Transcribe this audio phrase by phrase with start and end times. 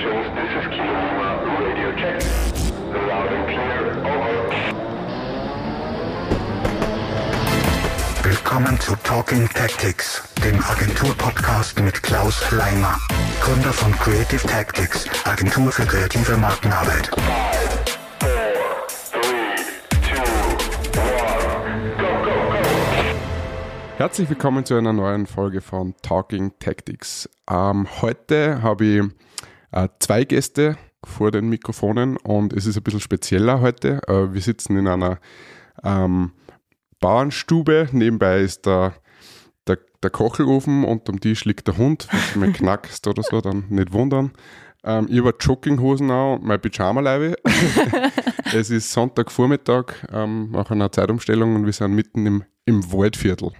[0.00, 1.28] stations, this is Kilo Lima,
[1.60, 2.16] radio check.
[3.08, 4.40] Loud and clear, over.
[8.22, 12.98] Willkommen zu Talking Tactics, dem Agentur-Podcast mit Klaus Leimer,
[13.42, 17.10] Gründer von Creative Tactics, Agentur für kreative Markenarbeit.
[23.98, 27.28] Herzlich willkommen zu einer neuen Folge von Talking Tactics.
[27.50, 29.02] Ähm, heute habe ich
[29.98, 34.00] zwei Gäste vor den Mikrofonen und es ist ein bisschen spezieller heute.
[34.06, 35.18] Äh, wir sitzen in einer
[35.82, 36.32] ähm,
[37.00, 37.88] Bauernstube.
[37.92, 38.94] Nebenbei ist der,
[39.66, 42.08] der, der Kochelofen und am Tisch liegt der Hund.
[42.10, 44.32] Wenn du mal knackst oder so, dann nicht wundern.
[44.84, 47.36] Ähm, ich habe Jogginghosen an und mein Pyjama-Leibe.
[48.54, 53.52] es ist Sonntagvormittag ähm, nach einer Zeitumstellung und wir sind mitten im, im Waldviertel.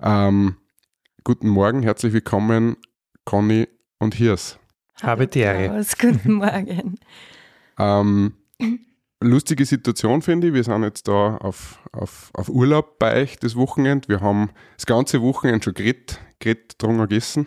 [0.00, 0.56] Ähm,
[1.24, 2.76] guten Morgen, herzlich willkommen,
[3.24, 4.58] Conny und Hirs.
[5.02, 5.68] Habe die Ehre.
[5.68, 6.98] Klaus, guten Morgen.
[7.78, 8.34] Ähm,
[9.20, 10.54] lustige Situation finde ich.
[10.54, 14.08] Wir sind jetzt da auf, auf, auf Urlaub bei euch das Wochenende.
[14.08, 17.46] Wir haben das ganze Wochenende schon geredet, geredet, drungen gegessen.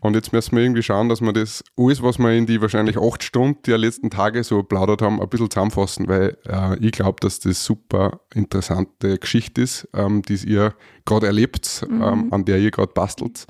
[0.00, 2.96] Und jetzt müssen wir irgendwie schauen, dass wir das alles, was wir in die wahrscheinlich
[2.96, 7.18] acht Stunden der letzten Tage so plaudert haben, ein bisschen zusammenfassen, weil äh, ich glaube,
[7.20, 12.70] dass das super interessante Geschichte ist, ähm, die ihr gerade erlebt, ähm, an der ihr
[12.70, 13.46] gerade bastelt.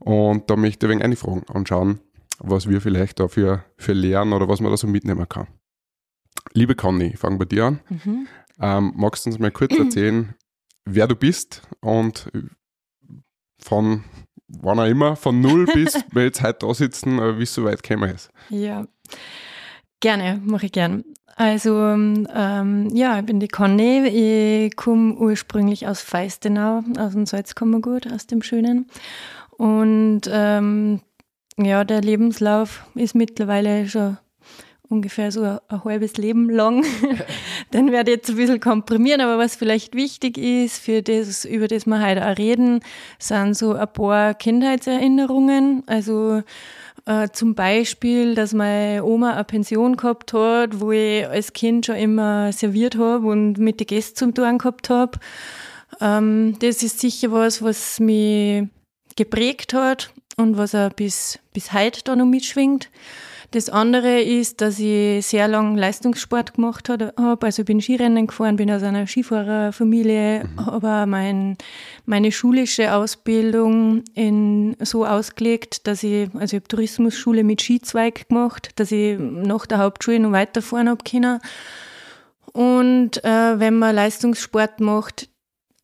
[0.00, 2.00] Und da möchte ich ein wenig einfragen und schauen,
[2.38, 5.46] was wir vielleicht da für, lernen oder was man da so mitnehmen kann.
[6.52, 7.80] Liebe Conny, ich fange bei dir an.
[8.60, 10.34] Ähm, magst du uns mal kurz erzählen,
[10.84, 12.30] wer du bist und
[13.58, 14.04] von
[14.48, 17.64] wann auch immer, von null bis wir jetzt heute da sitzen, äh, wie es so
[17.64, 18.30] weit gekommen ist.
[18.48, 18.86] Ja,
[20.00, 21.04] gerne, mache ich gern.
[21.38, 24.06] Also, ähm, ja, ich bin die Conny.
[24.06, 28.86] Ich komme ursprünglich aus Feistenau, aus dem Salzkammergut, aus dem Schönen.
[29.58, 31.02] Und ähm,
[31.58, 34.18] ja, der Lebenslauf ist mittlerweile schon
[34.88, 36.84] ungefähr so ein, ein halbes Leben lang.
[37.72, 41.68] Den werde ich jetzt ein bisschen komprimieren, aber was vielleicht wichtig ist, für das, über
[41.68, 42.80] das wir heute auch reden,
[43.18, 45.82] sind so ein paar Kindheitserinnerungen.
[45.86, 46.42] Also
[47.06, 51.96] äh, zum Beispiel, dass meine Oma eine Pension gehabt hat, wo ich als Kind schon
[51.96, 55.18] immer serviert habe und mit den Gästen zum Tun gehabt habe.
[56.00, 58.64] Ähm, das ist sicher was, was mich
[59.16, 62.90] geprägt hat und was auch bis, bis heute da noch mitschwingt.
[63.52, 67.12] Das andere ist, dass ich sehr lang Leistungssport gemacht habe.
[67.16, 71.56] Also ich bin Skirennen gefahren, bin aus einer Skifahrerfamilie, habe auch mein,
[72.06, 78.70] meine schulische Ausbildung in, so ausgelegt, dass ich, also ich habe Tourismusschule mit Skizweig gemacht,
[78.76, 81.38] dass ich nach der Hauptschule noch weiterfahren habe können.
[82.52, 85.28] Und äh, wenn man Leistungssport macht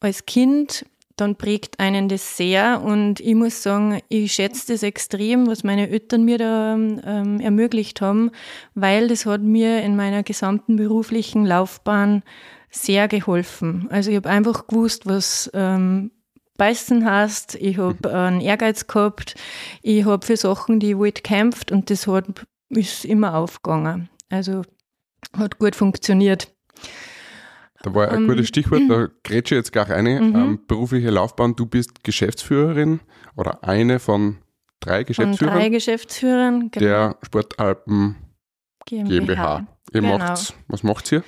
[0.00, 0.84] als Kind,
[1.16, 2.82] dann prägt einen das sehr.
[2.82, 8.00] Und ich muss sagen, ich schätze das extrem, was meine Eltern mir da ähm, ermöglicht
[8.00, 8.30] haben,
[8.74, 12.22] weil das hat mir in meiner gesamten beruflichen Laufbahn
[12.70, 13.86] sehr geholfen.
[13.90, 16.10] Also ich habe einfach gewusst, was ähm,
[16.56, 19.34] Beißen heißt, ich habe einen Ehrgeiz gehabt,
[19.82, 22.26] ich habe für Sachen, die ich wollte, gekämpft und das hat,
[22.68, 24.08] ist immer aufgegangen.
[24.28, 24.62] Also
[25.36, 26.52] hat gut funktioniert.
[27.82, 30.18] Da war ein gutes Stichwort, da grätsche ich jetzt gleich eine.
[30.18, 33.00] Ähm, berufliche Laufbahn, du bist Geschäftsführerin
[33.36, 34.38] oder eine von
[34.80, 38.16] drei Von Geschäftsführern drei Geschäftsführern, genau, der Sportalpen
[38.86, 39.66] GmbH.
[39.92, 40.18] Ihr Genau.
[40.18, 41.22] macht's, was macht ihr?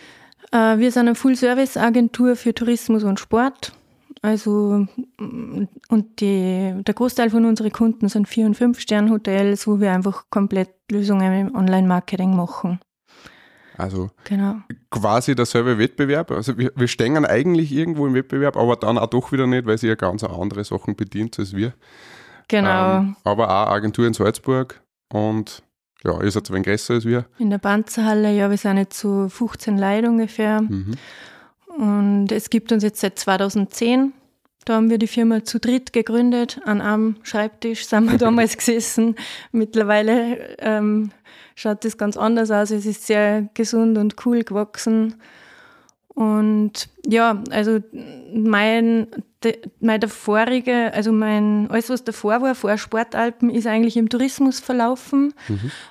[0.52, 3.72] Äh, wir sind eine Full-Service-Agentur für Tourismus und Sport.
[4.22, 4.86] Also,
[5.18, 10.24] mm, und die, der Großteil von unseren Kunden sind Vier- und Fünf-Stern-Hotels, wo wir einfach
[10.30, 12.80] komplett Lösungen im Online-Marketing machen.
[13.76, 14.56] Also Genau.
[14.90, 16.30] quasi derselbe Wettbewerb.
[16.30, 19.78] Also wir, wir stehen eigentlich irgendwo im Wettbewerb, aber dann auch doch wieder nicht, weil
[19.78, 21.72] sie ja ganz andere Sachen bedient als wir.
[22.48, 22.98] Genau.
[22.98, 24.80] Ähm, aber auch Agentur in Salzburg
[25.12, 25.62] und
[26.04, 27.24] ja, ihr seid ein wenig größer als wir.
[27.38, 30.60] In der Panzerhalle, ja, wir sind jetzt so 15 Leute ungefähr.
[30.60, 30.94] Mhm.
[31.76, 34.12] Und es gibt uns jetzt seit 2010.
[34.64, 36.60] Da haben wir die Firma zu dritt gegründet.
[36.64, 39.16] An einem Schreibtisch sind wir damals gesessen.
[39.50, 41.10] Mittlerweile ähm,
[41.54, 42.70] schaut das ganz anders aus.
[42.70, 45.14] Es ist sehr gesund und cool gewachsen.
[46.08, 47.80] Und ja, also
[48.32, 49.08] mein,
[49.42, 54.60] de, mein davorige, also mein, alles was davor war, vor Sportalpen, ist eigentlich im Tourismus
[54.60, 55.34] verlaufen.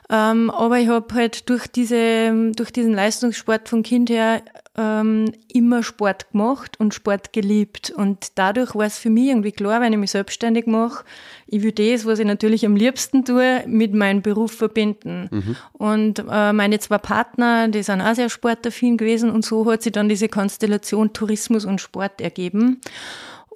[0.10, 4.42] Ähm, aber ich habe halt durch, diese, durch diesen Leistungssport von Kind her
[4.76, 7.92] ähm, immer Sport gemacht und Sport geliebt.
[7.92, 11.04] Und dadurch war es für mich irgendwie klar, wenn ich mich selbstständig mache,
[11.46, 15.30] ich will das, was ich natürlich am liebsten tue, mit meinem Beruf verbinden.
[15.74, 19.92] Und äh, meine zwei Partner, die sind auch sehr sportaffin gewesen und so hat sich
[19.92, 22.82] dann diese Konstellation Tourismus und Sport ergeben.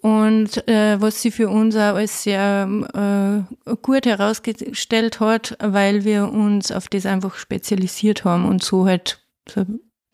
[0.01, 6.31] Und äh, was sie für uns auch als sehr äh, gut herausgestellt hat, weil wir
[6.31, 9.19] uns auf das einfach spezialisiert haben und so halt
[9.49, 9.65] so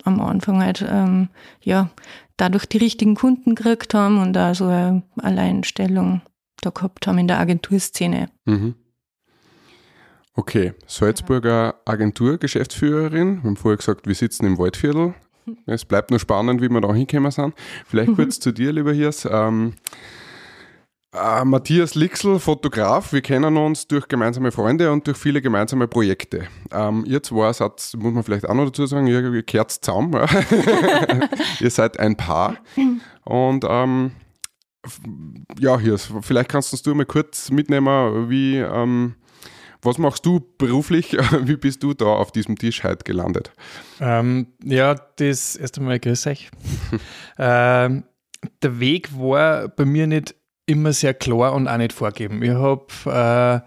[0.04, 1.28] am Anfang halt ähm,
[1.62, 1.90] ja
[2.36, 6.22] dadurch die richtigen Kunden gekriegt haben und da so eine Alleinstellung
[6.60, 8.28] da gehabt haben in der Agenturszene.
[8.44, 8.74] Mhm.
[10.36, 13.42] Okay, Salzburger Agenturgeschäftsführerin.
[13.42, 15.14] Wir haben vorher gesagt, wir sitzen im Waldviertel.
[15.66, 17.54] Es bleibt nur spannend, wie wir da hingekommen sind.
[17.86, 19.28] Vielleicht kurz zu dir, lieber Hirs.
[19.30, 19.74] Ähm,
[21.14, 23.12] äh, Matthias Lixel, Fotograf.
[23.12, 26.46] Wir kennen uns durch gemeinsame Freunde und durch viele gemeinsame Projekte.
[26.72, 30.12] Ähm, ihr zwei seid, muss man vielleicht auch noch dazu sagen, ihr, ihr kehrt zusammen.
[31.60, 32.56] Ihr seid ein Paar.
[33.24, 34.12] Und ähm,
[34.84, 35.00] f-
[35.58, 39.14] ja, Hirs, vielleicht kannst du mal kurz mitnehmen, wie, ähm,
[39.82, 41.12] was machst du beruflich?
[41.42, 43.52] Wie bist du da auf diesem Tisch heute gelandet?
[44.00, 46.50] Ähm, ja, das erst einmal grüß euch.
[47.38, 48.04] ähm,
[48.62, 50.34] der Weg war bei mir nicht
[50.66, 52.42] immer sehr klar und auch nicht vorgeben.
[52.42, 53.64] Ich habe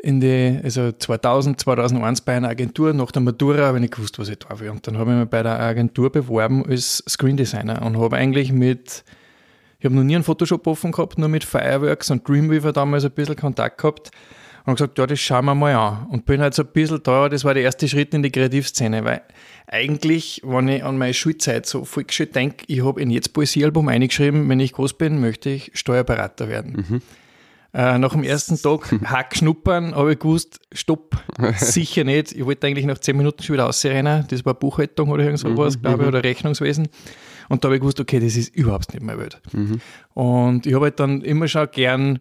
[0.00, 3.94] äh, in die, also 2000, 2001 bei einer Agentur nach der Matura habe ich nicht
[3.94, 4.70] gewusst, was ich da will.
[4.70, 8.52] Und dann habe ich mich bei der Agentur beworben als Screen Designer und habe eigentlich
[8.52, 9.04] mit,
[9.78, 13.10] ich habe noch nie einen Photoshop offen gehabt, nur mit Fireworks und Dreamweaver damals ein
[13.10, 14.10] bisschen Kontakt gehabt
[14.68, 16.06] und gesagt, ja, das schauen wir mal an.
[16.10, 19.02] Und bin halt so ein bisschen da, das war der erste Schritt in die Kreativszene,
[19.02, 19.22] weil
[19.66, 23.88] eigentlich, wenn ich an meine Schulzeit so voll gescheit denke, ich habe in jetzt Poesiealbum
[23.88, 27.00] eingeschrieben, wenn ich groß bin, möchte ich Steuerberater werden.
[27.72, 31.16] Äh, nach dem ersten Tag Hack schnuppern, habe ich gewusst, stopp,
[31.56, 32.32] sicher nicht.
[32.32, 34.26] Ich wollte eigentlich nach zehn Minuten schon wieder rausrennen.
[34.28, 36.88] Das war Buchhaltung oder irgend sowas, glaube ich, oder Rechnungswesen.
[37.48, 39.40] Und da habe ich gewusst, okay, das ist überhaupt nicht meine Welt.
[40.12, 42.18] Und ich habe halt dann immer schon gern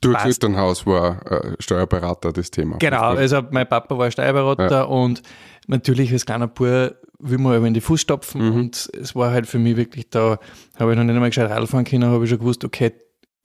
[0.00, 0.26] Durch Passt.
[0.26, 2.78] Elternhaus war äh, Steuerberater das Thema.
[2.78, 5.22] Genau, also mein Papa war Steuerberater und
[5.68, 9.60] natürlich als kleiner Bub will man aber in die Fußstapfen und es war halt für
[9.60, 10.38] mich wirklich da,
[10.76, 12.92] habe ich noch nicht einmal gescheit Radl fahren können, habe ich schon gewusst, okay,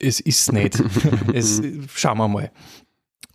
[0.00, 0.82] es ist nicht.
[1.32, 1.62] es,
[1.94, 2.50] schauen wir mal.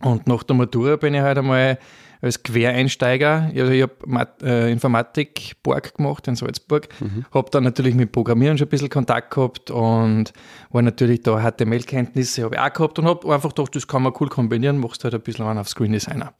[0.00, 1.78] Und nach der Matura bin ich halt einmal
[2.24, 6.88] als Quereinsteiger, also ich habe äh, Informatik Borg gemacht in Salzburg,
[7.34, 10.32] habe dann natürlich mit Programmieren schon ein bisschen Kontakt gehabt und
[10.70, 14.14] war natürlich da HTML-Kenntnisse habe ich auch gehabt und habe einfach gedacht, das kann man
[14.20, 16.32] cool kombinieren, machst halt ein bisschen einen auf Screen Designer.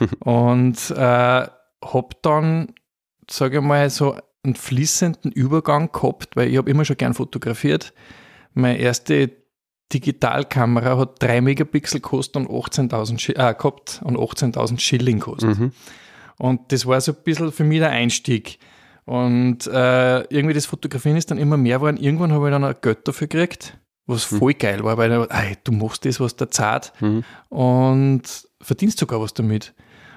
[0.20, 2.72] und äh, habe dann,
[3.30, 7.92] sage ich mal, so einen fließenden Übergang gehabt, weil ich habe immer schon gern fotografiert.
[8.54, 9.30] Meine erste
[9.92, 15.58] Digitalkamera hat 3 Megapixel gekostet und 18.000 Schi- äh, gehabt und 18.000 Schilling gekostet.
[15.58, 15.72] Mhm.
[16.38, 18.58] Und das war so ein bisschen für mich der Einstieg.
[19.04, 21.96] Und äh, irgendwie das Fotografieren ist dann immer mehr geworden.
[21.96, 25.56] Irgendwann habe ich dann auch Geld dafür gekriegt, was voll geil war, weil ich ey,
[25.64, 27.24] du machst das, was der zahlt Mhm.
[27.48, 28.22] und
[28.60, 29.74] verdienst sogar was damit.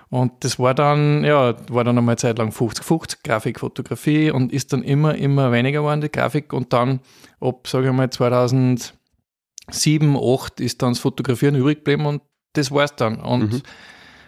[0.10, 4.52] Und das war dann, ja, war dann einmal eine Zeit lang 50-50, Grafik, Fotografie und
[4.52, 6.52] ist dann immer, immer weniger geworden, die Grafik.
[6.52, 7.00] Und dann,
[7.40, 8.10] ab, sage ich mal,
[9.72, 12.22] 2007, 2008 ist dann das Fotografieren übrig geblieben und
[12.54, 13.20] das war's dann.
[13.22, 13.62] Und Mhm.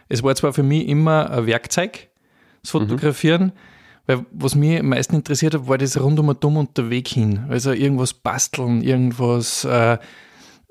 [0.09, 2.09] es war zwar für mich immer ein Werkzeug,
[2.61, 3.51] das Fotografieren,
[4.05, 7.45] weil was mich am meisten interessiert hat, war das rundum und dumm Weg hin.
[7.49, 9.97] Also irgendwas basteln, irgendwas äh,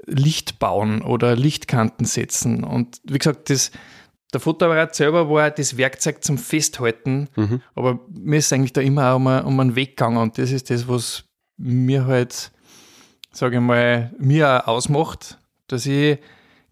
[0.07, 2.65] Licht bauen oder Lichtkanten setzen.
[2.65, 3.71] Und wie gesagt, das,
[4.33, 7.29] der Fotoapparat selber war das Werkzeug zum Festhalten,
[7.75, 10.71] aber mir ist eigentlich da immer auch um, um einen Weg gegangen und das ist
[10.71, 11.25] das, was
[11.59, 12.51] mir halt,
[13.33, 16.19] sage ich mal, mir auch ausmacht, dass ich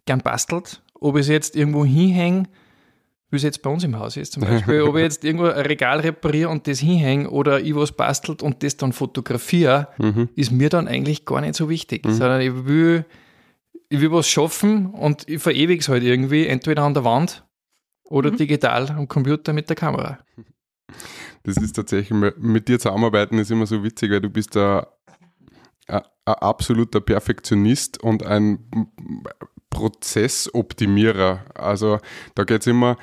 [0.06, 0.82] gern bastelt.
[0.94, 2.44] Ob ich es jetzt irgendwo hinhänge,
[3.30, 5.66] wie es jetzt bei uns im Haus ist zum Beispiel, ob ich jetzt irgendwo ein
[5.66, 9.88] Regal repariere und das hinhänge oder ich was bastelt und das dann fotografiere,
[10.35, 13.04] ist mir dann eigentlich gar nicht so wichtig, sondern ich will,
[13.88, 17.44] ich will was schaffen und ich verewige es halt irgendwie, entweder an der Wand
[18.04, 20.18] oder digital am Computer mit der Kamera.
[21.44, 24.82] Das ist tatsächlich, mit dir zusammenarbeiten ist immer so witzig, weil du bist ein,
[25.87, 28.88] ein, absoluter Perfektionist und ein
[29.70, 31.44] Prozessoptimierer.
[31.54, 31.99] Also
[32.34, 32.96] da geht es immer,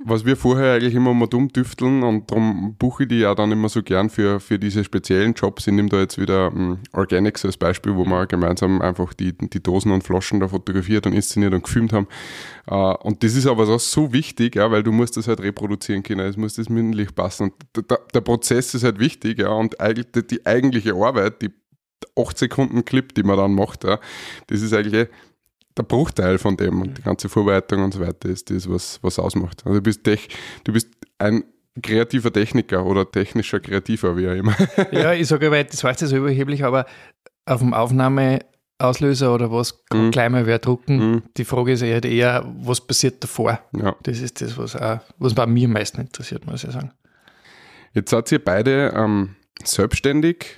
[0.00, 3.50] was wir vorher eigentlich immer mal dumm düfteln und darum buche ich die ja dann
[3.50, 5.66] immer so gern für, für diese speziellen Jobs.
[5.66, 9.60] Ich nehme da jetzt wieder um, Organics als Beispiel, wo wir gemeinsam einfach die, die
[9.60, 12.06] Dosen und Flaschen da fotografiert und inszeniert und gefilmt haben.
[12.70, 16.04] Uh, und das ist aber so, so wichtig, ja, weil du musst das halt reproduzieren
[16.04, 17.50] können, es muss das mündlich passen.
[17.50, 21.50] Und der, der Prozess ist halt wichtig, ja, und eigentlich die eigentliche Arbeit, die
[22.16, 23.98] 8 Sekunden Clip, die man dann macht, ja,
[24.48, 25.08] das ist eigentlich
[25.76, 29.18] der Bruchteil von dem und die ganze Vorbereitung und so weiter ist das, was, was
[29.18, 29.62] ausmacht.
[29.64, 30.28] Also du bist, tech,
[30.64, 30.88] du bist
[31.18, 31.44] ein
[31.80, 34.56] kreativer Techniker oder technischer Kreativer, wie auch immer.
[34.92, 36.86] Ja, ich sage, weil das heißt ja so überheblich, aber
[37.46, 40.10] auf dem Aufnahmeauslöser oder was kann Mhm.
[40.10, 40.96] gleich mal wer drucken.
[41.12, 41.22] Mhm.
[41.36, 43.60] Die Frage ist eher, eher, was passiert davor?
[43.76, 43.94] Ja.
[44.02, 46.90] Das ist das, was, auch, was bei mir am meisten interessiert, muss ich sagen.
[47.94, 50.56] Jetzt seid ihr beide ähm, selbstständig,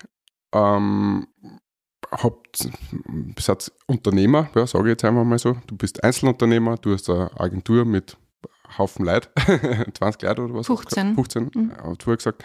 [0.52, 1.26] ähm,
[3.38, 5.56] seid Unternehmer, ja, sage ich jetzt einfach mal so.
[5.66, 8.16] Du bist Einzelunternehmer, du hast eine Agentur mit
[8.78, 9.30] Haufen Leid,
[9.94, 10.66] 20 Leute oder was?
[10.66, 11.14] 15.
[11.14, 11.72] 15, mhm.
[11.72, 12.44] hat vorher gesagt.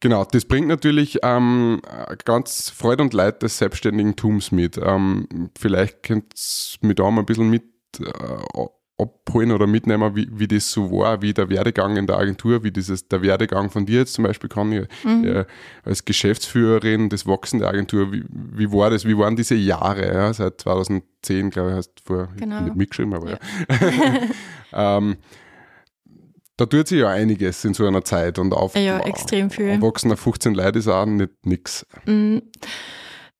[0.00, 1.80] Genau, das bringt natürlich ähm,
[2.24, 4.78] ganz Freude und Leid des selbstständigen Tums mit.
[4.78, 6.34] Ähm, vielleicht könnt
[6.82, 7.64] ihr mich da mal ein bisschen mit
[8.00, 8.66] äh,
[8.98, 12.70] abholen oder mitnehmen, wie, wie das so war, wie der Werdegang in der Agentur, wie
[12.70, 15.24] dieses, der Werdegang von dir jetzt zum Beispiel kann ich mhm.
[15.24, 15.44] äh,
[15.84, 20.32] als Geschäftsführerin des Wachsen der Agentur, wie, wie war das, wie waren diese Jahre, ja,
[20.32, 22.60] seit 2010, glaube ich, hast du vor, genau.
[22.60, 23.38] nicht mitgeschrieben, aber ja.
[24.72, 24.98] ja.
[24.98, 25.16] ähm,
[26.56, 29.68] da tut sich ja einiges in so einer Zeit und auf ja, extrem viel.
[29.68, 31.86] Erwachsener 15 Leute ist auch nicht nix.
[32.06, 32.42] Mhm.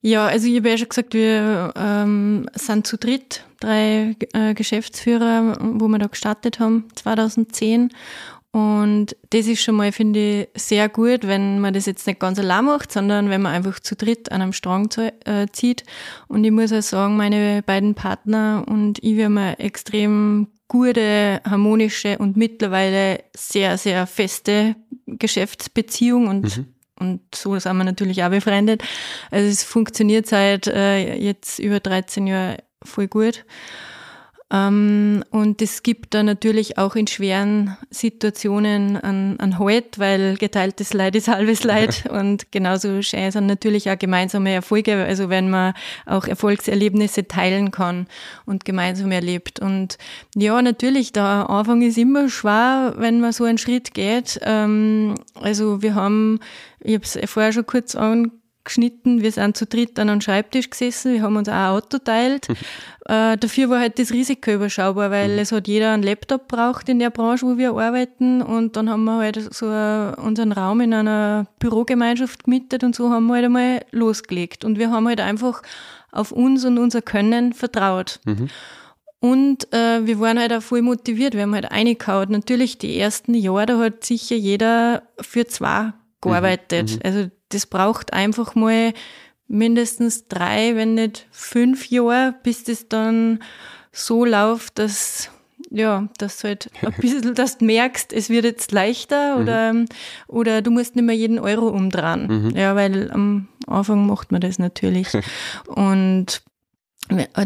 [0.07, 5.59] Ja, also ich habe ja schon gesagt, wir ähm, sind zu dritt, drei äh, Geschäftsführer,
[5.61, 7.91] wo wir da gestartet haben, 2010.
[8.53, 10.21] Und das ist schon mal, finde
[10.55, 13.81] ich, sehr gut, wenn man das jetzt nicht ganz allein macht, sondern wenn man einfach
[13.81, 14.89] zu dritt an einem Strang
[15.25, 15.83] äh, zieht.
[16.29, 21.41] Und ich muss auch sagen, meine beiden Partner und ich, wir haben eine extrem gute,
[21.45, 26.76] harmonische und mittlerweile sehr, sehr feste Geschäftsbeziehung und mhm.
[26.99, 28.83] Und so sind wir natürlich auch befreundet.
[29.31, 33.45] Also es funktioniert seit äh, jetzt über 13 Jahren voll gut.
[34.49, 40.93] Ähm, und es gibt da natürlich auch in schweren Situationen an, an Halt, weil geteiltes
[40.93, 42.05] Leid ist halbes Leid.
[42.11, 45.75] und genauso schön sind natürlich auch gemeinsame Erfolge, also wenn man
[46.05, 48.07] auch Erfolgserlebnisse teilen kann
[48.45, 49.59] und gemeinsam erlebt.
[49.59, 49.99] Und
[50.37, 54.39] ja, natürlich, der Anfang ist immer schwer, wenn man so einen Schritt geht.
[54.43, 56.39] Ähm, also wir haben,
[56.87, 59.23] ich habe es vorher schon kurz angesprochen, geschnitten.
[59.23, 61.15] Wir sind zu dritt an einem Schreibtisch gesessen.
[61.15, 62.49] Wir haben uns auch ein Auto teilt.
[63.07, 65.39] äh, dafür war halt das Risiko überschaubar, weil mhm.
[65.39, 68.43] es hat jeder einen Laptop braucht in der Branche, wo wir arbeiten.
[68.43, 73.27] Und dann haben wir halt so unseren Raum in einer Bürogemeinschaft gemietet und so haben
[73.29, 74.65] wir halt einmal losgelegt.
[74.65, 75.63] Und wir haben halt einfach
[76.13, 78.21] auf uns und unser Können vertraut.
[78.25, 78.49] Mhm.
[79.19, 81.35] Und äh, wir waren halt auch voll motiviert.
[81.35, 82.31] Wir haben halt reingehauen.
[82.31, 86.93] Natürlich die ersten Jahre, da hat sicher jeder für zwei gearbeitet.
[86.93, 87.01] Mhm.
[87.05, 88.93] Also das braucht einfach mal
[89.49, 93.41] mindestens drei, wenn nicht fünf Jahre, bis das dann
[93.93, 95.31] so läuft, dass
[95.71, 99.43] ja, dass halt ein bisschen, dass du merkst, es wird jetzt leichter mhm.
[99.43, 99.75] oder,
[100.29, 102.27] oder du musst nicht mehr jeden Euro umdrehen.
[102.27, 102.57] Mhm.
[102.57, 105.09] Ja, weil am Anfang macht man das natürlich.
[105.67, 106.43] Und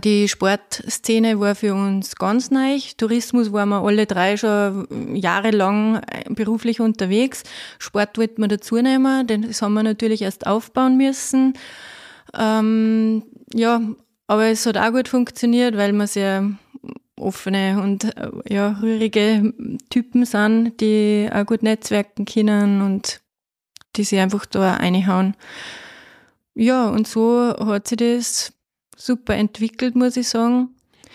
[0.05, 2.79] die Sportszene war für uns ganz neu.
[2.97, 6.00] Tourismus waren wir alle drei schon jahrelang
[6.31, 7.43] beruflich unterwegs.
[7.79, 11.55] Sport wollten wir dazu nehmen, denn das haben wir natürlich erst aufbauen müssen.
[12.35, 13.83] Ähm, ja,
[14.26, 16.50] aber es hat auch gut funktioniert, weil wir sehr
[17.17, 18.11] offene und
[18.49, 19.52] ja, rührige
[19.90, 23.21] Typen sind, die auch gut netzwerken können und
[23.97, 25.35] die sich einfach da reinhauen.
[26.55, 28.52] Ja, und so hat sich das
[29.00, 30.71] super entwickelt, muss ich sagen.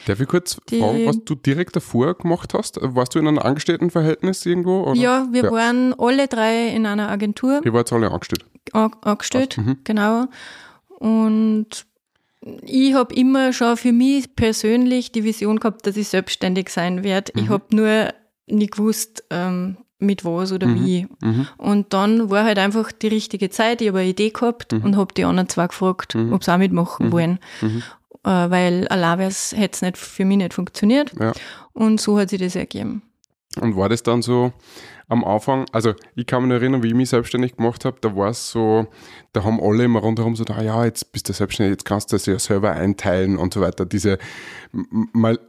[0.06, 2.78] Darf ich kurz die, fragen, was du direkt davor gemacht hast?
[2.82, 4.84] Warst du in einem Angestelltenverhältnis irgendwo?
[4.84, 5.00] Oder?
[5.00, 5.52] Ja, wir ja.
[5.52, 7.62] waren alle drei in einer Agentur.
[7.64, 8.46] Ihr wart alle angestellt?
[8.74, 9.78] angestellt, mhm.
[9.84, 10.26] genau.
[10.88, 11.86] Und
[12.62, 17.32] ich habe immer schon für mich persönlich die Vision gehabt, dass ich selbstständig sein werde.
[17.36, 17.42] Mhm.
[17.42, 18.14] Ich habe nur
[18.48, 20.86] nie gewusst, ähm, mit was oder mhm.
[20.86, 21.08] wie.
[21.22, 21.48] Mhm.
[21.58, 23.82] Und dann war halt einfach die richtige Zeit.
[23.82, 24.82] Ich habe eine Idee gehabt mhm.
[24.82, 26.34] und habe die anderen zwei gefragt, mhm.
[26.34, 27.12] ob sie auch mitmachen mhm.
[27.12, 27.40] wollen.
[27.62, 27.84] Mhm.
[28.24, 31.14] Äh, weil allein hätte es nicht für mich nicht funktioniert.
[31.20, 31.34] Ja.
[31.74, 33.02] Und so hat sich das ergeben.
[33.60, 34.54] Und war das dann so
[35.08, 38.30] am Anfang, also ich kann mich erinnern, wie ich mich selbstständig gemacht habe, da war
[38.30, 38.88] es so,
[39.34, 42.16] da haben alle immer rundherum so, ah ja, jetzt bist du selbstständig, jetzt kannst du
[42.16, 43.86] das ja selber einteilen und so weiter.
[43.86, 44.18] Diese,
[44.72, 45.40] mal,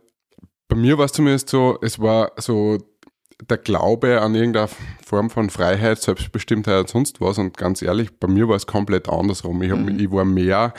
[0.68, 2.78] bei mir war es zumindest so, es war so
[3.43, 4.69] der Glaube an irgendeine
[5.05, 7.38] Form von Freiheit, Selbstbestimmtheit und sonst was.
[7.38, 9.62] Und ganz ehrlich, bei mir war es komplett andersrum.
[9.62, 9.99] Ich, hab, mhm.
[9.99, 10.73] ich war mehr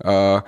[0.00, 0.40] äh,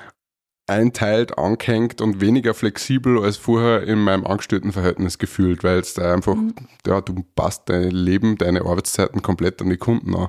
[0.66, 6.36] einteilt, angehängt und weniger flexibel als vorher in meinem Angestelltenverhältnis gefühlt, weil es da einfach,
[6.36, 6.54] mhm.
[6.86, 10.28] ja, du passt dein Leben, deine Arbeitszeiten komplett an die Kunden an.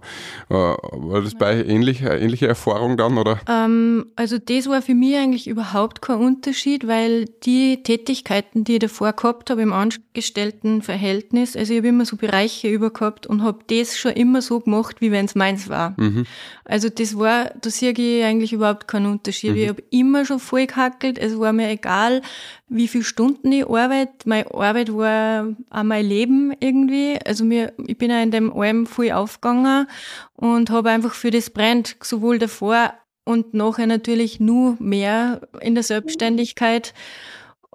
[0.49, 3.39] Äh, war das bei ähnlich, ähnliche Erfahrung dann, oder?
[3.47, 8.79] Ähm, also das war für mich eigentlich überhaupt kein Unterschied, weil die Tätigkeiten, die ich
[8.79, 13.59] davor gehabt habe im Angestelltenverhältnis, also ich habe immer so Bereiche über gehabt und habe
[13.67, 15.93] das schon immer so gemacht, wie wenn es meins war.
[15.95, 16.25] Mhm.
[16.67, 19.51] Also das war, da sehe ich eigentlich überhaupt keinen Unterschied.
[19.51, 19.57] Mhm.
[19.57, 21.19] Ich habe immer schon voll gehackelt.
[21.19, 22.23] Es war mir egal,
[22.67, 24.11] wie viele Stunden ich arbeite.
[24.25, 27.19] Meine Arbeit war auch mein Leben irgendwie.
[27.23, 29.87] Also mir, ich bin auch in dem Alm voll aufgegangen
[30.35, 32.93] und habe einfach für das brennt, sowohl davor
[33.25, 36.95] und nachher natürlich nur mehr in der Selbstständigkeit.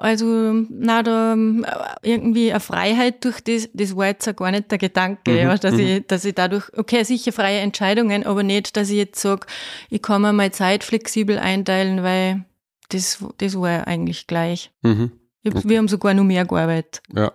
[0.00, 1.37] Also, na, da
[2.02, 5.57] irgendwie eine Freiheit durch das, das war jetzt auch gar nicht der Gedanke, Mhm, ja,
[5.59, 9.47] dass ich, dass ich dadurch, okay, sicher freie Entscheidungen, aber nicht, dass ich jetzt sage,
[9.90, 12.45] ich kann mir meine Zeit flexibel einteilen, weil
[12.88, 14.71] das, das war eigentlich gleich.
[14.83, 15.12] Mhm.
[15.42, 17.02] Ich, Wir haben sogar noch mehr gearbeitet.
[17.14, 17.33] Ja.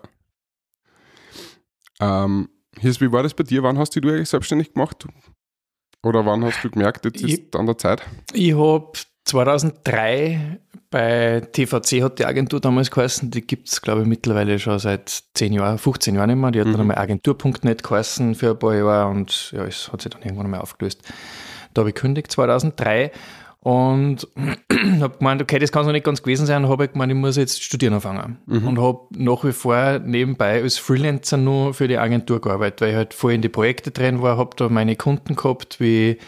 [1.99, 3.63] Ähm, Hirs, wie war das bei dir?
[3.63, 5.07] Wann hast du dich eigentlich selbstständig gemacht?
[6.03, 8.01] Oder wann hast du gemerkt, jetzt ist Ich- an der Zeit?
[8.33, 8.91] Ich habe
[9.23, 10.59] 2003
[10.95, 15.23] bei TVC hat die Agentur damals geheißen, die gibt es glaube ich mittlerweile schon seit
[15.33, 16.51] 10 Jahren, 15 Jahren nicht mehr.
[16.51, 20.11] Die hat dann einmal Agentur.net geheißen für ein paar Jahre und ja, es hat sich
[20.11, 21.01] dann irgendwann einmal aufgelöst.
[21.73, 23.11] Da habe ich gekündigt 2003
[23.59, 24.25] und
[25.01, 27.17] habe gemeint, okay, das kann es noch nicht ganz gewesen sein, habe ich gemeint, ich
[27.17, 28.37] muss jetzt studieren anfangen.
[28.65, 32.95] Und habe nach wie vor nebenbei als Freelancer nur für die Agentur gearbeitet, weil ich
[32.95, 36.19] halt voll in die Projekte drin war, habe da meine Kunden gehabt, wie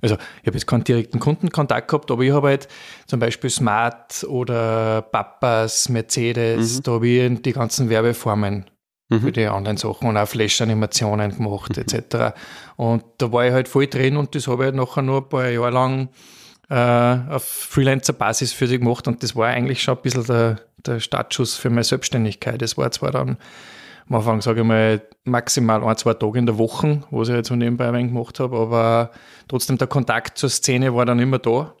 [0.00, 2.68] also ich habe jetzt keinen direkten Kundenkontakt gehabt, aber ich habe halt
[3.06, 8.66] zum Beispiel Smart oder Papas, Mercedes, da habe ich die ganzen Werbeformen
[9.08, 12.34] für die anderen Sachen und auch Flash-Animationen gemacht etc.
[12.76, 15.28] Und da war ich halt voll drin und das habe ich halt nachher noch ein
[15.28, 16.08] paar Jahre lang
[16.68, 16.74] äh,
[17.30, 21.54] auf Freelancer-Basis für sie gemacht und das war eigentlich schon ein bisschen der, der Startschuss
[21.54, 22.60] für meine Selbstständigkeit.
[22.60, 23.36] Das war zwar dann
[24.08, 27.46] am Anfang, sage ich mal, maximal ein, zwei Tage in der Woche, wo ich halt
[27.46, 29.10] so nebenbei ein wenig gemacht habe, aber
[29.48, 31.74] trotzdem der Kontakt zur Szene war dann immer da.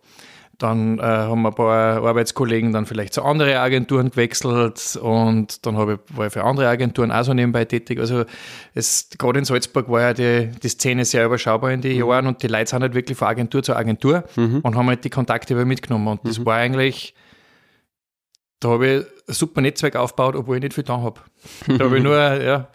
[0.58, 6.00] Dann äh, haben ein paar Arbeitskollegen dann vielleicht zu anderen Agenturen gewechselt und dann habe
[6.08, 7.98] ich, war ich für andere Agenturen auch so nebenbei tätig.
[8.00, 8.24] Also
[8.72, 12.42] es, gerade in Salzburg war ja die, die Szene sehr überschaubar in den Jahren und
[12.42, 14.24] die Leute sind halt wirklich von Agentur zu Agentur
[14.62, 16.08] und haben halt die Kontakte über mitgenommen.
[16.08, 17.14] Und das war eigentlich,
[18.60, 21.20] da habe ich ein super Netzwerk aufgebaut, obwohl ich nicht viel da habe.
[21.66, 22.68] Da habe ich nur ja,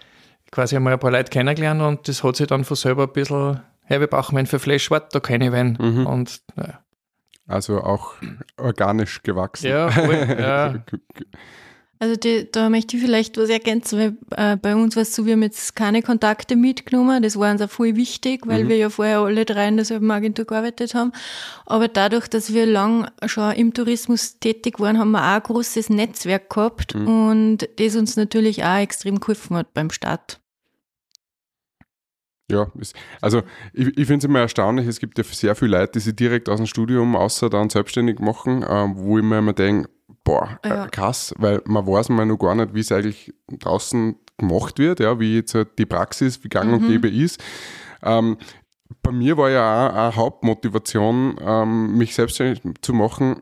[0.52, 3.62] quasi einmal ein paar Leute kennengelernt und das hat sich dann von selber ein bisschen,
[3.84, 5.78] hey, wir brauchen wen für Flashwort, da kenne ich wen.
[6.06, 6.80] Und ja.
[7.48, 8.14] Also auch
[8.58, 9.68] organisch gewachsen.
[9.68, 10.76] Ja, voll, ja.
[12.02, 15.28] Also die, da möchte ich vielleicht was ergänzen, weil äh, bei uns war es so,
[15.28, 17.22] wir haben jetzt keine Kontakte mitgenommen.
[17.22, 20.46] Das war uns auch voll wichtig, weil wir ja vorher alle drei in derselben Agentur
[20.46, 21.12] gearbeitet haben.
[21.68, 25.92] Aber dadurch, dass wir lang schon im Tourismus tätig waren, haben wir auch ein großes
[25.92, 30.40] Netzwerk gehabt und das uns natürlich auch extrem geholfen hat beim Start.
[32.50, 32.72] Ja,
[33.22, 36.16] also ich, ich finde es immer erstaunlich, es gibt ja sehr viele Leute, die sich
[36.16, 39.88] direkt aus dem Studium außer dann selbstständig machen, ähm, wo ich mir immer denke,
[40.32, 40.86] boah, Ja.
[40.86, 45.00] äh, krass, weil man weiß mal noch gar nicht, wie es eigentlich draußen gemacht wird,
[45.00, 47.42] ja, wie jetzt halt die Praxis, wie gang und gäbe ist.
[48.04, 48.38] Ähm,
[49.04, 53.42] bei mir war ja auch eine Hauptmotivation, ähm, mich selbstständig zu machen,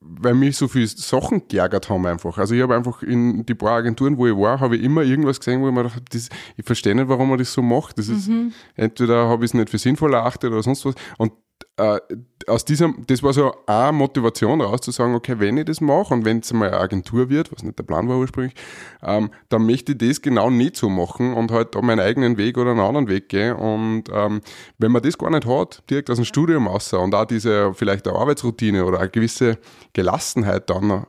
[0.00, 2.36] weil mich so viele Sachen geärgert haben einfach.
[2.38, 5.38] Also ich habe einfach in die paar Agenturen, wo ich war, habe ich immer irgendwas
[5.40, 7.98] gesehen, wo ich mir gedacht habe, das, ich verstehe nicht, warum man das so macht.
[7.98, 8.28] Das ist,
[8.74, 10.94] entweder habe ich es nicht für sinnvoll erachtet oder sonst was.
[11.16, 11.32] Und
[11.76, 11.98] äh,
[12.46, 16.12] aus diesem, das war so eine Motivation raus zu sagen, okay, wenn ich das mache
[16.12, 18.54] und wenn es mal eine Agentur wird, was nicht der Plan war ursprünglich,
[19.02, 22.58] ähm, dann möchte ich das genau nicht so machen und halt da meinen eigenen Weg
[22.58, 23.54] oder einen anderen Weg gehen.
[23.54, 24.40] Und ähm,
[24.78, 28.06] wenn man das gar nicht hat, direkt aus dem Studium raus und auch diese vielleicht
[28.06, 29.58] eine Arbeitsroutine oder eine gewisse
[29.92, 31.06] Gelassenheit dann,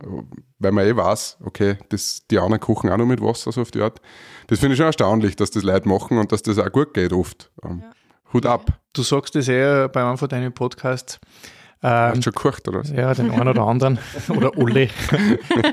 [0.59, 3.71] weil man eh weiß, okay, das, die anderen kochen auch noch mit Wasser, so auf
[3.71, 3.99] die Art.
[4.47, 7.11] Das finde ich schon erstaunlich, dass das Leute machen und dass das auch gut geht
[7.11, 7.51] oft.
[7.63, 7.83] Ähm,
[8.33, 8.65] Hut ab.
[8.93, 11.19] Du sagst das eh bei einem von deinen Podcasts.
[11.85, 12.81] Ähm, Hast schon gekocht, oder?
[12.83, 13.99] Ja, den einen oder anderen.
[14.29, 14.87] oder alle.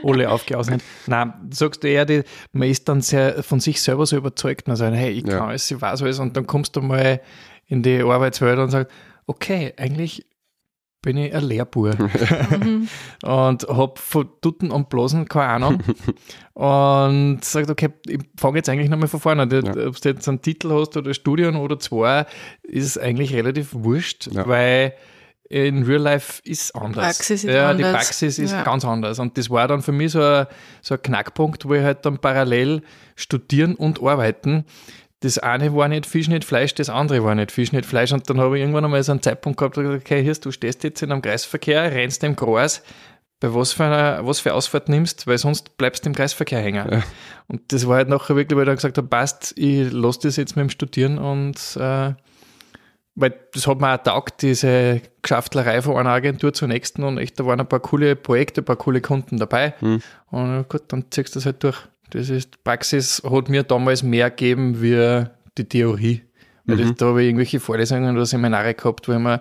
[0.04, 0.82] alle aufgeausnet.
[1.06, 4.74] Nein, sagst du eher, die, man ist dann sehr von sich selber so überzeugt und
[4.76, 5.38] sagt, hey, ich Ja.
[5.38, 6.18] kann alles, ich weiß alles.
[6.18, 7.20] Und dann kommst du mal
[7.66, 8.90] in die Arbeitswelt und sagst,
[9.26, 10.26] okay, eigentlich
[11.02, 11.94] bin ich ein Lehrbur.
[13.22, 15.82] und hab von Tutten und Blasen keine Ahnung.
[16.54, 19.50] und sagt, okay, ich fange jetzt eigentlich nochmal von vorne an.
[19.50, 19.86] Ja.
[19.88, 22.26] Ob du jetzt einen Titel hast oder Studien oder zwei,
[22.62, 24.46] ist eigentlich relativ wurscht, Ja.
[24.46, 24.94] weil
[25.48, 27.16] in Real Life ist anders.
[27.16, 28.04] Praxis ist ja, die anders.
[28.04, 28.62] Praxis ist Ja.
[28.62, 29.18] ganz anders.
[29.18, 30.46] Und das war dann für mich so ein,
[30.80, 32.82] so ein Knackpunkt, wo ich halt dann parallel
[33.16, 34.64] studieren und arbeiten.
[35.20, 38.12] Das eine war nicht Fisch, nicht Fleisch, das andere war nicht Fisch, nicht Fleisch.
[38.12, 40.34] Und dann habe ich irgendwann einmal so einen Zeitpunkt gehabt, wo ich gesagt okay, hier,
[40.34, 42.82] du stehst jetzt in einem Kreisverkehr, rennst im Kreis,
[43.38, 47.02] bei was für einer, was für Ausfahrt nimmst, weil sonst bleibst du im Kreisverkehr hängen.
[47.48, 50.36] Und das war halt nachher wirklich, weil ich dann gesagt habe, passt, ich lasse das
[50.36, 52.14] jetzt mit dem Studieren und äh,
[53.16, 57.38] weil das hat mir auch taugt, diese Geschäftlerei von einer Agentur zur nächsten und echt,
[57.38, 59.74] da waren ein paar coole Projekte, ein paar coole Kunden dabei.
[60.30, 61.76] Und ja, gut, dann ziehst du das halt durch.
[62.10, 65.24] Das ist, Praxis hat mir damals mehr gegeben wie
[65.56, 66.22] die Theorie.
[66.66, 69.40] Weil das, da habe ich irgendwelche Vorlesungen oder Seminare gehabt, wo ich mir,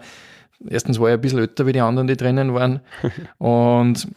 [0.67, 2.81] erstens war ich ein bisschen älter wie die anderen, die drinnen waren.
[3.37, 4.07] und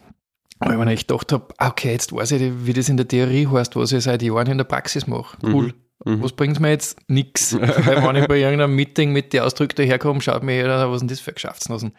[0.59, 3.47] weil ich mir echt gedacht habe, okay, jetzt weiß ich, wie das in der Theorie
[3.47, 5.37] heißt, was ich seit Jahren in der Praxis mache.
[5.43, 5.73] Cool.
[6.05, 6.97] Was bringt mir jetzt?
[7.07, 7.53] Nix.
[7.59, 11.01] Weil wenn ich bei irgendeinem Meeting mit den Ausdrücken daherkomme, schaut mir jeder, was ist
[11.01, 11.93] denn das für Geschäftsnosen?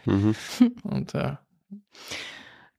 [0.82, 1.40] Und ja.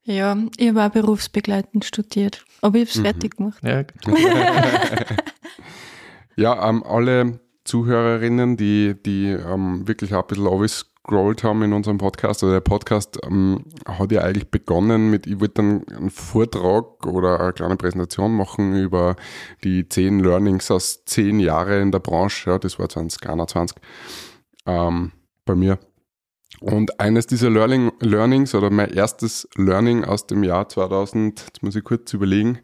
[0.06, 3.62] Ja, ich habe auch berufsbegleitend studiert, aber ich habe es fertig gemacht.
[3.64, 3.84] Ja,
[6.38, 11.98] Ja, ähm, alle Zuhörerinnen, die, die ähm, wirklich auch ein bisschen overscrollt haben in unserem
[11.98, 17.08] Podcast, also der Podcast ähm, hat ja eigentlich begonnen mit, ich wollte dann einen Vortrag
[17.08, 19.16] oder eine kleine Präsentation machen über
[19.64, 23.78] die zehn Learnings aus zehn Jahren in der Branche, ja, das war 2021
[24.66, 25.12] ähm,
[25.46, 25.80] bei mir.
[26.62, 31.76] Und eines dieser Learning, Learnings oder mein erstes Learning aus dem Jahr 2000, jetzt muss
[31.76, 32.60] ich kurz überlegen,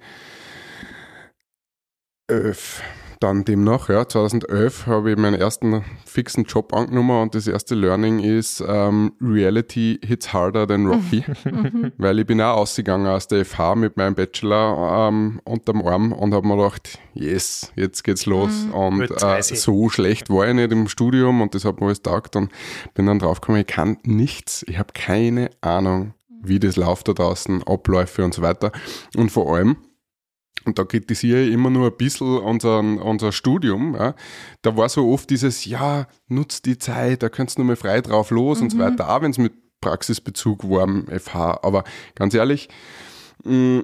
[3.21, 8.19] dann demnach, ja, 2011 habe ich meinen ersten fixen Job angenommen und das erste Learning
[8.19, 11.23] ist, ähm, Reality hits harder than Rocky,
[11.97, 16.33] weil ich bin auch ausgegangen aus der FH mit meinem Bachelor ähm, unterm Arm und
[16.33, 18.65] habe mir gedacht, yes, jetzt geht's los.
[18.73, 22.01] Und Gut, äh, so schlecht war ich nicht im Studium und das hat mir alles
[22.01, 22.51] taugt und
[22.95, 27.61] bin dann draufgekommen, ich kann nichts, ich habe keine Ahnung, wie das läuft da draußen,
[27.67, 28.71] Abläufe und so weiter.
[29.15, 29.77] Und vor allem
[30.65, 33.95] und da kritisiere ich immer nur ein bisschen unseren, unser Studium.
[33.95, 34.15] Ja.
[34.61, 38.01] Da war so oft dieses, ja, nutzt die Zeit, da könntest du nur mal frei
[38.01, 41.63] drauf los und so weiter, auch wenn es mit Praxisbezug war am FH.
[41.63, 41.83] Aber
[42.13, 42.69] ganz ehrlich,
[43.43, 43.83] mh,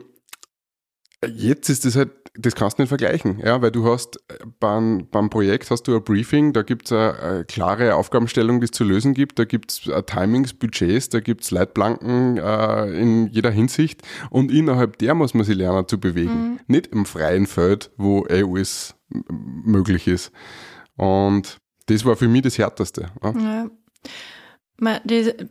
[1.26, 5.08] jetzt ist das halt, das kannst du nicht vergleichen, ja, weil du hast äh, beim,
[5.10, 8.72] beim Projekt hast du ein Briefing, da gibt es eine, eine klare Aufgabenstellung, die es
[8.72, 13.52] zu lösen gibt, da gibt es Timings, Budgets, da gibt es Leitplanken äh, in jeder
[13.52, 16.60] Hinsicht und innerhalb der muss man sich lernen zu bewegen.
[16.68, 18.84] Nicht im freien Feld, wo eh m-
[19.66, 20.32] möglich ist.
[20.96, 23.08] Und das war für mich das Härteste.
[23.24, 23.34] Ja.
[23.40, 23.70] Ja.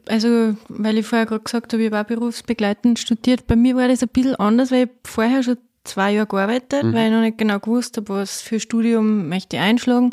[0.09, 3.46] Also, weil ich vorher gerade gesagt habe, ich auch berufsbegleitend studiert.
[3.49, 7.07] Bei mir war das ein bisschen anders, weil ich vorher schon zwei Jahre gearbeitet, weil
[7.07, 10.11] ich noch nicht genau gewusst habe, was für Studium möchte ich einschlagen.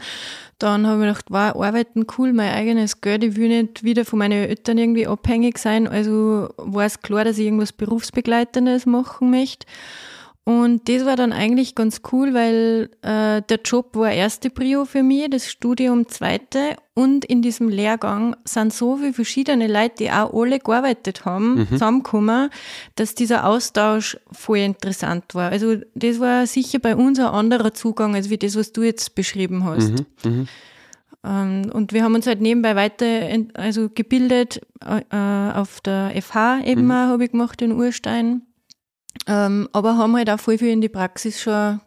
[0.60, 4.20] Dann habe ich gedacht, wow, arbeiten cool, mein eigenes Geld, ich will nicht wieder von
[4.20, 5.88] meinen Eltern irgendwie abhängig sein.
[5.88, 9.66] Also war es klar, dass ich irgendwas Berufsbegleitendes machen möchte.
[10.46, 15.02] Und das war dann eigentlich ganz cool, weil äh, der Job war erste Prio für
[15.02, 16.76] mich, das Studium zweite.
[16.96, 22.50] Und in diesem Lehrgang sind so viele verschiedene Leute, die auch alle gearbeitet haben, zusammengekommen,
[22.96, 25.50] dass dieser Austausch voll interessant war.
[25.50, 29.16] Also das war sicher bei uns ein anderer Zugang, als wie das, was du jetzt
[29.16, 30.04] beschrieben hast.
[31.24, 33.06] Ähm, und wir haben uns halt nebenbei weiter
[33.54, 38.42] also gebildet, äh, äh, auf der FH eben auch, habe ich gemacht in Urstein.
[39.28, 41.80] Ähm, aber haben halt auch voll viel in die Praxis schon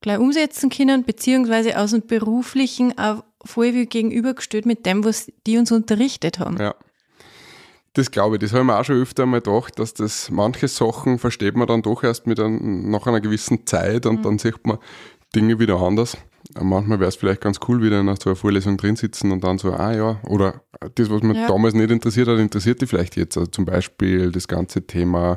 [0.00, 5.58] gleich umsetzen können, beziehungsweise aus dem Beruflichen auch voll viel gegenübergestellt mit dem, was die
[5.58, 6.56] uns unterrichtet haben.
[6.58, 6.74] Ja.
[7.94, 10.66] Das glaube ich, das habe ich mir auch schon öfter mal gedacht, dass das manche
[10.66, 14.66] Sachen versteht man dann doch erst mit ein, nach einer gewissen Zeit und dann sieht
[14.66, 14.78] man
[15.36, 16.16] Dinge wieder anders.
[16.56, 19.44] Äh, Manchmal wäre es vielleicht ganz cool, wieder in so einer Vorlesung drin sitzen und
[19.44, 20.62] dann so, ah ja, oder
[20.94, 21.46] das, was mich Ja.
[21.46, 23.36] damals nicht interessiert hat, interessiert dich vielleicht jetzt.
[23.36, 25.36] Also zum Beispiel das ganze Thema,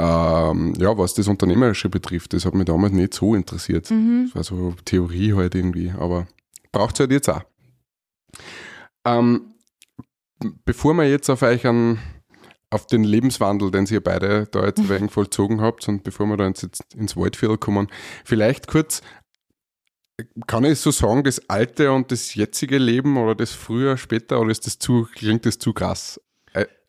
[0.00, 3.90] ähm, ja, was das Unternehmerische betrifft, das hat mich damals nicht so interessiert.
[3.90, 6.28] Das war so Theorie halt irgendwie, aber
[6.70, 7.42] braucht es halt jetzt auch.
[9.04, 9.54] Ähm,
[10.64, 11.98] bevor wir jetzt auf euch an,
[12.70, 16.36] auf den Lebenswandel, den ihr beide da jetzt ein wenig vollzogen habt und bevor wir
[16.36, 17.88] da jetzt, jetzt ins Waldviertel kommen,
[18.24, 19.02] vielleicht kurz,
[20.46, 24.52] kann ich so sagen, das alte und das jetzige Leben oder das früher, später oder
[24.52, 26.20] ist das zu, klingt das zu krass?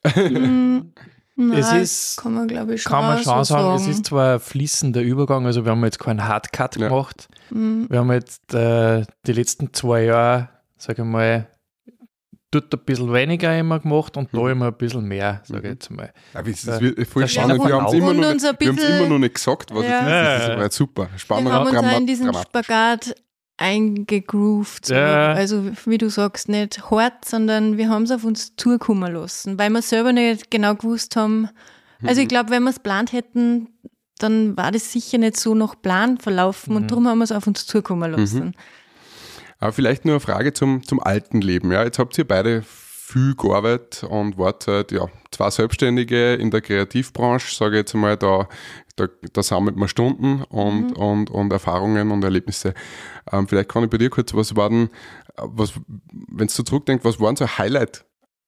[1.42, 4.06] Nein, Es ist- kann man glaube ich schon, kann man schon so sagen, es ist
[4.08, 6.90] zwar ein fließender Übergang, also wir haben jetzt keinen Hardcut Ja.
[6.90, 7.28] gemacht.
[7.50, 7.88] Mhm.
[7.90, 11.48] Wir haben jetzt äh, die letzten zwei Jahre, sage ich mal,
[12.52, 15.92] dort ein bisschen weniger immer gemacht und da immer ein bisschen mehr, sage ich jetzt
[15.92, 16.12] mal.
[16.34, 17.64] Ja, wie ist das wird voll spannend.
[17.64, 20.00] Wir haben es immer, noch nicht- wir immer noch nicht gesagt, was Ja.
[20.00, 20.08] es ist.
[20.42, 20.54] Das Ja.
[20.56, 21.10] aber super.
[21.16, 22.50] Spannend Wir haben und uns in diesen dramatisch.
[22.50, 23.16] Spagat
[23.60, 24.88] eingegroovt.
[24.88, 24.96] So.
[24.96, 25.34] Ja.
[25.34, 29.70] Also, wie du sagst, nicht hart, sondern wir haben es auf uns zukommen lassen, weil
[29.70, 31.50] wir selber nicht genau gewusst haben.
[32.02, 32.24] Also, Mhm.
[32.24, 33.68] ich glaube, wenn wir es geplant hätten,
[34.20, 37.48] dann war das sicher nicht so nach Plan verlaufen und darum haben wir es auf
[37.48, 38.54] uns zukommen lassen.
[39.60, 41.72] Aber vielleicht nur eine Frage zum, zum alten Leben.
[41.72, 42.64] Ja, jetzt habt ihr beide
[43.10, 48.16] viel gearbeitet und wart halt, ja, zwei Selbstständige in der Kreativbranche, sage ich jetzt mal,
[48.18, 48.48] da,
[48.96, 52.76] da, da sammelt man Stunden und, und, und Erfahrungen und Erlebnisse.
[53.32, 54.90] Ähm, vielleicht kann ich bei dir kurz, was war denn,
[55.38, 55.74] äh, was,
[56.30, 58.06] wenn du zurückdenkst, was waren so Highlight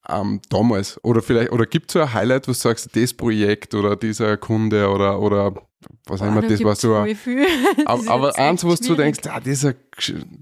[0.09, 0.99] ähm, damals?
[1.03, 4.37] Oder vielleicht, oder gibt es so ein Highlight, wo du sagst, das Projekt oder dieser
[4.37, 5.53] Kunde oder, oder
[6.05, 7.17] was auch immer, da das war so ein,
[7.85, 9.75] aber, aber eins, was du denkst, ah, das, ein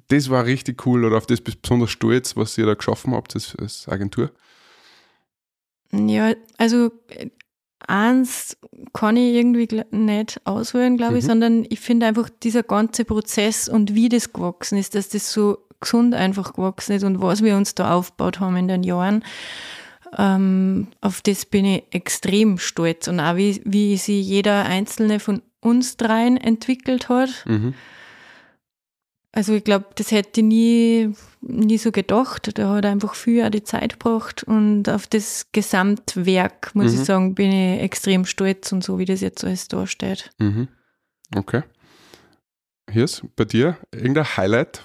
[0.07, 3.13] das war richtig cool oder auf das bist du besonders stolz, was ihr da geschaffen
[3.13, 4.31] habt als, als Agentur.
[5.91, 6.91] Ja, also
[7.87, 8.57] eins
[8.93, 11.27] kann ich irgendwie nicht auswählen, glaube ich, Mhm.
[11.27, 15.57] sondern ich finde einfach dieser ganze Prozess und wie das gewachsen ist, dass das so
[15.79, 19.23] gesund einfach gewachsen ist und was wir uns da aufgebaut haben in den Jahren.
[20.17, 23.07] ähm, auf das bin ich extrem stolz.
[23.07, 27.29] Und auch wie, wie sich jeder einzelne von uns dreien entwickelt hat.
[27.45, 27.75] Mhm.
[29.31, 32.57] Also ich glaube, das hätte ich nie, nie so gedacht.
[32.57, 34.43] Da hat einfach viel auch die Zeit gebracht.
[34.43, 36.97] Und auf das Gesamtwerk, muss Mhm.
[36.99, 40.31] ich sagen, bin ich extrem stolz und so, wie das jetzt alles da steht.
[40.39, 40.69] Mhm.
[41.35, 41.61] Okay.
[42.89, 44.81] Hirs, bei dir irgendein Highlight?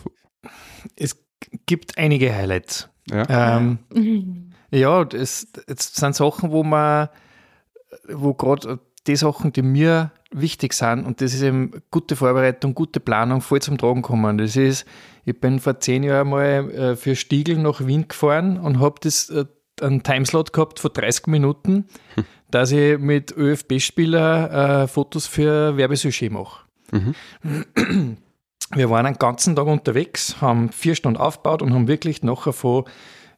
[0.97, 1.17] Es
[1.67, 2.89] gibt einige Highlights.
[3.11, 3.57] Ja.
[3.59, 4.51] Ähm, Mhm.
[4.71, 7.09] Ja, das, das sind Sachen, wo man,
[8.09, 12.99] wo gerade die Sachen, die mir wichtig sind, und das ist eben gute Vorbereitung, gute
[12.99, 14.37] Planung, voll zum Tragen kommen.
[14.39, 14.85] Das ist,
[15.25, 19.31] ich bin vor zehn Jahren mal äh, für Stiegel nach Wien gefahren und habe das
[19.31, 19.45] äh,
[19.81, 21.87] einen Timeslot gehabt von 30 Minuten,
[22.51, 26.65] dass ich mit ÖFB-Spieler äh, Fotos für Werbesujet mache.
[26.91, 28.17] Mhm.
[28.75, 32.85] Wir waren einen ganzen Tag unterwegs, haben vier Stunden aufgebaut und haben wirklich nachher von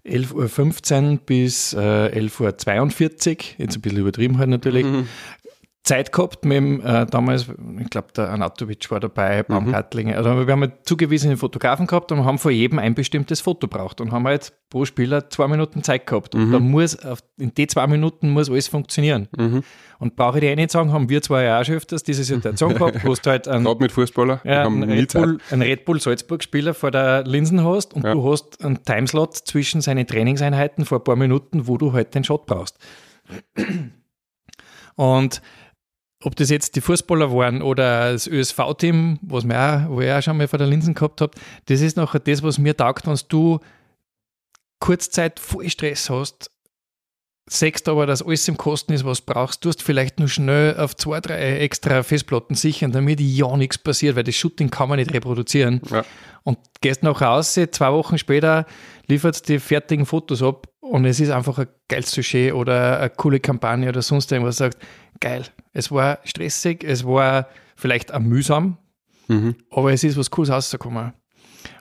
[0.06, 5.08] 11.15 Uhr bis äh, 11.42 Uhr, jetzt ein bisschen übertrieben halt natürlich, Mhm.
[5.86, 7.46] Zeit gehabt mit dem, äh, damals,
[7.80, 10.16] ich glaube, der Anatovic war dabei, Baumgartlinge.
[10.16, 14.00] Also wir haben einen zugewiesenen Fotografen gehabt und haben von jedem ein bestimmtes Foto braucht
[14.00, 16.34] und haben halt pro Spieler zwei Minuten Zeit gehabt.
[16.34, 16.98] Und da muss,
[17.38, 19.28] in die zwei Minuten muss alles funktionieren.
[19.38, 19.62] Mhm.
[20.00, 22.24] Und brauche ich dir eh nicht sagen, haben wir zwar ja auch schon öfters diese
[22.24, 25.12] Situation gehabt, wo du halt einen, Gerade mit Fußballer, ja, einen, Red.
[25.12, 28.12] Bull, einen Red Bull Salzburg-Spieler vor der Linsen hast und Ja.
[28.12, 32.24] du hast einen Timeslot zwischen seinen Trainingseinheiten vor ein paar Minuten, wo du halt den
[32.24, 32.76] Shot brauchst.
[34.96, 35.42] Und
[36.26, 40.20] ob das jetzt die Fußballer waren oder das ÖSV-Team, was mir auch, wo ich auch
[40.20, 41.30] schon mal vor der Linsen gehabt habe,
[41.66, 43.60] das ist nachher das, was mir taugt, wenn du
[44.80, 46.50] Kurzzeit voll Stress hast,
[47.48, 50.96] sagst aber, dass alles im Kosten ist, was du brauchst, tust vielleicht nur schnell auf
[50.96, 55.14] zwei, drei extra Festplatten sichern, damit ja nichts passiert, weil das Shooting kann man nicht
[55.14, 55.80] reproduzieren.
[55.88, 56.04] Ja.
[56.42, 58.66] Und gehst noch raus, zwei Wochen später
[59.06, 63.38] liefert die fertigen Fotos ab und es ist einfach ein geiles Sujet oder eine coole
[63.38, 64.78] Kampagne oder sonst irgendwas, sagt,
[65.20, 68.76] geil, es war stressig, es war vielleicht auch mühsam,
[69.28, 69.56] Mhm.
[69.70, 71.12] aber es ist was Cooles rausgekommen.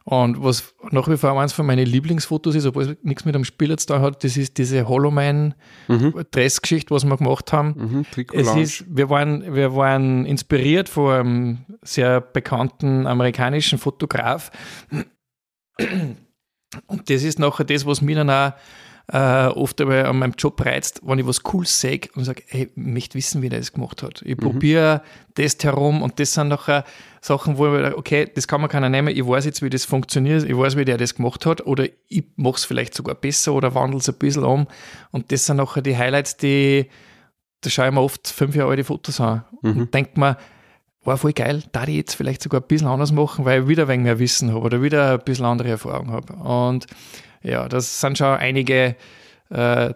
[0.03, 3.45] Und was nach wie vor eins von meinen Lieblingsfotos ist, obwohl es nichts mit einem
[3.45, 7.75] Spieler zu tun hat, das ist diese Hollow-Man-Dress-Geschichte, was wir gemacht haben.
[7.77, 8.05] Mhm.
[8.33, 14.51] Es ist, wir, waren, wir waren inspiriert von einem sehr bekannten amerikanischen Fotograf.
[16.87, 18.53] Und das ist nachher das, was mir dann auch
[19.11, 22.63] äh, oft aber an meinem Job reizt, wenn ich was Cooles sehe und sage, hey,
[22.63, 24.21] ich möchte wissen, wie der das gemacht hat.
[24.23, 25.01] Ich probiere
[25.35, 26.85] das herum und das sind nachher
[27.21, 29.69] Sachen, wo ich mir denke, okay, das kann man keiner nehmen, ich weiß jetzt, wie
[29.69, 33.15] das funktioniert, ich weiß, wie der das gemacht hat oder ich mache es vielleicht sogar
[33.15, 34.67] besser oder wandle es ein bisschen um
[35.11, 36.89] und das sind nachher die Highlights, die
[37.61, 40.37] da schaue ich mir oft fünf Jahre alte Fotos an und denke mir,
[41.03, 43.83] war voll geil, da ich jetzt vielleicht sogar ein bisschen anders machen, weil ich wieder
[43.83, 46.33] ein wenig mehr Wissen habe oder wieder ein bisschen andere Erfahrung habe.
[46.33, 46.87] Und
[47.45, 48.95] ja, das sind schon einige
[49.49, 49.93] äh,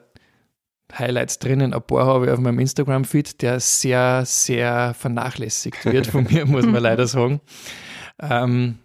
[0.94, 1.74] Highlights drinnen.
[1.74, 6.66] Ein paar habe ich auf meinem Instagram-Feed, der sehr, sehr vernachlässigt wird von mir, muss
[6.66, 7.42] man leider sagen.
[8.20, 8.80] Ähm,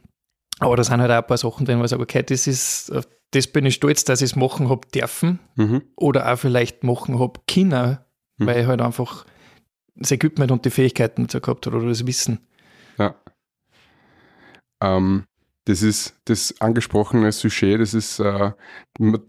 [0.60, 2.92] aber da sind halt auch ein paar Sachen drin, wo ich sage, okay, das ist,
[3.32, 5.82] das bin ich stolz, dass ich es machen habe dürfen Mhm.
[5.96, 7.98] oder auch vielleicht machen habe können,
[8.38, 8.46] Mhm.
[8.46, 9.24] weil ich halt einfach
[9.96, 12.46] das Equipment und die Fähigkeiten dazu gehabt habe oder das Wissen.
[12.98, 13.14] Ja.
[14.82, 15.24] Ähm,
[15.64, 18.52] das ist das angesprochene Sujet, das ist äh,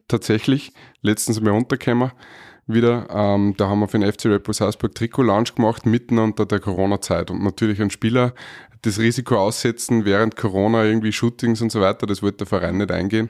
[0.08, 2.12] tatsächlich letztens mal untergekommen
[2.67, 3.08] wieder.
[3.10, 6.45] Ähm, da haben wir für den FC Red Bull Salzburg Trikot Lounge gemacht, mitten unter
[6.45, 7.32] der Corona-Zeit.
[7.32, 8.34] Und natürlich ein Spieler
[8.82, 12.91] das Risiko aussetzen während Corona, irgendwie Shootings und so weiter, das wollte der Verein nicht
[12.91, 13.30] eingehen.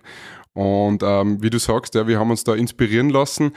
[0.54, 3.52] Und ähm, wie du sagst, ja, wir haben uns da inspirieren lassen.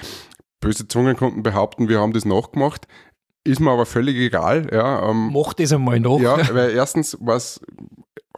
[0.60, 2.86] Böse Zungen konnten behaupten, wir haben das nachgemacht.
[3.44, 4.68] Ist mir aber völlig egal.
[4.72, 6.20] Ja, ähm, Mach das einmal noch.
[6.20, 7.60] ja, weil erstens war's,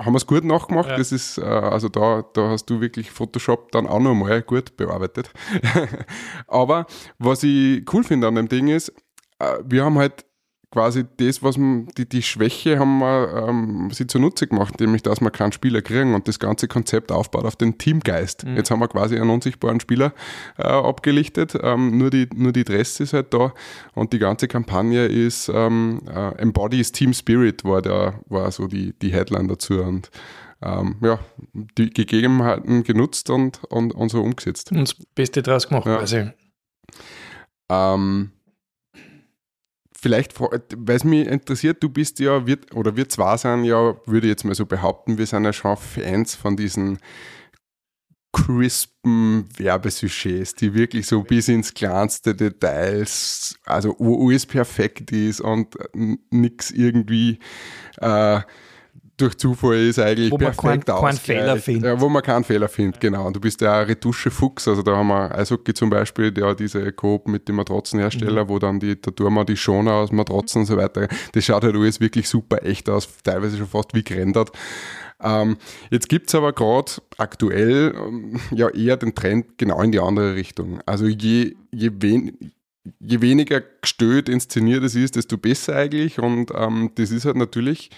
[0.04, 0.88] haben wir es gut nachgemacht.
[0.88, 0.96] Ja.
[0.96, 5.30] Das ist, äh, also da, da hast du wirklich Photoshop dann auch nochmal gut bearbeitet.
[6.46, 6.86] Aber
[7.18, 8.92] was ich cool finde an dem Ding ist,
[9.38, 10.24] äh, wir haben halt
[10.70, 15.20] quasi das, was man, die, die Schwäche haben wir ähm, sie zunutze gemacht, nämlich dass
[15.20, 18.44] wir keinen Spieler kriegen und das ganze Konzept aufbaut auf den Teamgeist.
[18.44, 20.12] Jetzt haben wir quasi einen unsichtbaren Spieler
[20.58, 23.52] äh, abgelichtet, ähm, nur, die, nur die Dress ist halt da
[23.94, 28.92] und die ganze Kampagne ist ähm, äh, Embodies Team Spirit war, der, war so die,
[29.00, 30.10] die Headline dazu und
[30.62, 31.18] ähm, ja,
[31.54, 34.70] die Gegebenheiten genutzt und, und, und so umgesetzt.
[34.72, 35.96] Und das Beste draus gemacht, Ja.
[35.96, 36.30] quasi.
[37.70, 38.30] Ähm,
[40.00, 44.26] vielleicht, weil es mich interessiert, du bist ja, wir, oder wir zwei sind ja, würde
[44.26, 46.98] ich jetzt mal so behaupten, wir sind ja schon Fans von diesen
[48.32, 55.76] crispen Werbesujets, die wirklich so bis ins kleinste Details, also wo alles perfekt ist und
[56.30, 57.40] nichts irgendwie
[57.98, 58.40] äh,
[59.20, 61.20] durch Zufall ist eigentlich Wo man perfekt keinen- keinen ausgleicht.
[61.22, 61.84] Fehler findet.
[61.84, 63.26] Ja, wo man keinen Fehler findet, genau.
[63.26, 67.28] Und du bist ja Retusche-Fuchs, also da haben wir Eishockey zum Beispiel, der diese Coop
[67.28, 70.76] mit dem Matratzenhersteller, wo dann die, da tun wir die Schoner aus Matratzen und so
[70.76, 71.08] weiter.
[71.32, 74.50] Das schaut halt alles wirklich super echt aus, teilweise schon fast wie gerendert.
[75.22, 75.58] Ähm,
[75.90, 80.80] jetzt gibt's aber gerade aktuell ähm, ja eher den Trend genau in die andere Richtung.
[80.86, 82.36] Also je, je, wen,
[83.00, 86.18] je weniger gestört inszeniert es ist, desto besser eigentlich.
[86.18, 87.90] Und ähm, das ist halt natürlich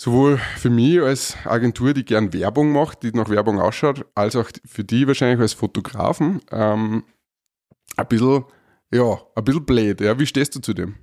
[0.00, 4.48] sowohl für mich als Agentur, die gern Werbung macht, die nach Werbung ausschaut, als auch
[4.64, 7.04] für die wahrscheinlich als Fotografen ähm,
[7.98, 8.44] ein bisschen,
[8.90, 10.00] ja, ein bisschen blöd.
[10.00, 10.18] Ja.
[10.18, 10.94] Wie stehst du zu dem?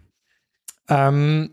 [0.89, 1.51] Ähm,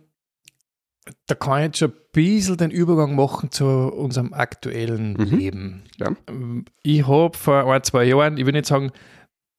[1.27, 5.25] da kann ich jetzt schon ein bisschen den Übergang machen zu unserem aktuellen Mhm.
[5.37, 5.85] Leben.
[5.99, 6.17] Ja.
[6.83, 8.91] Ich habe vor ein, zwei Jahren, ich will nicht sagen,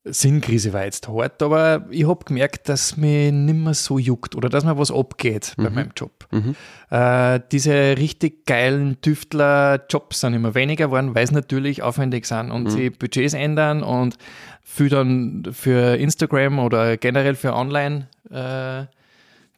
[0.07, 4.49] Sinnkrise war jetzt hart, aber ich habe gemerkt, dass mich nicht mehr so juckt oder
[4.49, 5.75] dass mir was abgeht bei Mhm.
[5.75, 6.27] meinem Job.
[6.31, 6.55] Mhm.
[6.91, 12.65] Äh, diese richtig geilen Tüftler-Jobs sind immer weniger geworden, weil sie natürlich aufwendig sind und
[12.65, 12.69] Mhm.
[12.69, 14.17] sie Budgets ändern und
[14.61, 18.85] viel dann für Instagram oder generell für Online äh,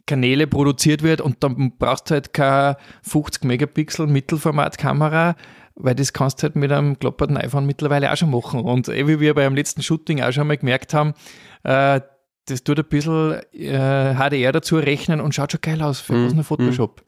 [0.05, 5.35] Kanäle produziert wird und dann brauchst du halt keine 50 Megapixel Mittelformatkamera,
[5.79, 8.61] weil das kannst du halt mit einem klapperten iPhone mittlerweile auch schon machen.
[8.61, 11.13] Und eh wie wir beim letzten Shooting auch schon mal gemerkt haben,
[11.63, 12.01] äh,
[12.45, 16.35] das tut ein bisschen äh, HDR dazu rechnen und schaut schon geil aus für Mhm.
[16.35, 17.03] nur Photoshop.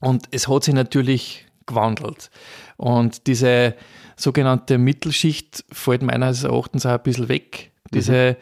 [0.00, 2.30] Und es hat sich natürlich gewandelt.
[2.76, 3.74] Und diese
[4.16, 7.72] sogenannte Mittelschicht fällt meines Erachtens auch ein bisschen weg.
[7.92, 8.36] Diese,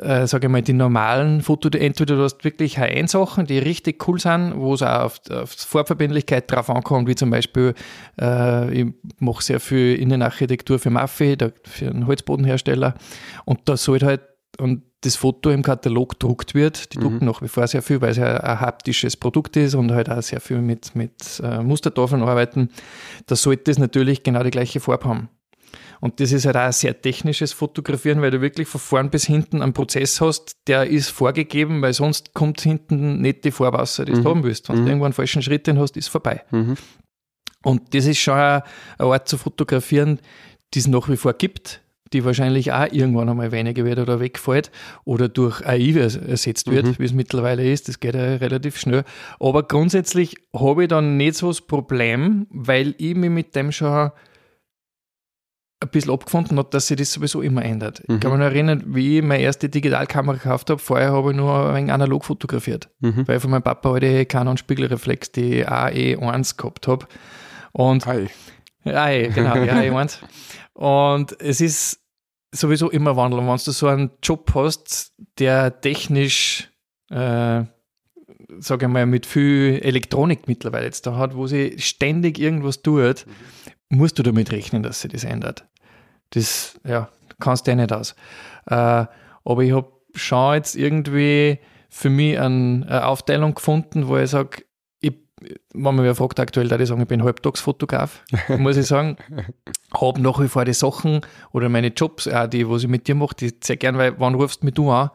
[0.00, 4.18] äh, sage ich mal, die normalen Foto, entweder du hast wirklich High-End-Sachen, die richtig cool
[4.18, 7.74] sind, wo es auch auf, auf Farbverbindlichkeit drauf ankommt, wie zum Beispiel,
[8.20, 12.94] äh, ich mache sehr viel Innenarchitektur für Maffi, für einen Holzbodenhersteller.
[13.44, 14.22] Und da sollte halt,
[14.58, 18.10] und das Foto im Katalog druckt wird, die drucken nach wie vor sehr viel, weil
[18.10, 22.22] es ja ein haptisches Produkt ist und halt auch sehr viel mit, mit äh, Mustertafeln
[22.22, 22.68] arbeiten.
[23.26, 25.28] Da sollte es natürlich genau die gleiche Farbe haben.
[26.02, 29.24] Und das ist halt auch ein sehr technisches Fotografieren, weil du wirklich von vorn bis
[29.24, 34.10] hinten einen Prozess hast, der ist vorgegeben, weil sonst kommt hinten nicht die raus, die
[34.10, 34.68] du haben willst.
[34.68, 36.42] Wenn du irgendwo einen falschen Schritt drin hast, ist vorbei.
[36.50, 36.74] Mhm.
[37.62, 38.64] Und das ist schon eine
[38.98, 40.18] Art zu fotografieren,
[40.74, 44.72] die es nach wie vor gibt, die wahrscheinlich auch irgendwann einmal weniger wird oder wegfällt
[45.04, 47.86] oder durch AI ers- ersetzt wird, wie es mittlerweile ist.
[47.86, 49.04] Das geht ja relativ schnell.
[49.38, 54.10] Aber grundsätzlich habe ich dann nicht so das Problem, weil ich mich mit dem schon
[55.82, 58.00] ein bisschen abgefunden habe, dass sich das sowieso immer ändert.
[58.00, 60.78] Ich kann mich noch erinnern, wie ich meine erste Digitalkamera gekauft habe.
[60.80, 63.26] Vorher habe ich nur ein analog fotografiert, Mhm.
[63.28, 67.06] weil ich von meinem Papa alte Canon Spiegelreflex, die AE1 gehabt habe.
[67.72, 68.28] Und Hi.
[68.84, 70.18] ja, eh, genau, ja, ich meins.
[70.74, 72.00] Und es ist
[72.54, 73.38] sowieso immer Wandel.
[73.40, 76.70] Und wenn du so einen Job hast, der technisch,
[77.10, 77.64] äh,
[78.58, 83.24] sage ich mal, mit viel Elektronik mittlerweile jetzt da hat, wo sie ständig irgendwas tut,
[83.92, 85.66] musst du damit rechnen, dass sich das ändert.
[86.30, 87.08] Das, ja,
[87.40, 88.14] kannst du ja nicht aus.
[88.66, 88.74] Äh,
[89.44, 94.64] aber ich habe schon jetzt irgendwie für mich ein, eine Aufteilung gefunden, wo ich sage,
[95.74, 98.22] wenn man wer fragt aktuell, da ich sagen, ich bin Halbtagsfotograf,
[98.58, 99.16] muss ich sagen,
[99.92, 101.20] habe nach wie vor die Sachen
[101.52, 104.34] oder meine Jobs, auch die, was ich mit dir mache, die sehr gern, weil wann
[104.34, 105.10] rufst du mich du an,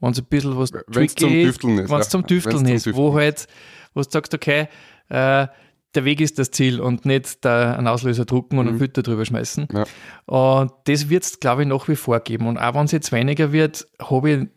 [0.00, 2.10] wenn es ein bisschen was Wenn's zum tricky Düfteln ist, Wenn es ja.
[2.10, 3.46] zum Wenn's Düfteln zum ist, wo halt,
[3.94, 4.68] wo du sagst, okay,
[5.08, 5.46] äh,
[5.94, 9.24] der Weg ist das Ziel und nicht da einen Auslöser drucken und einen Filter drüber
[9.24, 9.68] schmeißen.
[9.72, 9.84] Ja.
[10.26, 12.46] Und das wird es, glaube ich, nach wie vor geben.
[12.46, 14.48] Und auch wenn es jetzt weniger wird, habe ich,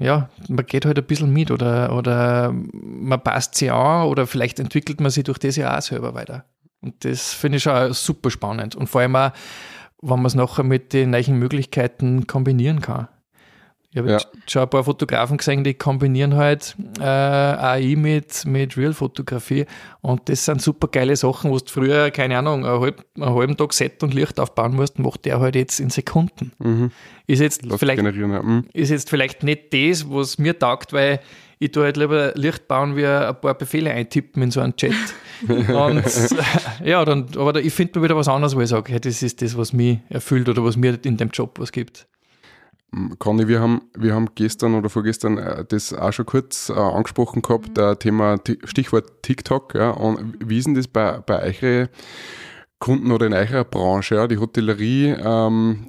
[0.00, 4.58] ja, man geht halt ein bisschen mit oder, oder man passt sie an oder vielleicht
[4.58, 6.44] entwickelt man sich durch das ja auch selber weiter.
[6.80, 8.74] Und das finde ich schon super spannend.
[8.74, 9.30] Und vor allem auch,
[10.02, 13.08] wenn man es nachher mit den neuen Möglichkeiten kombinieren kann.
[13.96, 14.18] Ich habe Ja.
[14.46, 19.64] schon ein paar Fotografen gesehen, die kombinieren halt äh, AI mit, mit Real-Fotografie
[20.02, 23.56] und das sind super geile Sachen, wo du früher, keine Ahnung, einen, halb, einen halben
[23.56, 26.52] Tag Set und Licht aufbauen musst, macht der halt jetzt in Sekunden.
[26.58, 26.90] Mhm.
[27.26, 28.02] Ist jetzt Lass vielleicht.
[28.02, 28.42] Ja.
[28.42, 28.66] Mhm.
[28.74, 31.20] ist jetzt vielleicht nicht das, was mir taugt, weil
[31.58, 34.92] ich tue halt lieber Licht bauen, wie ein paar Befehle eintippen in so einen Chat.
[35.48, 36.04] Und
[36.84, 39.40] ja, dann, aber ich finde mal wieder was anderes, wo ich sage, hey, das ist
[39.40, 42.06] das, was mich erfüllt oder was mir in dem Job was gibt.
[43.18, 47.42] Conny, wir haben, wir haben gestern oder vorgestern äh, das auch schon kurz äh, angesprochen
[47.42, 49.74] gehabt, der Thema Ti- Stichwort TikTok.
[49.74, 51.88] Ja, und wie ist denn das bei, bei euren
[52.78, 54.14] Kunden oder in eurer Branche?
[54.14, 54.26] Ja?
[54.26, 55.88] Die Hotellerie ähm,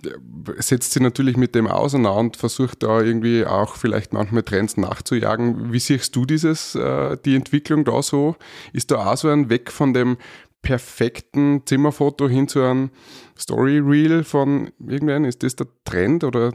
[0.57, 5.71] setzt sich natürlich mit dem auseinander und versucht da irgendwie auch vielleicht manchmal Trends nachzujagen.
[5.71, 8.35] Wie siehst du dieses, äh, die Entwicklung da so?
[8.73, 10.17] Ist da auch so ein Weg von dem
[10.61, 12.89] perfekten Zimmerfoto hin zu einem
[13.37, 15.23] Story Reel von irgendwann?
[15.23, 16.51] Ist das der Trend oder?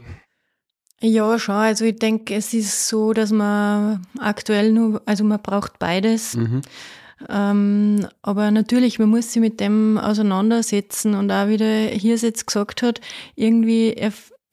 [1.01, 1.55] Ja, schon.
[1.55, 6.35] Also ich denke, es ist so, dass man aktuell nur, also man braucht beides.
[6.35, 6.61] Mhm.
[7.29, 12.47] Ähm, aber natürlich, man muss sich mit dem auseinandersetzen und auch wie der hier jetzt
[12.47, 13.01] gesagt hat,
[13.35, 13.95] irgendwie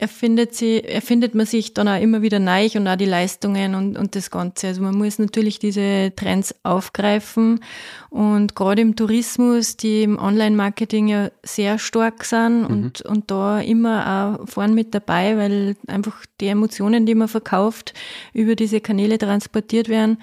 [0.01, 3.99] erfindet, sie, erfindet man sich dann auch immer wieder neu und auch die Leistungen und,
[3.99, 4.69] und das Ganze.
[4.69, 7.61] Also man muss natürlich diese Trends aufgreifen
[8.09, 14.39] und gerade im Tourismus, die im Online-Marketing ja sehr stark sind und, und da immer
[14.41, 17.93] auch vorn mit dabei, weil einfach die Emotionen, die man verkauft,
[18.33, 20.19] über diese Kanäle transportiert werden.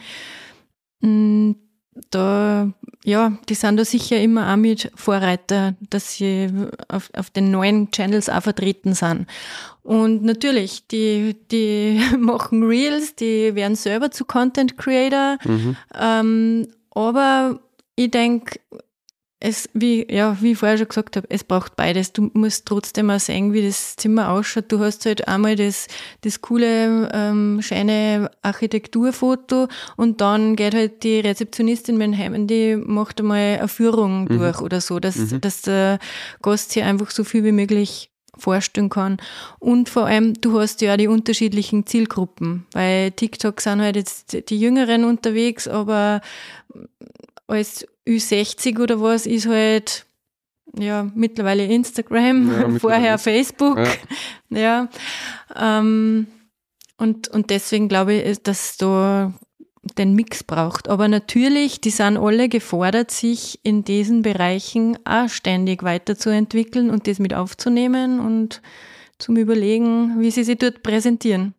[1.01, 1.51] Mm,
[2.09, 2.71] da,
[3.03, 6.49] ja, die sind da sicher immer auch mit Vorreiter, dass sie
[6.87, 9.27] auf, auf den neuen Channels auch vertreten sind.
[9.83, 15.37] Und natürlich, die, die machen Reels, die werden selber zu Content Creator.
[15.99, 17.59] Ähm, aber
[17.95, 18.59] ich denke,
[19.39, 22.11] es, wie, ja, wie ich vorher schon gesagt habe, es braucht beides.
[22.11, 24.71] Du musst trotzdem auch sehen, wie das Zimmer ausschaut.
[24.71, 25.87] Du hast halt einmal das,
[26.21, 32.75] das coole, ähm, schöne Architekturfoto und dann geht halt die Rezeptionistin mit dem Heim, die
[32.75, 35.99] macht einmal eine Führung durch oder so, dass, dass der
[36.41, 39.17] Gast hier einfach so viel wie möglich vorstellen kann.
[39.59, 42.65] Und vor allem, du hast ja die unterschiedlichen Zielgruppen.
[42.73, 46.21] Bei TikTok sind halt jetzt die Jüngeren unterwegs, aber
[47.47, 50.05] als Ü60 oder was ist halt
[50.77, 52.19] ja mittlerweile Instagram,
[52.51, 53.77] Ja, mittlerweile vorher Facebook.
[53.77, 53.87] Ja.
[54.49, 54.87] Ja.
[55.57, 56.27] ähm,
[56.97, 59.33] und, und deswegen glaube ich, dass da
[59.97, 60.87] den Mix braucht.
[60.89, 67.19] Aber natürlich, die sind alle gefordert, sich in diesen Bereichen auch ständig weiterzuentwickeln und das
[67.19, 68.61] mit aufzunehmen und
[69.19, 71.53] zum Überlegen, wie sie sich dort präsentieren.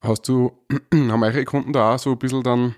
[0.00, 0.52] Hast du,
[0.92, 2.74] haben eure Kunden da auch so ein bisschen dann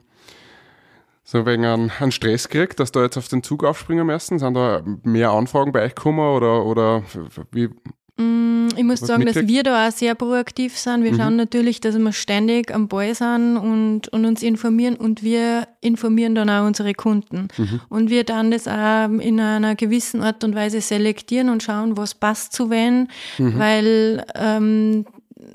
[1.31, 4.41] so wegen einen, einen Stress gekriegt, dass da jetzt auf den Zug aufspringen müssen?
[4.41, 7.05] Sind da mehr Anfragen bei euch gekommen oder, oder
[7.53, 7.69] wie?
[8.17, 11.05] Mm, Ich muss sagen, dass wir da auch sehr proaktiv sind.
[11.05, 15.69] Wir schauen natürlich, dass wir ständig am Ball sind und, und uns informieren und wir
[15.81, 17.47] informieren dann auch unsere Kunden.
[17.89, 22.15] Und wir dann das auch in einer gewissen Art und Weise selektieren und schauen, was
[22.17, 23.07] passt zu wen,
[23.39, 25.07] weil ähm,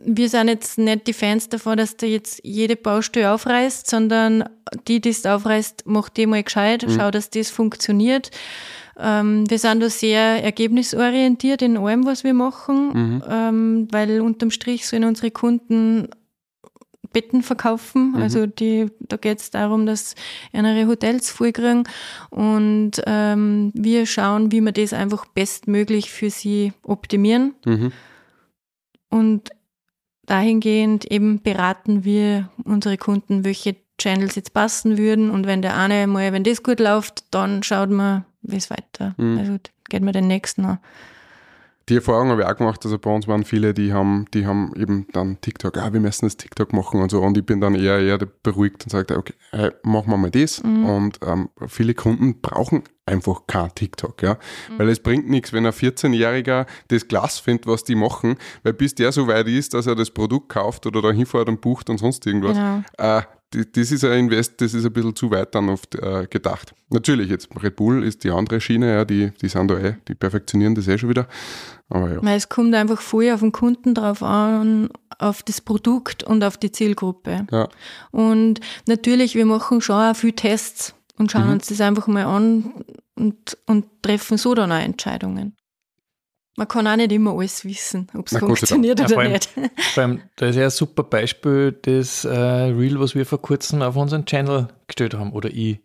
[0.06, 4.46] wir sind jetzt nicht die Fans davon, dass der jetzt jede Baustelle aufreißt, sondern
[4.88, 8.32] die, die es aufreißt, macht die mal gescheit, schau, dass das funktioniert.
[8.98, 14.88] Ähm, wir sind da sehr ergebnisorientiert in allem, was wir machen, ähm, weil unterm Strich
[14.88, 16.08] sollen unsere Kunden
[17.12, 18.14] Betten verkaufen.
[18.18, 20.16] Also die, da geht es darum, dass
[20.52, 21.88] ihre Hotels vollkriegen
[22.30, 27.56] und ähm, wir schauen, wie wir das einfach bestmöglich für sie optimieren.
[27.66, 27.94] Mhm.
[29.10, 29.50] Und
[30.26, 35.30] dahingehend eben beraten wir unsere Kunden, welche Channels jetzt passen würden.
[35.30, 39.16] Und wenn der eine mal, wenn das gut läuft, dann schaut man, wie es weiter.
[39.18, 39.38] Mhm.
[39.38, 39.58] Also
[39.90, 40.80] geht man den nächsten an.
[41.88, 44.74] Die Erfahrung habe ich auch gemacht, also bei uns waren viele, die haben, die haben
[44.76, 47.22] eben dann TikTok, ah, wir müssen das TikTok machen und so.
[47.22, 50.60] Und ich bin dann eher, eher beruhigt und sage, okay, hey, machen wir mal das.
[50.60, 54.38] Und ähm, viele Kunden brauchen einfach kein TikTok, ja,
[54.78, 58.96] weil es bringt nichts, wenn ein 14-Jähriger das Glas findet, was die machen, weil bis
[58.96, 62.00] der so weit ist, dass er das Produkt kauft oder da hinfährt und bucht und
[62.00, 62.82] sonst irgendwas, Genau.
[62.98, 63.22] äh,
[63.74, 66.74] das ist ein Invest, das ist ein bisschen zu weit dann oft äh, gedacht.
[66.90, 70.16] Natürlich, jetzt Red Bull ist die andere Schiene, ja, die, die sind da eh, die
[70.16, 71.28] perfektionieren das eh schon wieder.
[71.90, 72.24] Aber ja.
[72.24, 74.90] Weil es kommt einfach voll auf den Kunden drauf an,
[75.20, 77.48] auf das Produkt und auf die Zielgruppe.
[77.52, 77.70] Ja.
[78.12, 81.54] Und natürlich, wir machen schon auch viel Tests und schauen Mhm.
[81.54, 82.74] uns das einfach mal an
[83.16, 85.56] und, und treffen so dann auch Entscheidungen.
[86.58, 89.50] Man kann auch nicht immer alles wissen, ob es funktioniert Ja, oder allem- nicht.
[89.94, 93.82] Vor allem, da ist ja ein super Beispiel, das äh, Reel, was wir vor kurzem
[93.82, 95.80] auf unseren Channel gestellt haben, oder ich.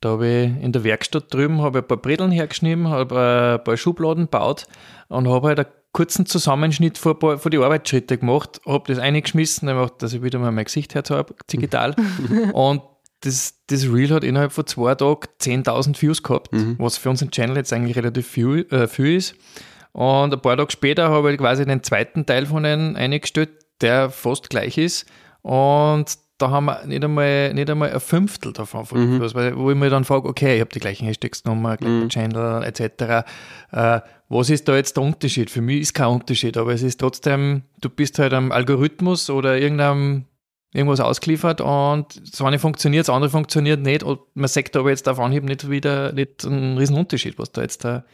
[0.00, 3.64] Da habe ich in der Werkstatt drüben habe ich ein paar Bredeln hergeschnitten, habe ein
[3.64, 4.64] paar Schubladen gebaut
[5.08, 9.68] und habe halt einen kurzen Zusammenschnitt von, paar- von die Arbeitsschritte gemacht, habe das eingeschmissen,
[9.68, 11.94] einfach, dass ich wieder mal mein Gesicht herzahle, digital.
[12.54, 12.82] und
[13.20, 16.48] das, das Reel hat innerhalb von zwei Tagen 10.000 Views gehabt,
[16.78, 19.34] was für unseren Channel jetzt eigentlich relativ viel, äh, viel ist.
[19.94, 24.10] Und ein paar Tage später habe ich quasi den zweiten Teil von einem eingestellt, der
[24.10, 25.06] fast gleich ist.
[25.42, 29.20] Und da haben wir nicht einmal, nicht einmal ein Fünftel davon von Mhm.
[29.20, 33.24] Wo ich mir dann frage, okay, ich habe die gleichen Hashtags genommen, gleichen Channel etc.
[33.70, 35.48] Äh, was ist da jetzt der Unterschied?
[35.48, 39.58] Für mich ist kein Unterschied, aber es ist trotzdem, du bist halt am Algorithmus oder
[39.58, 40.24] irgendeinem
[40.74, 45.08] irgendwas ausgeliefert und das eine funktioniert, das andere funktioniert nicht und man sagt aber jetzt
[45.08, 48.04] auf Anhieb nicht wieder nicht einen riesen Unterschied, was da jetzt da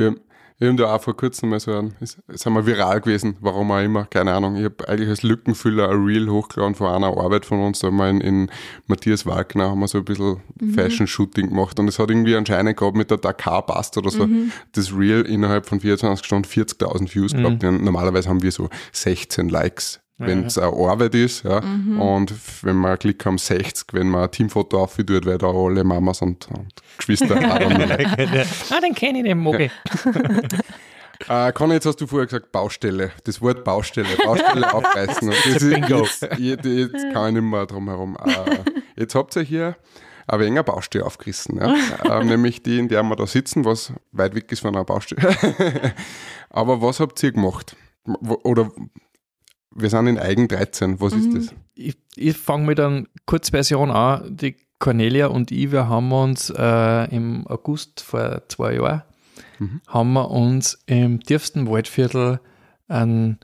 [0.00, 0.16] Wir,
[0.62, 3.70] Ich habe da auch vor kurzem mal so ein, ist, sind wir viral gewesen, warum
[3.70, 4.56] auch immer, keine Ahnung.
[4.56, 7.96] Ich habe eigentlich als Lückenfüller ein Reel hochgeladen von einer Arbeit von uns, da haben
[7.96, 8.50] wir in, in
[8.86, 10.36] Matthias Wagner haben wir so ein bisschen
[10.74, 14.28] Fashion-Shooting gemacht und es hat irgendwie anscheinend gehabt mit der Dakar Bast oder so,
[14.72, 17.64] das Reel innerhalb von 24 Stunden 40.000 Views gehabt.
[17.64, 21.58] Und normalerweise haben wir so 16 Likes wenn es eine Arbeit ist, ja.
[21.58, 26.22] Und wenn wir Glück haben, 60, wenn man ein Teamfoto auftut, weil da alle Mamas
[26.22, 27.82] und, und Geschwister haben.
[27.82, 29.72] ah, den kenne ich, den mag ich.
[31.28, 33.12] Äh, Conny, jetzt hast du vorher gesagt Baustelle.
[33.24, 35.28] Das Wort Baustelle, Baustelle aufreißen.
[35.28, 35.98] Und das ist, Bingo.
[36.02, 38.16] jetzt, jetzt, jetzt kann ich nicht mehr drum herum.
[38.24, 38.58] Äh,
[38.96, 39.76] jetzt habt ihr hier
[40.26, 41.58] eine wenig eine Baustelle aufgerissen.
[41.58, 42.20] Ja?
[42.20, 45.36] äh, nämlich die, in der wir da sitzen, was weit weg ist von einer Baustelle.
[46.48, 47.76] Aber was habt ihr gemacht?
[48.42, 48.70] Oder
[49.74, 51.00] wir sind in Eigen 13.
[51.00, 51.54] Was ist das?
[51.74, 54.36] Ich, ich fange mit einer Kurzversion an.
[54.36, 59.02] Die Cornelia und ich, wir haben uns äh, im August vor zwei Jahren,
[59.86, 62.40] haben wir uns im tiefsten Waldviertel
[62.88, 63.38] einen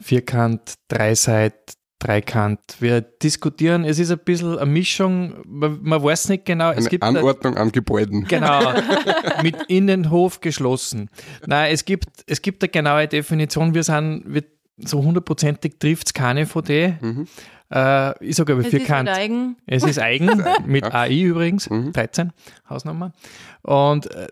[0.00, 2.60] Vierkant, Dreiseit, Dreikant.
[2.80, 6.88] Wir diskutieren, es ist ein bisschen eine Mischung, man, man weiß nicht genau, es Eine
[6.88, 8.24] gibt eine- Anordnung an Gebäuden.
[8.28, 8.72] Genau,
[9.42, 11.08] mit Innenhof geschlossen.
[11.46, 13.74] Nein, es gibt, es gibt eine genaue Definition.
[13.74, 14.44] Wir sind, wir,
[14.78, 17.28] so hundertprozentig trifft es keine von denen.
[17.72, 19.08] Äh, ich sage aber Es ist vierkant.
[19.08, 19.56] halt eigen.
[19.66, 22.32] Es ist eigen, mit AI übrigens, 13,
[22.68, 23.12] Hausnummer.
[23.62, 24.28] Und äh,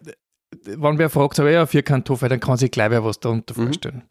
[0.66, 4.02] wenn wer fragt, so, ja, Vierkanthof, dann kann sich gleich wer was darunter vorstellen.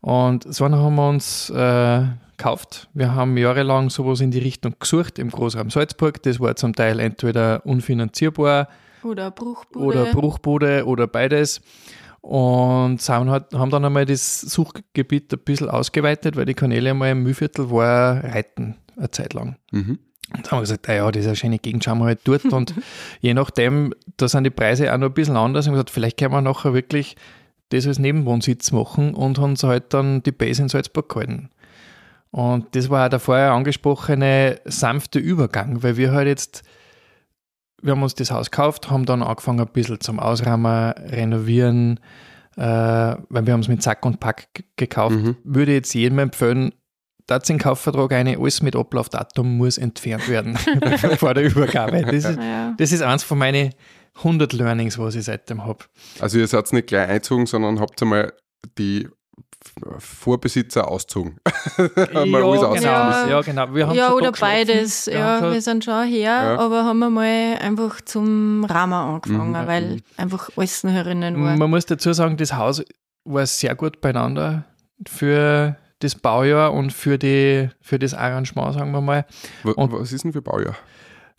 [0.00, 2.02] Und so einen haben wir uns äh,
[2.36, 2.88] gekauft.
[2.94, 6.22] Wir haben jahrelang sowas in die Richtung gesucht im Großraum Salzburg.
[6.24, 8.68] Das war zum Teil entweder unfinanzierbar
[9.02, 9.84] Oder Bruchbude.
[9.84, 11.60] oder Bruchbude oder beides.
[12.24, 17.10] Und sind halt, haben dann einmal das Suchgebiet ein bisschen ausgeweitet, weil die Kanäle einmal
[17.10, 19.56] im Mühlviertel war Reiten eine Zeit lang.
[19.72, 19.98] Mhm.
[20.34, 22.20] Und da haben wir gesagt, ah ja, das ist eine schöne Gegend, schauen wir halt
[22.24, 22.46] dort.
[22.46, 22.72] Und
[23.20, 25.66] je nachdem, da sind die Preise auch noch ein bisschen anders.
[25.66, 27.14] Und wir haben gesagt, vielleicht können wir nachher wirklich
[27.68, 31.50] das als Nebenwohnsitz machen und haben uns halt dann die Base in Salzburg gehalten.
[32.30, 36.62] Und das war auch der vorher angesprochene sanfte Übergang, weil wir halt jetzt,
[37.84, 42.00] wir haben uns das Haus gekauft, haben dann angefangen ein bisschen zum Ausräumen, renovieren,
[42.56, 45.16] äh, weil wir haben es mit Sack und Pack gekauft.
[45.44, 46.72] Würde jetzt jedem empfehlen,
[47.26, 50.56] da den Kaufvertrag eine, alles mit Ablaufdatum muss entfernt werden
[51.18, 52.02] vor der Übergabe.
[52.06, 52.74] Das ist, Ja.
[52.76, 53.70] das ist eins von meinen
[54.16, 55.84] 100 Learnings, was ich seitdem habe.
[56.20, 58.32] Also ihr seid nicht gleich einzogen, sondern habt einmal
[58.78, 59.08] die
[59.98, 61.38] Vorbesitzer auszogen.
[61.76, 62.82] Mal alles genau.
[62.82, 63.74] ja, genau.
[63.74, 65.06] Wir haben Ja, oder beides.
[65.06, 66.58] Wir Ja, haben schon- wir sind schon her, Ja.
[66.58, 69.66] aber haben einmal einfach zum Rahmen angefangen, Mhm.
[69.66, 71.56] weil einfach alles noch herinnen war.
[71.56, 72.82] Man muss dazu sagen, das Haus
[73.24, 74.64] war sehr gut beieinander
[75.08, 79.24] für das Baujahr und für, die, für das Arrangement, sagen wir mal.
[79.64, 80.76] Und- was ist denn für Baujahr?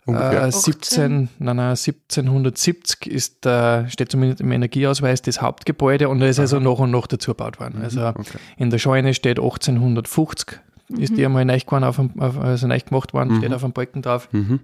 [0.06, 0.44] Ungefähr.
[0.44, 6.26] Äh, 17, nein, nein, 1770 ist, äh, steht zumindest im Energieausweis das Hauptgebäude und da
[6.26, 7.82] ist also nach und nach dazu gebaut worden.
[7.82, 8.38] Also okay.
[8.56, 10.60] in der Scheune steht 1850,
[10.96, 13.72] ist die einmal neu, geworden auf dem, auf, also neu gemacht worden, steht auf dem
[13.72, 14.28] Balken drauf.
[14.30, 14.60] Mhm.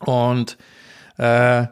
[0.00, 0.56] Und
[1.18, 1.66] äh,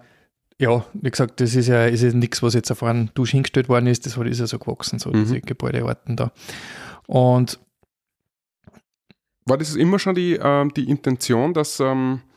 [0.59, 3.71] ja, wie gesagt, das ist ja, ist ja nichts, was jetzt auf einen Dusch hingestellt
[3.71, 6.31] worden ist, das ist ja so gewachsen, so diese Gebäudearten da.
[7.07, 7.59] Und
[9.47, 12.34] War das immer schon die, ähm, die Intention, dass ähm, äh,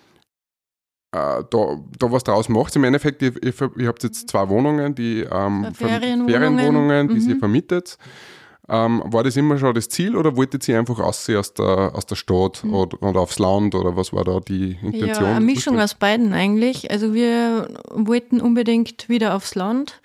[1.49, 2.75] da, da was draus macht?
[2.75, 6.29] Im Endeffekt, ihr, ihr, habt jetzt zwei Wohnungen, die ähm, verm- Ferienwohnungen.
[6.29, 7.29] Ferienwohnungen, die Mhm.
[7.29, 7.97] ihr vermietet.
[8.69, 12.05] Ähm, war das immer schon das Ziel oder wolltet ihr einfach aussehen aus der, aus
[12.05, 15.07] der Stadt oder, oder aufs Land oder was war da die Intention?
[15.07, 15.07] Mhm.
[15.07, 16.91] Ja, eine Mischung aus beiden eigentlich.
[16.91, 20.01] Also wir wollten unbedingt wieder aufs Land,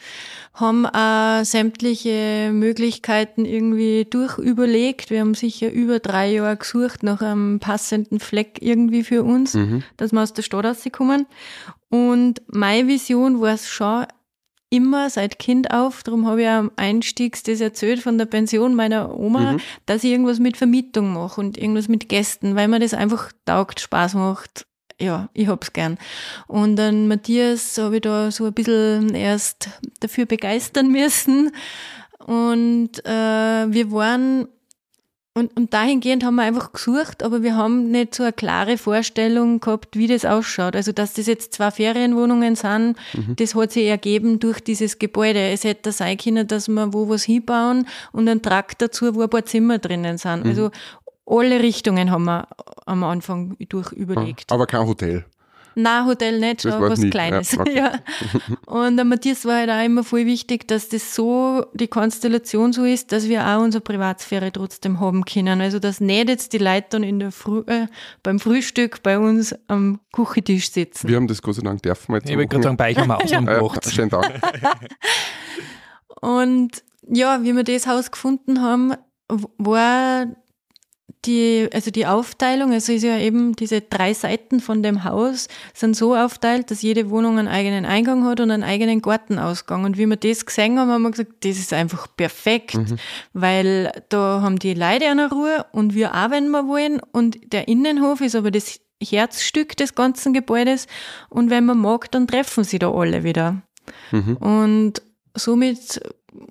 [0.54, 5.10] haben auch sämtliche Möglichkeiten irgendwie durchüberlegt.
[5.10, 9.58] Wir haben sicher über drei Jahre gesucht nach einem passenden Fleck irgendwie für uns,
[9.96, 11.26] dass wir aus der Stadt rauskommen.
[11.88, 14.06] Und meine Vision war es schon
[14.72, 19.14] immer seit Kind auf, darum habe ich am Einstiegs das erzählt von der Pension meiner
[19.18, 23.32] Oma, dass ich irgendwas mit Vermietung mache und irgendwas mit Gästen, weil mir das einfach
[23.44, 24.66] taugt, Spaß macht.
[24.98, 25.98] Ja, ich hab's gern.
[26.46, 29.68] Und dann Matthias habe ich da so ein bisschen erst
[30.00, 31.50] dafür begeistern müssen.
[32.24, 33.10] Und äh,
[33.72, 34.48] wir waren
[35.34, 39.60] und, und dahingehend haben wir einfach gesucht, aber wir haben nicht so eine klare Vorstellung
[39.60, 40.76] gehabt, wie das ausschaut.
[40.76, 42.96] Also, dass das jetzt zwei Ferienwohnungen sind,
[43.36, 45.40] das hat sich ergeben durch dieses Gebäude.
[45.40, 49.30] Es hätte sein können, dass wir wo was hinbauen und einen Trakt dazu, wo ein
[49.30, 50.44] paar Zimmer drinnen sind.
[50.44, 50.70] Also,
[51.24, 52.48] alle Richtungen haben wir
[52.84, 54.52] am Anfang durch überlegt.
[54.52, 55.24] Aber kein Hotel.
[55.74, 57.52] Nein, Hotel nicht, Das schon was nie, Kleines.
[57.52, 57.74] ja, okay.
[57.76, 57.92] Ja,
[58.66, 62.84] Und der Matthias war halt auch immer voll wichtig, dass das so, die Konstellation so
[62.84, 65.60] ist, dass wir auch unsere Privatsphäre trotzdem haben können.
[65.60, 67.86] Also, dass nicht jetzt die Leute dann in der Früh, äh,
[68.22, 71.08] beim Frühstück bei uns am Küchentisch sitzen.
[71.08, 72.98] Wir haben das Gott sei Dank dürfen wir jetzt ich will gerade sagen, bei euch
[72.98, 73.90] haben wir äh, Ausnahme gemacht.
[73.90, 74.40] Schönen Dank.
[76.20, 78.94] Und ja, wie wir das Haus gefunden haben,
[79.58, 80.26] war
[81.24, 85.96] die, also die Aufteilung, also ist ja eben diese drei Seiten von dem Haus sind
[85.96, 89.84] so aufteilt, dass jede Wohnung einen eigenen Eingang hat und einen eigenen Gartenausgang.
[89.84, 92.76] Und wie wir das gesehen haben, haben wir gesagt, das ist einfach perfekt,
[93.32, 97.00] weil da haben die Leute eine Ruhe und wir auch, wenn wir wollen.
[97.12, 100.86] Und der Innenhof ist aber das Herzstück des ganzen Gebäudes.
[101.28, 103.62] Und wenn man mag, dann treffen sie da alle wieder.
[104.40, 105.02] Und
[105.34, 106.00] somit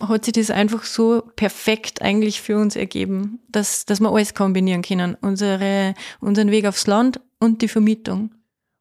[0.01, 4.81] hat sich das einfach so perfekt eigentlich für uns ergeben, dass, dass wir alles kombinieren
[4.81, 5.15] können.
[5.21, 8.31] Unsere, unseren Weg aufs Land und die Vermietung.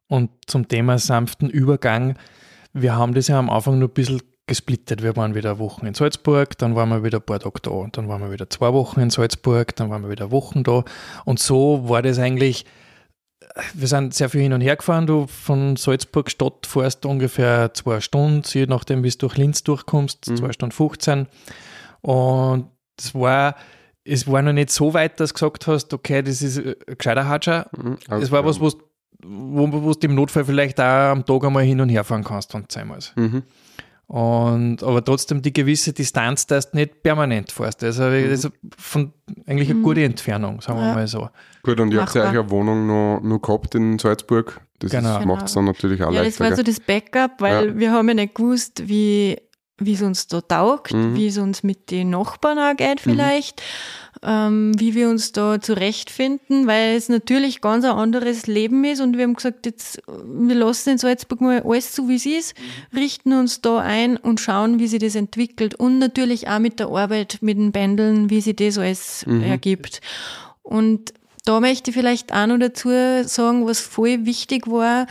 [0.07, 2.17] Und zum Thema sanften Übergang,
[2.73, 5.01] wir haben das ja am Anfang nur ein bisschen gesplittet.
[5.01, 8.07] Wir waren wieder Wochen in Salzburg, dann waren wir wieder ein paar Tage da, dann
[8.07, 10.83] waren wir wieder zwei Wochen in Salzburg, dann waren wir wieder Wochen da.
[11.25, 12.65] Und so war das eigentlich,
[13.73, 15.07] wir sind sehr viel hin und her gefahren.
[15.07, 20.25] Du von Salzburg Stadt fährst ungefähr zwei Stunden, je nachdem, wie du durch Linz durchkommst,
[20.37, 21.27] zwei Stunden 15.
[22.01, 23.55] Und das war,
[24.03, 27.27] es war noch nicht so weit, dass du gesagt hast, okay, das ist ein gescheiter
[27.27, 27.69] Hatscher.
[28.07, 28.77] Also, Es war was, wo's-
[29.23, 32.53] wo, wo du im Notfall vielleicht auch am Tag einmal hin und her fahren kannst,
[32.53, 33.13] wenn du sein muss.
[33.15, 33.43] Mhm.
[34.11, 37.81] Und, aber trotzdem die gewisse Distanz, dass du nicht permanent fährst.
[37.81, 39.13] Also, also von
[39.47, 40.93] eigentlich eine gute Entfernung, sagen wir Ja.
[40.95, 41.29] mal so.
[41.63, 44.59] Gut, und ihr habt ja eine Wohnung noch, noch gehabt in Salzburg.
[44.79, 45.25] Das Genau.
[45.25, 46.49] macht es dann natürlich auch Ja, das leichter.
[46.49, 47.77] war so das Backup, weil Ja.
[47.79, 49.37] wir haben ja nicht gewusst, wie,
[49.77, 51.15] wie es uns da taugt, Mhm.
[51.15, 53.61] wie es uns mit den Nachbarn auch geht vielleicht,
[54.23, 59.17] ähm, wie wir uns da zurechtfinden, weil es natürlich ganz ein anderes Leben ist und
[59.17, 62.55] wir haben gesagt, jetzt, wir lassen in Salzburg mal alles so, wie es ist,
[62.95, 66.89] richten uns da ein und schauen, wie sich das entwickelt und natürlich auch mit der
[66.89, 70.01] Arbeit, mit den Pendeln, wie sich das alles ergibt.
[70.61, 71.13] Und
[71.45, 72.89] da möchte ich vielleicht auch noch dazu
[73.23, 75.07] sagen, was voll wichtig war,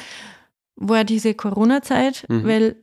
[0.76, 2.76] war diese Corona-Zeit, weil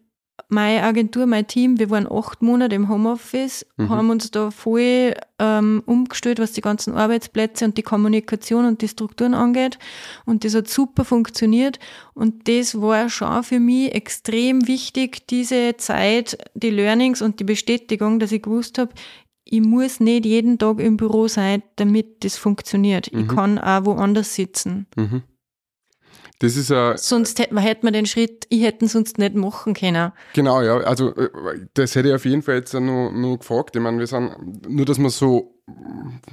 [0.50, 5.84] meine Agentur, mein Team, wir waren acht Monate im Homeoffice, haben uns da voll ähm,
[5.86, 9.78] umgestellt, was die ganzen Arbeitsplätze und die Kommunikation und die Strukturen angeht.
[10.26, 11.80] Und das hat super funktioniert.
[12.14, 18.20] Und das war schon für mich extrem wichtig, diese Zeit, die Learnings und die Bestätigung,
[18.20, 18.94] dass ich gewusst habe,
[19.50, 23.08] ich muss nicht jeden Tag im Büro sein, damit das funktioniert.
[23.08, 24.88] Ich kann auch woanders sitzen.
[24.96, 25.24] Mhm.
[26.40, 29.34] Das ist ja, Sonst hätte man, hätte man den Schritt, ich hätte ihn sonst nicht
[29.34, 30.12] machen können.
[30.34, 31.30] genau, ja, also äh,
[31.74, 33.76] das hätte ich auf jeden Fall jetzt noch, noch gefragt.
[33.76, 35.56] Ich meine, wir sind, nur dass wir so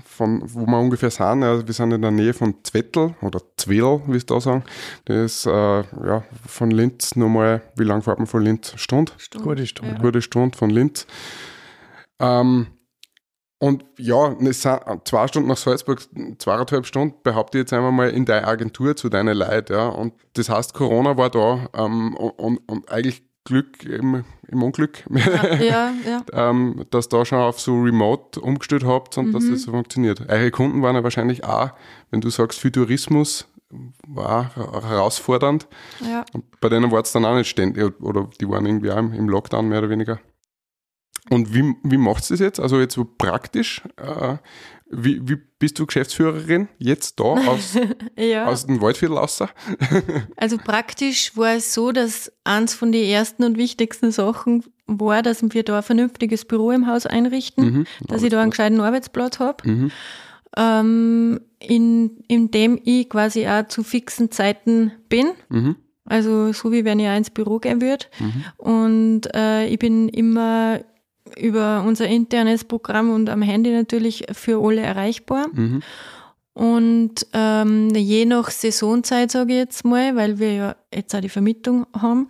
[0.04, 4.02] von, wo wir ungefähr sind, ja, wir sind in der Nähe von Zwettel oder Zwedel,
[4.06, 4.64] wie es da sagen.
[5.06, 8.74] Das ist, äh, ja, von Linz nochmal, wie lange fährt man von Linz?
[8.76, 9.12] Stunde?
[9.42, 9.98] Gute Stunde.
[10.00, 11.06] gute Stunde von Linz.
[12.20, 12.68] Ähm,
[13.64, 16.06] und ja, sind zwei Stunden nach Salzburg,
[16.36, 19.72] zweieinhalb Stunden, behaupte ich jetzt einmal mal in deine Agentur zu deinen Leuten.
[19.72, 19.88] Ja.
[19.88, 25.04] Und das heißt, Corona war da ähm, und, und, und eigentlich Glück im, im Unglück,
[25.08, 26.22] Ja, ja.
[26.50, 30.28] ähm, dass da schon auf so Remote umgestellt habt und dass das so funktioniert.
[30.28, 31.70] Eure Kunden waren ja wahrscheinlich auch,
[32.10, 33.48] wenn du sagst, für Tourismus
[34.06, 35.68] war herausfordernd.
[36.60, 39.66] bei denen war es dann auch nicht ständig, oder die waren irgendwie auch im Lockdown
[39.70, 40.20] mehr oder weniger.
[41.30, 42.60] Und wie, wie macht das jetzt?
[42.60, 44.36] Also jetzt so praktisch, äh,
[44.90, 47.76] wie, wie bist du Geschäftsführerin jetzt da aus,
[48.18, 48.44] ja.
[48.46, 49.48] aus dem Waldviertel außer?
[50.36, 55.42] Also praktisch war es so, dass eins von den ersten und wichtigsten Sachen war, dass
[55.42, 57.86] wir da ein vernünftiges Büro im Haus einrichten, Mhm.
[58.06, 59.90] dass ich da einen gescheiten Arbeitsplatz habe, Mhm.
[60.58, 65.28] ähm, in, in dem ich quasi auch zu fixen Zeiten bin.
[65.48, 65.76] Mhm.
[66.04, 68.04] Also so wie wenn ich auch ins Büro gehen würde.
[68.58, 70.80] Und äh, ich bin immer
[71.38, 75.46] über unser internes Programm und am Handy natürlich für alle erreichbar.
[75.52, 75.82] Mhm.
[76.52, 81.28] Und ähm, je nach Saisonzeit, sage ich jetzt mal, weil wir ja jetzt auch die
[81.28, 82.28] Vermietung haben,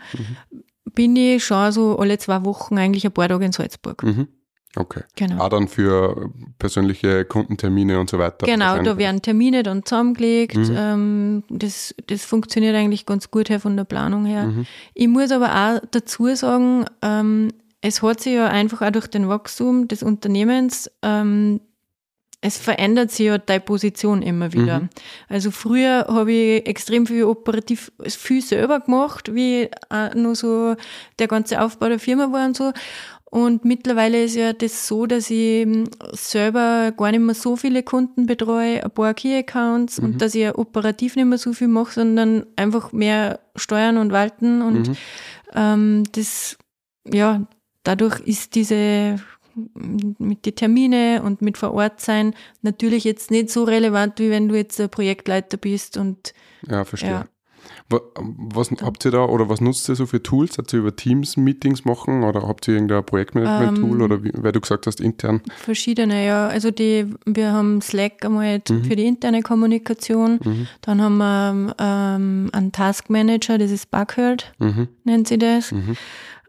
[0.95, 4.03] bin ich schon so alle zwei Wochen eigentlich ein paar Tage in Salzburg.
[4.03, 4.29] Mhm.
[4.77, 5.03] Okay.
[5.15, 5.45] Genau.
[5.45, 8.47] Auch dann für persönliche Kundentermine und so weiter.
[8.47, 10.57] Genau, da werden Termine dann zusammengelegt.
[10.57, 10.75] Mhm.
[10.77, 14.47] Ähm, das, das funktioniert eigentlich ganz gut her von der Planung her.
[14.47, 14.67] Mhm.
[14.95, 17.53] Ich muss aber auch dazu sagen, ähm,
[17.85, 21.61] es hat sich ja einfach auch durch den Wachstum des Unternehmens, ähm,
[22.41, 24.81] es verändert sich ja deine Position immer wieder.
[24.81, 24.89] Mhm.
[25.29, 30.77] Also früher habe ich extrem viel operativ viel selber gemacht, wie auch nur so
[31.19, 32.73] der ganze Aufbau der Firma war und so.
[33.31, 37.83] Und mittlerweile ist ja das so, dass ich ähm, selber gar nicht mehr so viele
[37.83, 41.93] Kunden betreue, ein paar Key-Accounts und dass ich ja operativ nicht mehr so viel mache,
[41.93, 44.63] sondern einfach mehr steuern und walten.
[44.63, 44.93] Und
[45.55, 46.57] ähm, das,
[47.07, 47.47] ja,
[47.85, 49.21] dadurch ist diese
[49.79, 54.49] mit die Termine und mit vor Ort sein natürlich jetzt nicht so relevant, wie wenn
[54.49, 56.35] du jetzt ein Projektleiter bist und
[56.69, 57.11] Ja, verstehe.
[57.11, 57.25] Ja.
[57.89, 60.59] Wa- Was habt ihr da oder was nutzt ihr so für Tools?
[60.59, 64.53] Habt ihr über Teams Meetings machen oder habt ihr irgendein Projektmanagement-Tool Ähm, oder wie, weil
[64.53, 65.41] du gesagt hast, intern?
[65.57, 66.49] Verschiedene, ja.
[66.49, 68.85] Also die, wir haben Slack einmal Mhm.
[68.85, 70.67] für die interne Kommunikation.
[70.81, 74.89] Dann haben wir ähm, einen Task Manager, das ist Buckherd, Mhm.
[75.05, 75.73] nennt sie das.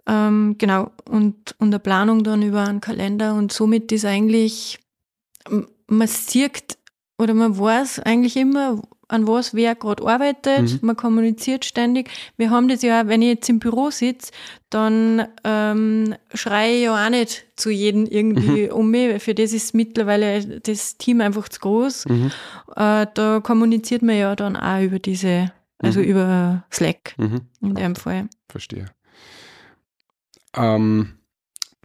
[0.08, 0.14] Mhm.
[0.14, 0.92] Ähm, genau.
[1.10, 3.34] Und, und eine Planung dann über einen Kalender.
[3.36, 4.80] Und somit ist eigentlich,
[5.88, 6.78] man sieht
[7.18, 10.82] oder man weiß eigentlich immer, an was wer gerade arbeitet.
[10.82, 12.10] Man kommuniziert ständig.
[12.38, 14.32] Wir haben das ja, wenn ich jetzt im Büro sitze,
[14.72, 19.22] dann ähm, schreie ich ja auch nicht zu jedem irgendwie um mich.
[19.22, 22.06] Für das ist mittlerweile das Team einfach zu groß.
[22.76, 27.42] Äh, da kommuniziert man ja dann auch über diese, also über Slack Mhm.
[27.62, 28.28] in dem Fall.
[28.50, 28.86] Verstehe.
[30.56, 31.14] Ähm,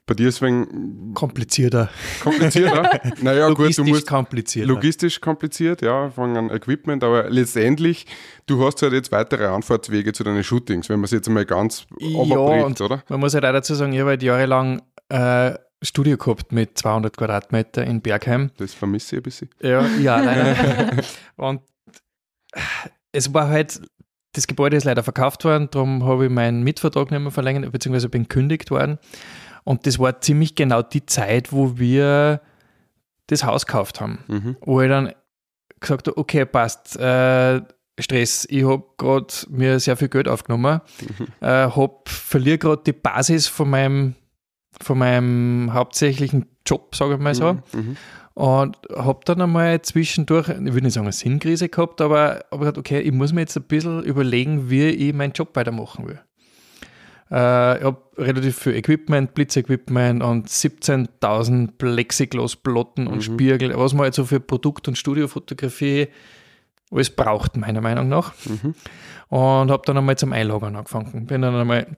[0.07, 1.89] bei dir ist es wegen Komplizierter.
[2.21, 3.01] komplizierter.
[3.23, 4.69] naja, gut, du Logistisch musst komplizierter.
[4.73, 8.07] logistisch kompliziert, ja, von an Equipment, aber letztendlich,
[8.47, 11.87] du hast halt jetzt weitere Anfahrtswege zu deinen Shootings, wenn man es jetzt einmal ganz
[12.01, 13.05] Ja, oder?
[13.09, 15.53] man muss halt auch dazu sagen, ich habe halt jahrelang äh,
[15.83, 18.51] Studio gehabt mit 200 Quadratmeter in Bergheim.
[18.57, 19.51] Das vermisse ich ein bisschen.
[19.63, 20.57] Ja, ja, leider.
[21.37, 21.61] und
[23.13, 23.81] es war halt,
[24.33, 28.09] das Gebäude ist leider verkauft worden, darum habe ich meinen Mitvertrag nicht mehr verlängert, beziehungsweise
[28.09, 28.99] bin gekündigt worden.
[29.65, 32.41] Und das war ziemlich genau die Zeit, wo wir
[33.27, 34.19] das Haus gekauft haben.
[34.29, 34.57] Mhm.
[34.61, 35.13] Wo ich dann
[35.81, 37.61] gesagt habe, okay, passt, äh,
[37.99, 40.81] Stress, ich habe gerade mir sehr viel Geld aufgenommen,
[41.41, 44.15] äh, hab, verliere gerade die Basis von meinem,
[44.81, 47.55] von meinem hauptsächlichen Job, sage ich mal so.
[47.73, 47.97] Mhm.
[48.35, 52.79] Und habe dann einmal zwischendurch, ich würde nicht sagen eine Sinnkrise gehabt, aber aber gesagt,
[52.79, 56.21] okay, ich muss mir jetzt ein bisschen überlegen, wie ich meinen Job weitermachen will.
[57.31, 64.15] Äh, ich habe relativ viel Equipment, Blitzequipment und 17.000 Plexiglasplatten und Spiegel, was man halt
[64.15, 66.09] so für Produkt- und Studiofotografie
[66.91, 68.33] alles braucht, meiner Meinung nach.
[69.29, 71.27] Und habe dann einmal zum Einlagern angefangen.
[71.27, 71.97] Bin dann einmal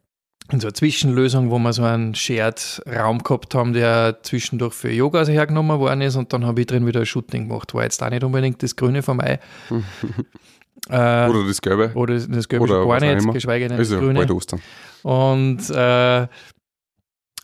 [0.50, 5.24] in so eine Zwischenlösung, wo wir so einen Shared-Raum gehabt haben, der zwischendurch für Yoga
[5.24, 7.72] hergenommen worden ist und dann habe ich drin wieder ein Shooting gemacht.
[7.74, 9.38] War jetzt auch nicht unbedingt das Grüne vom Ei.
[10.90, 11.92] äh, Oder das Gelbe.
[11.94, 13.32] oder das Gelbe Oder gar nicht, immer.
[13.32, 14.34] geschweige denn Also das Grüne.
[14.34, 14.60] Ostern.
[15.02, 16.26] Und äh,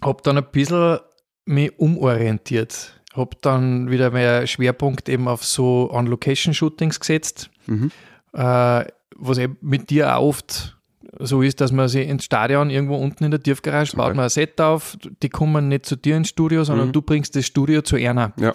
[0.02, 0.98] habe dann ein bisschen
[1.46, 2.94] mich umorientiert.
[3.14, 7.50] Habe dann wieder mehr Schwerpunkt eben auf so On-Location-Shootings gesetzt.
[7.66, 7.90] Mhm.
[8.32, 8.84] Äh,
[9.16, 10.77] was eben mit dir auch oft
[11.20, 14.30] so ist, dass man sich ins Stadion irgendwo unten in der Tiefgarage baut man ein
[14.30, 16.92] Set auf, die kommen nicht zu dir ins Studio, sondern Mhm.
[16.92, 18.32] du bringst das Studio zu einer.
[18.38, 18.54] Ja.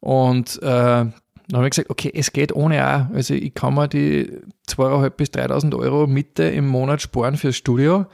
[0.00, 1.12] Und äh, dann
[1.52, 3.14] habe ich gesagt, okay, es geht ohne auch.
[3.14, 4.30] Also ich kann mir die
[4.68, 8.06] 2.500 bis 3.000 Euro Mitte im Monat sparen fürs Studio.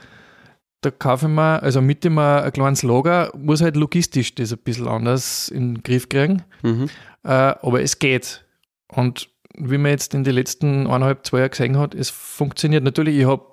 [0.81, 4.59] Da kaufe ich mir, also mit dem ein kleines Lager, muss halt logistisch das ein
[4.59, 6.43] bisschen anders in den Griff kriegen.
[6.61, 6.89] Mhm.
[7.23, 8.43] Äh, aber es geht.
[8.89, 12.83] Und wie man jetzt in den letzten eineinhalb, zwei Jahren gesehen hat, es funktioniert.
[12.83, 13.43] Natürlich, ich habe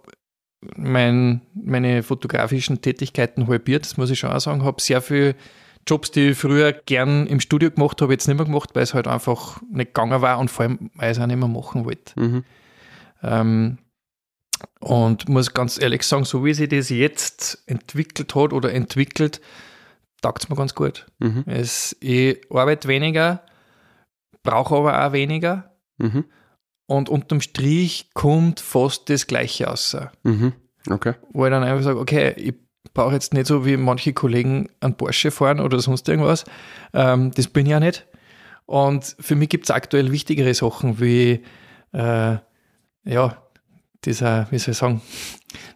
[0.77, 4.65] mein, meine fotografischen Tätigkeiten halbiert, das muss ich schon auch sagen.
[4.65, 5.35] habe sehr viele
[5.87, 8.95] Jobs, die ich früher gern im Studio gemacht habe, jetzt nicht mehr gemacht, weil es
[8.95, 11.85] halt einfach nicht gegangen war und vor allem, weil ich es auch nicht mehr machen
[11.85, 12.21] wollte.
[12.21, 12.45] Mhm.
[13.23, 13.79] Ähm,
[14.81, 19.41] und muss ganz ehrlich sagen, so wie sich das jetzt entwickelt hat oder entwickelt,
[20.21, 21.07] taugt es mir ganz gut.
[21.19, 21.45] Mhm.
[21.47, 23.43] Es, ich arbeite weniger,
[24.43, 26.25] brauche aber auch weniger Mhm.
[26.91, 29.97] Und unterm Strich kommt fast das Gleiche raus.
[30.25, 30.55] Mhm.
[30.91, 31.15] Okay.
[31.33, 32.55] Wo ich dann einfach sage, okay, ich
[32.93, 36.45] brauche jetzt nicht so wie manche Kollegen einen Porsche fahren oder sonst irgendwas.
[36.93, 38.09] Ähm, das bin ich ja nicht.
[38.67, 41.45] Und für mich gibt es aktuell wichtigere Sachen wie,
[41.93, 42.39] äh,
[43.05, 43.37] ja,
[44.05, 45.01] dieser, wie soll ich sagen,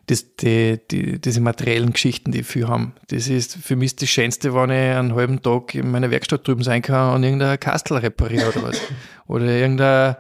[0.07, 2.95] das, die, die, diese materiellen Geschichten, die viel haben.
[3.07, 6.65] Das ist für mich das Schönste, wenn ich einen halben Tag in meiner Werkstatt drüben
[6.65, 8.81] sein kann und irgendein Kastel repariere oder was.
[9.27, 10.17] Oder irgendein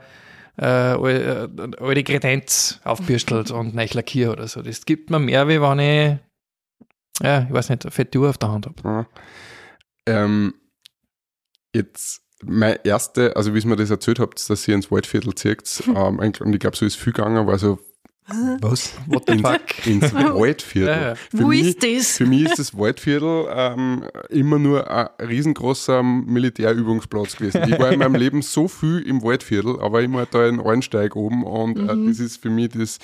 [0.60, 1.48] äh, äh,
[1.80, 4.62] alte Kredenz aufbürstelt und neu lackiere oder so.
[4.62, 6.18] Das gibt mir mehr, wie wenn ich,
[7.22, 8.82] ja, ich weiß nicht, eine fette Uhr auf der Hand habe.
[8.84, 9.06] Ja.
[10.06, 10.54] Ähm,
[11.74, 15.82] jetzt mein erste, also wie es mir das erzählt habt, dass ihr ins Waldviertel zieht,
[15.88, 17.78] ähm, und ich glaube, so ist viel gegangen, war so
[18.60, 18.94] Was?
[19.06, 19.86] What the fuck?
[19.86, 20.88] ins Waldviertel.
[20.88, 21.14] Ja, ja.
[21.14, 22.16] Für Wo mich, ist das?
[22.16, 27.62] Für mich ist das Waldviertel ähm, immer nur ein riesengroßer Militärübungsplatz gewesen.
[27.68, 31.44] Ich war in meinem Leben so viel im Waldviertel, aber immer da in Allensteig oben
[31.44, 32.98] und äh, das ist für mich das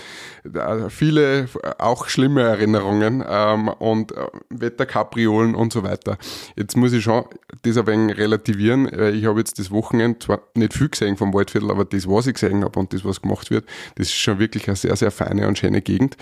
[0.44, 1.48] äh, viele
[1.78, 6.16] auch schlimme Erinnerungen ähm, und äh, Wetterkapriolen und so weiter.
[6.56, 7.24] Jetzt muss ich schon
[7.62, 8.88] das ein wenig relativieren.
[8.88, 12.26] Äh, Ich habe jetzt das Wochenende zwar nicht viel gesehen vom Waldviertel, aber das, was
[12.26, 13.66] ich gesehen habe und das, was gemacht wird,
[13.96, 16.16] das ist schon wirklich eine sehr, sehr feine und schöne Gegend.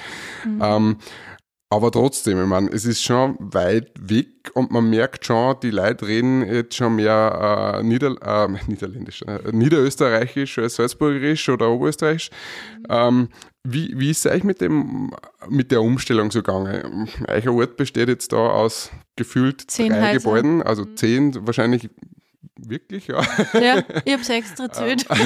[0.60, 0.96] Ähm,
[1.70, 6.06] Aber trotzdem, ich meine, es ist schon weit weg und man merkt schon, die Leute
[6.06, 12.30] reden jetzt schon mehr äh, Nieder äh, Niederländisch, äh, Niederösterreichisch Salzburgerisch oder Oberösterreichisch.
[12.88, 13.28] Ähm,
[13.64, 15.10] wie, wie ist es euch mit, dem,
[15.50, 17.10] mit der Umstellung so gegangen?
[17.28, 20.18] Euer Ort besteht jetzt da aus gefühlt Zehn drei Häuser.
[20.20, 21.90] Gebäuden, also zehn, wahrscheinlich
[22.56, 23.22] wirklich, ja.
[23.54, 25.06] Ja, ich habe es extra erzählt.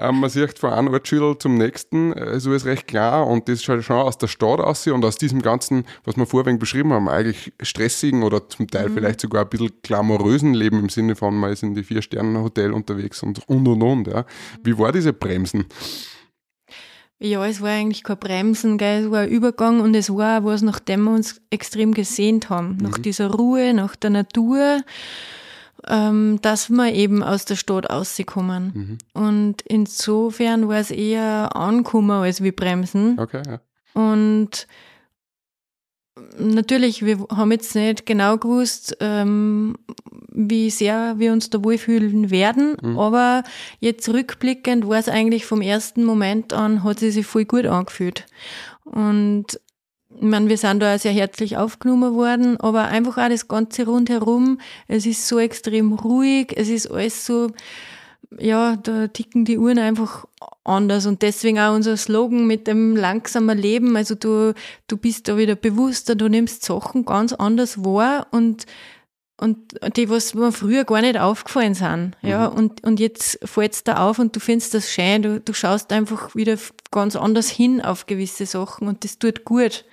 [0.00, 3.62] Ähm, man sieht von einem Ortsschüttel zum nächsten, äh, so ist recht klar und das
[3.62, 7.08] schaut schon aus der Stadt aus und aus diesem ganzen, was wir vorhin beschrieben haben,
[7.08, 11.52] eigentlich stressigen oder zum Teil vielleicht sogar ein bisschen glamourösen Leben im Sinne von, man
[11.52, 14.06] ist in die Vier-Sterne-Hotel unterwegs und und und und.
[14.06, 14.24] Ja.
[14.62, 15.66] Wie war diese Bremsen?
[17.18, 19.04] Ja, es war eigentlich kein Bremsen, gell?
[19.04, 22.78] es war ein Übergang und es war auch was, nachdem wir uns extrem gesehnt haben.
[22.80, 24.80] Nach dieser Ruhe, nach der Natur,
[25.88, 28.98] ähm, dass wir eben aus der Stadt rauskommen.
[29.14, 33.18] Und insofern war es eher Ankommen als wie Bremsen.
[33.18, 33.60] Okay, ja.
[33.94, 34.66] Und
[36.38, 39.76] natürlich, wir haben jetzt nicht genau gewusst, ähm,
[40.32, 43.42] wie sehr wir uns da wohlfühlen werden, aber
[43.80, 48.26] jetzt rückblickend war es eigentlich vom ersten Moment an, hat sie sich voll gut angefühlt.
[48.84, 49.60] Und
[50.16, 54.60] ich meine, wir sind da sehr herzlich aufgenommen worden, aber einfach auch das Ganze rundherum,
[54.88, 57.52] es ist so extrem ruhig, es ist alles so,
[58.38, 60.26] ja, da ticken die Uhren einfach
[60.64, 63.96] anders und deswegen auch unser Slogan mit dem langsamer Leben.
[63.96, 64.54] Also du,
[64.88, 68.66] du bist da wieder bewusster, du nimmst Sachen ganz anders wahr und
[69.40, 69.56] und
[69.96, 74.18] die, was mir früher gar nicht aufgefallen sind, ja, und, und jetzt fällt's da auf
[74.18, 76.56] und du findest das schön, du, du schaust einfach wieder
[76.90, 79.84] ganz anders hin auf gewisse Sachen und das tut gut.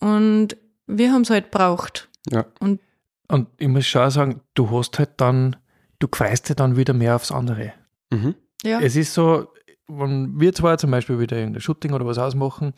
[0.00, 0.56] Und
[0.86, 2.08] wir haben es halt braucht.
[2.30, 2.44] Ja.
[2.60, 2.80] Und
[3.28, 5.56] Und ich muss schon sagen, du hast halt dann,
[5.98, 7.72] du freust dich dann wieder mehr aufs andere.
[8.10, 8.34] Mhm.
[8.64, 9.48] ja, Es ist so,
[9.86, 12.74] wenn wir zwar zum Beispiel wieder irgendein Shooting oder was ausmachen,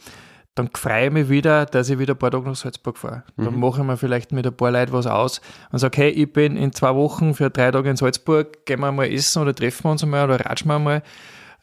[0.55, 3.23] dann freue ich mich wieder, dass ich wieder ein paar Tage nach Salzburg fahre.
[3.37, 5.41] Dann mache ich mir vielleicht mit ein paar Leuten was aus
[5.71, 8.93] und sage, hey, ich bin in zwei Wochen für drei Tage in Salzburg, gehen wir
[8.93, 11.03] mal essen oder treffen wir uns einmal oder ratschen wir mal.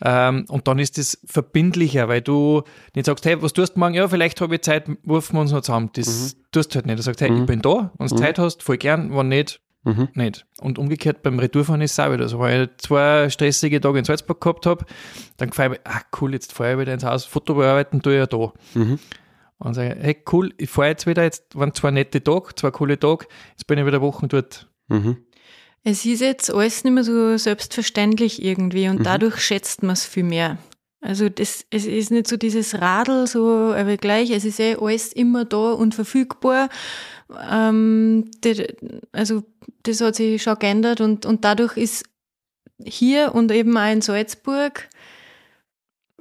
[0.02, 2.64] Ähm, und dann ist das verbindlicher, weil du
[2.96, 3.96] nicht sagst, hey, was tust du morgen?
[3.96, 5.90] Ja, vielleicht habe ich Zeit, rufen wir uns noch zusammen.
[5.94, 7.00] Das tust du halt nicht.
[7.00, 10.10] Du sagst, hey, ich bin da, wenn du Zeit hast, voll gern, wenn nicht, Mhm.
[10.14, 10.46] nicht.
[10.60, 12.40] Und umgekehrt beim Retourfahren ist es auch wieder so.
[12.40, 14.86] Wenn ich zwei stressige Tage in Salzburg gehabt habe,
[15.38, 18.20] dann gefällt mir, ah cool, jetzt fahre ich wieder ins Haus, Foto bearbeiten tue ich
[18.20, 18.52] ja da.
[18.74, 19.00] Mhm.
[19.60, 23.00] Und sage, hey cool, ich fahre jetzt wieder, jetzt waren zwei nette Tage, zwei coole
[23.00, 24.70] Tage, jetzt bin ich wieder Wochen dort.
[24.90, 25.18] Mhm.
[25.84, 30.24] es ist jetzt alles nicht mehr so selbstverständlich irgendwie und dadurch schätzt man es viel
[30.24, 30.58] mehr.
[31.00, 35.14] Also das, es ist nicht so dieses Radl, so aber gleich, es ist eh alles
[35.14, 36.70] immer da und verfügbar.
[37.50, 38.68] Ähm, die,
[39.12, 39.44] also
[39.84, 42.06] das hat sich schon geändert und, und dadurch ist
[42.84, 44.90] hier und eben auch in Salzburg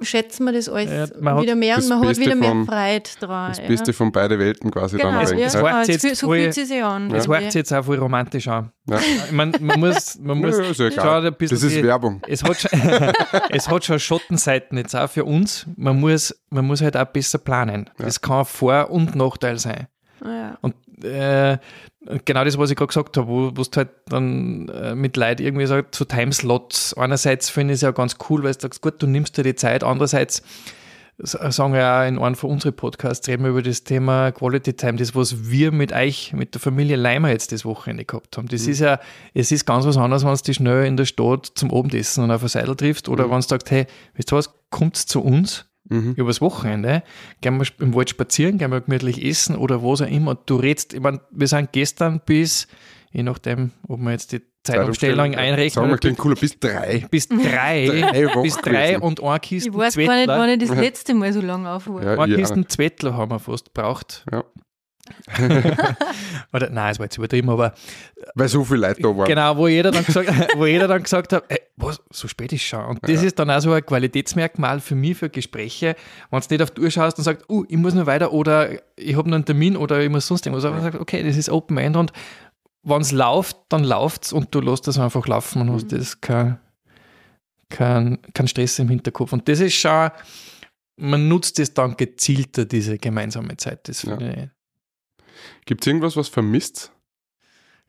[0.01, 2.65] schätzt man das alles Ja, man hat wieder mehr und man hat Beste wieder mehr
[2.65, 3.49] Freude dran.
[3.51, 5.45] Das Beste von beiden Welten quasi Genau, dann ja.
[5.45, 7.09] Das ja, war es jetzt fühlt- so fühlt sie sich an.
[7.09, 8.71] Das hört sich jetzt auch voll romantisch an.
[8.89, 8.99] Ja.
[8.99, 12.21] Ich man muss, man muss Ja, ist ja ein bisschen Das ist die- Werbung.
[12.27, 12.69] es hat, schon,
[13.49, 15.65] es hat schon Schattenseiten jetzt auch für uns.
[15.75, 17.89] Man muss, man muss halt auch besser planen.
[17.97, 19.87] Das kann Vor- und Nachteil sein.
[20.23, 20.57] Ja.
[20.61, 21.57] Und äh,
[22.25, 25.65] genau das, was ich gerade gesagt habe, wo du halt dann äh, mit Leid irgendwie
[25.65, 26.95] sagst, so Timeslots.
[26.95, 29.55] Einerseits finde ich es ja ganz cool, weil du sagst, gut, du nimmst dir die
[29.55, 29.83] Zeit.
[29.83, 30.43] Andererseits
[31.19, 34.97] sagen wir ja in einem von unseren Podcasts, reden wir über das Thema Quality Time,
[34.97, 38.47] das, was wir mit euch, mit der Familie Leimer jetzt das Wochenende gehabt haben.
[38.47, 38.99] Das ist ja,
[39.33, 42.31] es ist ganz was anderes, wenn du dich schnell in der Stadt zum Abendessen und
[42.31, 45.65] auf ein Seidel triffst oder wenn du sagst, hey, wisst ihr was, kommt zu uns
[45.89, 47.03] übers Wochenende,
[47.41, 50.35] gehen wir im Wald spazieren, gehen wir gemütlich essen oder was auch immer.
[50.35, 52.67] Du redst, ich meine, wir sind gestern bis,
[53.11, 57.05] je nachdem, ob man jetzt die Zeitumstellung Sagen wir, einrechnet, klingt cooler, bis drei.
[57.11, 59.01] bis drei, Drei bis drei gewesen.
[59.01, 61.69] und ein Kisten Ich weiß gar nicht, Zwettler, wann ich das letzte Mal so lange
[61.69, 62.03] auf war.
[62.03, 62.67] Ja, ein Kisten.
[62.67, 64.25] Zwettler haben wir fast gebraucht.
[64.31, 64.43] Ja.
[66.53, 67.73] Oder, nein, es war jetzt übertrieben, aber
[68.35, 69.27] Weil so viele Leute da waren.
[69.27, 72.63] Genau, wo jeder dann gesagt, wo jeder dann gesagt hat, ey, was, so spät ist
[72.63, 72.83] schon.
[72.85, 75.95] Und das ist dann auch so ein Qualitätsmerkmal für mich, für Gespräche,
[76.31, 78.69] wenn du nicht auf die Uhr schaust und sagst, uh, ich muss noch weiter oder
[78.95, 80.65] ich habe noch einen Termin oder ich muss sonst irgendwas.
[80.65, 82.11] Aber sagst, okay, das ist Open End und
[82.83, 86.57] wenn es läuft, dann läuft's und du lässt das einfach laufen und hast das kein,
[87.69, 89.33] kein, kein Stress im Hinterkopf.
[89.33, 90.09] Und das ist schon,
[90.95, 93.87] man nutzt das dann gezielter, diese gemeinsame Zeit.
[93.89, 94.56] Das finde ich
[95.67, 96.91] Gibt es irgendwas, was vermisst?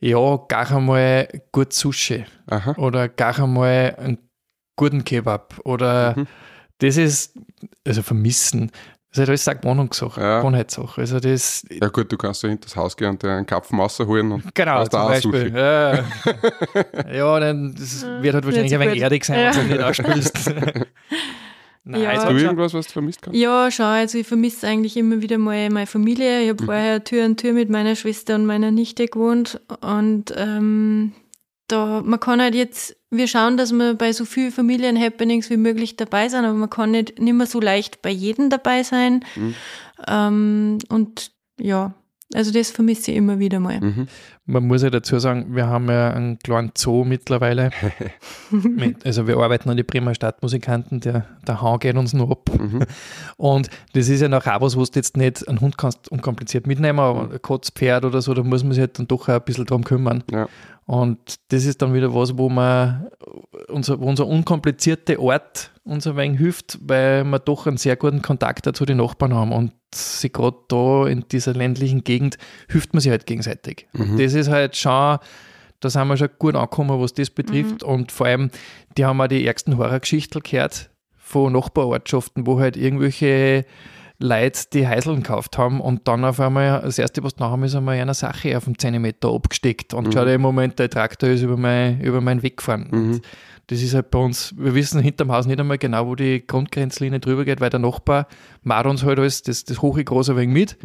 [0.00, 2.74] ja, gar einmal gut Sushi Aha.
[2.76, 4.18] oder gar einmal einen
[4.76, 6.26] guten Kebab oder Mhm.
[6.78, 7.34] das ist,
[7.86, 8.70] also vermissen.
[9.10, 10.38] Das ist halt alles eine Gewohnungssache, Ja.
[10.40, 11.00] Gewohnheitssache.
[11.00, 13.80] Also das, Ja gut, du kannst ja hinter das Haus gehen und dir einen Kapfen
[13.80, 14.30] rausholen.
[14.30, 15.32] Und genau, hast zum da auch Beispiel.
[15.50, 15.56] Sushi.
[15.56, 16.04] Ja,
[17.12, 19.62] ja dann, das wird halt wahrscheinlich so ein wenig erdig sein, wenn Ja.
[19.62, 20.52] du nicht ausspielst.
[21.90, 22.12] Nein, Ja.
[22.12, 23.34] Hast du irgendwas, was du vermisst hast?
[23.34, 26.42] Ja, schau, also ich vermisse eigentlich immer wieder mal meine Familie.
[26.42, 31.12] Ich habe vorher Tür an Tür mit meiner Schwester und meiner Nichte gewohnt und ähm,
[31.66, 35.96] da, man kann halt jetzt, wir schauen, dass wir bei so vielen Familien-Happenings wie möglich
[35.96, 39.24] dabei sind, aber man kann nicht, nicht mehr so leicht bei jedem dabei sein.
[40.06, 41.94] Ähm, und ja,
[42.34, 43.80] also das vermisse ich immer wieder mal.
[43.80, 44.06] Mhm.
[44.44, 47.70] Man muss ja dazu sagen, wir haben ja einen kleinen Zoo mittlerweile.
[48.50, 52.50] Mit, also wir arbeiten an die Bremer Stadtmusikanten, der, der Hahn geht uns noch ab.
[52.58, 52.82] Mhm.
[53.38, 56.66] Und das ist ja noch auch was, wo du jetzt nicht einen Hund kannst unkompliziert
[56.66, 59.34] mitnehmen, aber ein Katz, Pferd oder so, da muss man sich halt dann doch auch
[59.34, 60.22] ein bisschen drum kümmern.
[60.30, 60.48] Ja.
[60.88, 61.18] Und
[61.48, 63.08] das ist dann wieder was, wo man
[63.68, 68.22] unser, wo unser unkomplizierter Ort uns ein wenig hilft, weil wir doch einen sehr guten
[68.22, 69.52] Kontakt dazu den Nachbarn haben.
[69.52, 72.38] Und sie gerade da in dieser ländlichen Gegend
[72.70, 73.86] hilft man sich halt gegenseitig.
[73.92, 75.18] Und das ist halt schon,
[75.80, 77.82] da sind wir schon gut angekommen, was das betrifft.
[77.82, 78.50] Und vor allem,
[78.96, 83.66] die haben auch die ärgsten Horrorgeschichten gehört von Nachbarortschaften, wo halt irgendwelche
[84.20, 87.98] Leute die Heiseln gekauft haben und dann auf einmal, das erste, was nachher ist, einmal
[87.98, 91.56] einer Sache auf einen Zentimeter abgesteckt und schau dir im Moment, der Traktor ist über,
[91.56, 92.88] mein, über meinen Weg gefahren.
[92.90, 93.22] Und
[93.68, 97.20] das ist halt bei uns, wir wissen hinterm Haus nicht einmal genau, wo die Grundgrenzlinie
[97.20, 98.26] drüber geht, weil der Nachbar
[98.62, 100.78] macht uns halt alles, das, das hoche groß ein wenig mit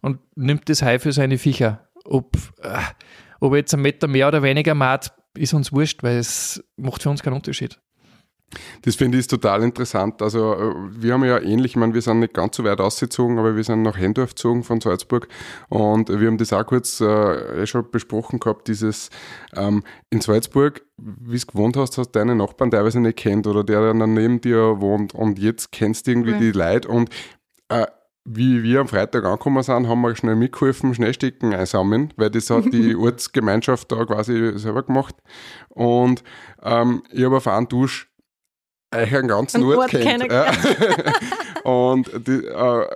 [0.00, 1.88] und nimmt das Hai für seine Viecher.
[2.04, 2.78] Ob, äh,
[3.40, 7.02] ob er jetzt einen Meter mehr oder weniger macht, ist uns wurscht, weil es macht
[7.02, 7.78] für uns keinen Unterschied.
[8.82, 10.22] Das finde ich total interessant.
[10.22, 13.38] Also äh, wir haben ja ähnlich, ich meine, wir sind nicht ganz so weit ausgezogen,
[13.38, 15.28] aber wir sind nach Hendorf gezogen von Salzburg
[15.68, 19.10] und wir haben das auch kurz äh, eh schon besprochen gehabt, dieses
[19.54, 23.64] ähm, in Salzburg, wie es gewohnt hast, hast du deine Nachbarn teilweise nicht kennt oder
[23.64, 26.38] der dann neben dir wohnt und jetzt kennst du irgendwie Ja.
[26.38, 27.10] die Leute und
[27.68, 27.86] äh,
[28.30, 32.66] wie wir am Freitag angekommen sind, haben wir schnell mitgeholfen, Schneesticken einsammeln, weil das hat
[32.72, 35.14] die Ortsgemeinschaft da quasi selber gemacht.
[35.70, 36.22] Und
[36.62, 38.07] ähm, ich habe auf einen Dusch
[38.94, 40.30] euch einen ganzen Ort, Ort kennt.
[40.30, 40.50] Ja.
[41.64, 42.86] und die, äh,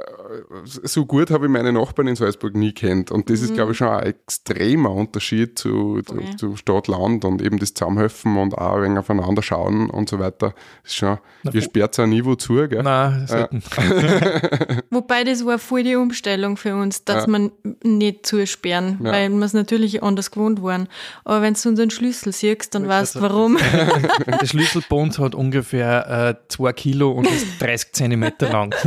[0.65, 3.11] so gut habe ich meine Nachbarn in Salzburg nie kennt.
[3.11, 7.59] Und das ist, glaube ich, schon ein extremer Unterschied zu, zu, zu Stadt-Land und eben
[7.59, 10.55] das Zusammenhelfen und auch ein wenig aufeinander schauen und so weiter.
[10.83, 11.19] Das ist schon,
[11.53, 12.83] ihr sperrt auch nie wo zu, gell?
[12.83, 13.63] Nein, selten.
[14.91, 17.31] Wobei das war voll die Umstellung für uns, dass Ja.
[17.31, 17.53] man
[17.83, 19.13] nicht zusperren, Ja.
[19.13, 20.89] weil wir es natürlich anders gewohnt waren.
[21.25, 23.57] Aber wenn du unseren Schlüssel siehst, dann weißt du warum.
[24.41, 28.75] Der Schlüsselbund hat ungefähr äh, zwei Kilo und ist 30 Zentimeter lang.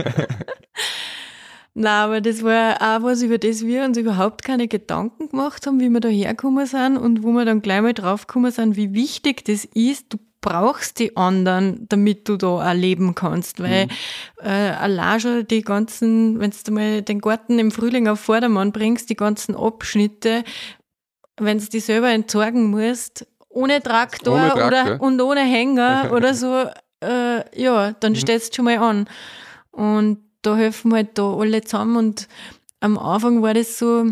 [1.78, 5.82] Na, aber das war auch was, über das wir uns überhaupt keine Gedanken gemacht haben,
[5.82, 9.44] wie wir da hergekommen sind und wo wir dann gleich mal draufgekommen sind, wie wichtig
[9.44, 10.06] das ist.
[10.14, 13.90] Du brauchst die anderen, damit du da auch leben kannst, weil
[14.42, 19.10] äh, allein schon die ganzen, wenn du mal den Garten im Frühling auf Vordermann bringst,
[19.10, 20.46] die ganzen Abschnitte,
[21.38, 24.68] wenn du die selber entsorgen musst, ohne Traktor, Ohne Traktor.
[24.68, 26.70] oder, und ohne Hänger oder so,
[27.04, 29.10] äh, ja, dann stellst du schon mal an.
[29.72, 31.98] Und da helfen halt da alle zusammen.
[31.98, 32.28] Und
[32.80, 34.12] am Anfang war das so,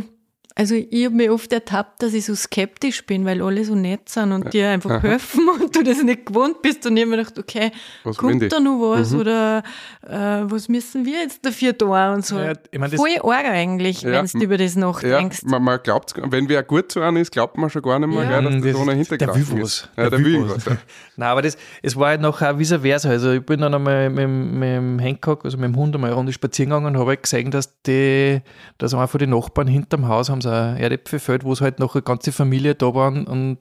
[0.56, 4.08] also ich habe mich oft ertappt, dass ich so skeptisch bin, weil alle so nett
[4.10, 7.40] sind und dir einfach helfen und du das nicht gewohnt bist und ich mir gedacht,
[7.40, 7.72] okay,
[8.04, 8.22] Was die?
[8.22, 9.64] kommt da noch was oder
[10.08, 10.12] äh,
[10.44, 12.38] was müssen wir jetzt dafür tun und so.
[12.38, 15.44] Ja, ich mein, das- Voll arg eigentlich, Ja, wenn du über das Ja, nachdenkst.
[15.46, 18.24] man, man glaubt, wenn wer gut zu einem ist, glaubt man schon gar nicht mehr,
[18.24, 18.40] Ja.
[18.42, 19.62] gell, dass das, Das- ohne der Hintergrund ist.
[19.62, 19.90] was.
[19.98, 20.66] Ja, der, will was.
[20.66, 20.78] Ja.
[21.18, 23.10] Nein, aber das, es war halt noch auch vice versa.
[23.10, 26.10] Also ich bin dann einmal mit, dem- mit dem Hancock, also mit dem Hund einmal
[26.12, 28.42] eine Runde spazieren gegangen und habe halt gesehen, dass die,
[28.78, 31.96] dass einer von den Nachbarn hinterm Haus haben sie ein Erdäpfelfeld, wo es halt noch
[31.96, 33.58] eine ganze Familie da waren und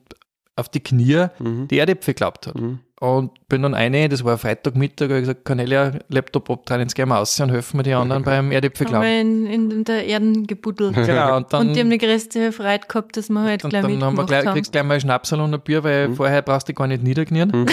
[0.55, 1.67] auf die Knie Mhm.
[1.67, 2.55] die Erdäpfel geglaubt hat.
[2.99, 7.09] Und bin dann eine, das war Freitagmittag, habe ich gesagt, Cornelia, Laptop abdrehen, jetzt gehen
[7.09, 9.03] wir raus und helfen wir die anderen beim Haben Erdäpfelklauen.
[9.03, 10.95] wir in, in der Erden gebuddelt.
[11.05, 13.81] Genau, und dann, und die haben die größte Freude gehabt, dass wir halt und gleich
[13.81, 14.53] dann haben wir gleich, haben.
[14.53, 16.15] kriegst gleich mal ein Schnapsal und ein Bier, weil Mhm.
[16.15, 17.51] vorher brauchst du gar nicht niederknien.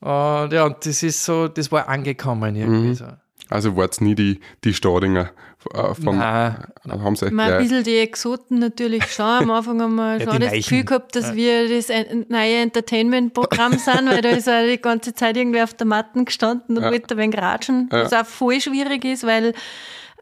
[0.00, 2.94] Und ja, und das ist so, das war angekommen irgendwie Mhm.
[2.94, 3.04] so.
[3.50, 5.30] Also war's nie die, die Staudinger
[5.74, 6.56] äh, von, Nein,
[6.88, 9.24] haben sie euch Mal ein bisschen die Exoten natürlich schon.
[9.26, 10.52] Am Anfang haben wir Ja, schon das.
[10.52, 15.14] Gefühl gehabt, dass wir das ein- neue Entertainment-Programm sind, weil da ist auch die ganze
[15.14, 16.90] Zeit irgendwie auf der Matten gestanden und Ja.
[16.90, 18.04] wollte ein wenig ratschen, Ja.
[18.04, 19.52] was auch voll schwierig ist, weil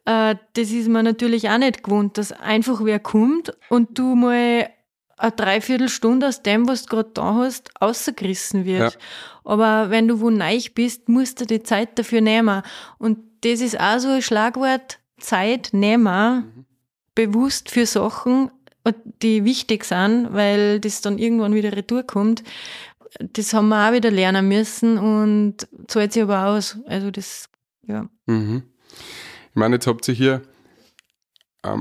[0.07, 4.69] äh, das ist man natürlich auch nicht gewohnt, dass einfach wer kommt und du mal
[5.19, 8.93] eine Dreiviertelstunde aus dem, was du gerade da hast, ausgerissen wird.
[8.95, 8.99] Ja.
[9.45, 12.63] Aber wenn du wo neu bist, musst du die Zeit dafür nehmen.
[12.99, 16.67] Und das ist auch so ein Schlagwort, Zeit nehmen,
[17.15, 18.51] bewusst für Sachen,
[19.23, 22.43] die wichtig sind, weil das dann irgendwann wieder retour kommt.
[23.21, 26.79] Das haben wir auch wieder lernen müssen und zahlt sich aber aus.
[26.87, 27.49] Also das,
[27.87, 28.09] ja.
[28.27, 28.63] Mhm.
[29.51, 30.43] Ich meine, jetzt habt ihr hier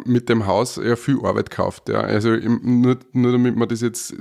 [0.05, 1.89] mit dem Haus ja viel Arbeit kauft.
[1.89, 2.01] Ja.
[2.01, 4.15] Also nur, nur damit man das jetzt,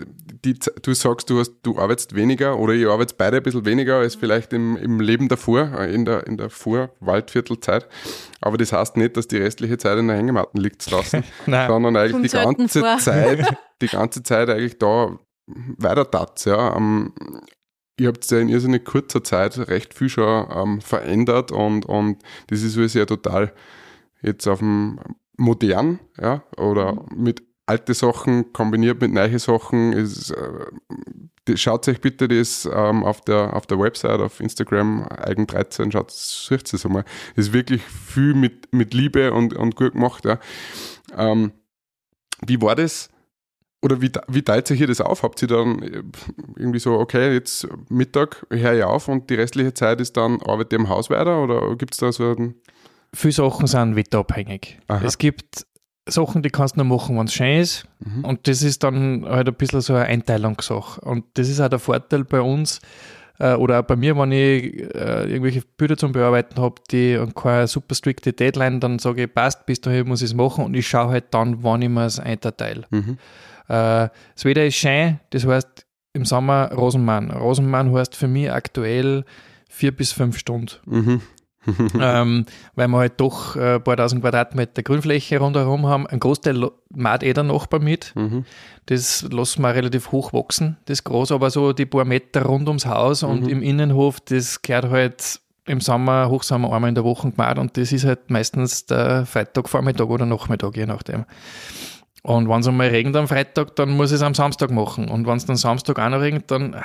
[0.44, 3.96] die, du sagst, du, hast, du arbeitest weniger oder ihr arbeitet beide ein bisschen weniger
[3.96, 7.86] als vielleicht im, im Leben davor, äh, in der, in der Vorwaldviertelzeit.
[8.40, 10.86] Aber das heißt nicht, dass die restliche Zeit in der Hängematten liegt
[11.46, 11.68] Nein.
[11.68, 12.98] sondern eigentlich die ganze vor.
[12.98, 16.44] Zeit, die ganze Zeit eigentlich da weiter tat.
[16.44, 16.76] Ja.
[16.76, 17.12] Ähm,
[17.98, 22.62] ihr habt ja in irrsinnig kurzer Zeit recht viel schon ähm, verändert und, und das
[22.62, 23.52] ist alles ja total
[24.22, 24.98] jetzt auf dem
[25.37, 29.93] modern, ja, oder mit alte Sachen kombiniert mit neue Sachen.
[29.93, 35.93] Ist, äh, schaut euch bitte das ähm, auf, der, auf der Website, auf Instagram, Eigen13,
[35.93, 37.05] schaut, sucht es einmal.
[37.34, 40.24] Ist wirklich viel mit, mit Liebe und, und gut gemacht.
[40.24, 40.39] Ja.
[41.16, 41.53] Ähm,
[42.47, 43.11] wie war das?
[43.82, 45.22] Oder wie, wie teilt sich hier das auf?
[45.22, 46.03] Habt ihr dann äh,
[46.57, 50.72] irgendwie so, okay, jetzt Mittag höre ich auf und die restliche Zeit ist dann Arbeit
[50.72, 51.43] im Haus weiter?
[51.43, 52.55] Oder gibt es da so einen.
[53.16, 54.78] Viele Sachen sind wetterabhängig.
[54.88, 55.02] Aha.
[55.04, 55.66] Es gibt
[56.08, 57.88] Sachen, die kannst du nur machen, wenn es schön ist.
[57.98, 58.24] Mhm.
[58.24, 61.00] Und das ist dann halt ein bisschen so eine Einteilungssache.
[61.00, 62.80] Und das ist auch der Vorteil bei uns
[63.38, 67.34] äh, oder auch bei mir, wenn ich äh, irgendwelche Bilder zum Bearbeiten habe, die und
[67.34, 70.74] keine super strikte Deadline, dann sage ich, passt, bis dahin muss ich es machen und
[70.74, 72.84] ich schaue halt dann, wann ich mir es einteile.
[72.90, 73.18] Mhm.
[73.68, 77.30] Äh, das Wetter ist schön, das heißt im Sommer Rosenmann.
[77.30, 79.24] Rosenmann heißt für mich aktuell
[79.68, 80.76] vier bis fünf Stunden.
[80.86, 81.20] Mhm.
[82.00, 86.06] ähm, weil wir halt doch äh, ein paar tausend Quadratmeter Grünfläche rundherum haben.
[86.06, 88.12] Ein Großteil macht eh der Nachbar mit.
[88.14, 88.44] Mhm.
[88.86, 92.86] Das lassen wir relativ hoch wachsen, das groß, aber so die paar Meter rund ums
[92.86, 93.48] Haus und Mhm.
[93.48, 97.90] im Innenhof, das gehört halt im Sommer, Hochsommer einmal in der Woche gemacht und das
[97.90, 101.24] ist halt meistens der Freitag, Vormittag oder Nachmittag, je nachdem.
[102.27, 105.09] Und wenn es einmal regnet am Freitag, dann muss ich es am Samstag machen.
[105.09, 106.83] Und wenn es dann Samstag auch noch regnet, dann ah,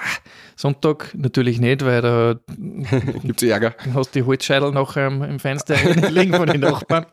[0.55, 2.35] Sonntag natürlich nicht, weil da
[3.23, 3.73] Gibt es Ärger?
[3.83, 5.73] dann hast du die Holzscheitel nachher im, im Fenster
[6.11, 7.07] liegen von den Nachbarn.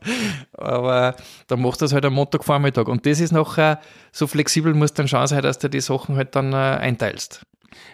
[0.52, 1.16] Aber
[1.46, 2.86] dann machst du das halt am Montagvormittag.
[2.88, 3.80] Und das ist nachher,
[4.12, 7.46] so flexibel muss dann schon sein, dass du die Sachen halt dann äh, einteilst.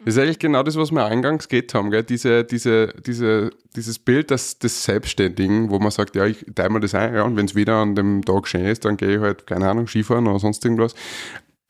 [0.04, 2.02] Das ist eigentlich genau das, was wir eingangs geht haben, gell?
[2.04, 6.80] Diese, diese, diese, dieses Bild des, des Selbstständigen, wo man sagt, ja, ich teile mir
[6.80, 9.20] das ein, ja, und wenn es wieder an dem Tag schön ist, dann gehe ich
[9.20, 10.94] halt, keine Ahnung, Skifahren oder sonst irgendwas.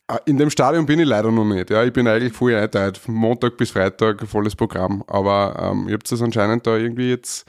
[0.09, 1.70] Äh, In dem Stadion bin ich leider noch nicht.
[1.70, 5.02] Ja, ich bin eigentlich voll eingeteilt, von Montag bis Freitag volles Programm.
[5.07, 7.46] Aber ähm, ihr habt es anscheinend da irgendwie jetzt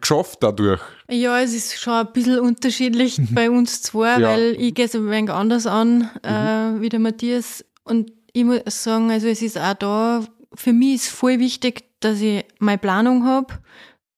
[0.00, 0.80] geschafft dadurch.
[1.10, 4.28] Ja, es ist schon ein bisschen unterschiedlich bei uns zwei, Ja.
[4.28, 7.64] weil ich gehe es ein wenig anders an äh, wie der Matthias.
[7.84, 10.24] Und ich muss sagen, also es ist auch da,
[10.54, 13.54] für mich ist voll wichtig, dass ich meine Planung habe.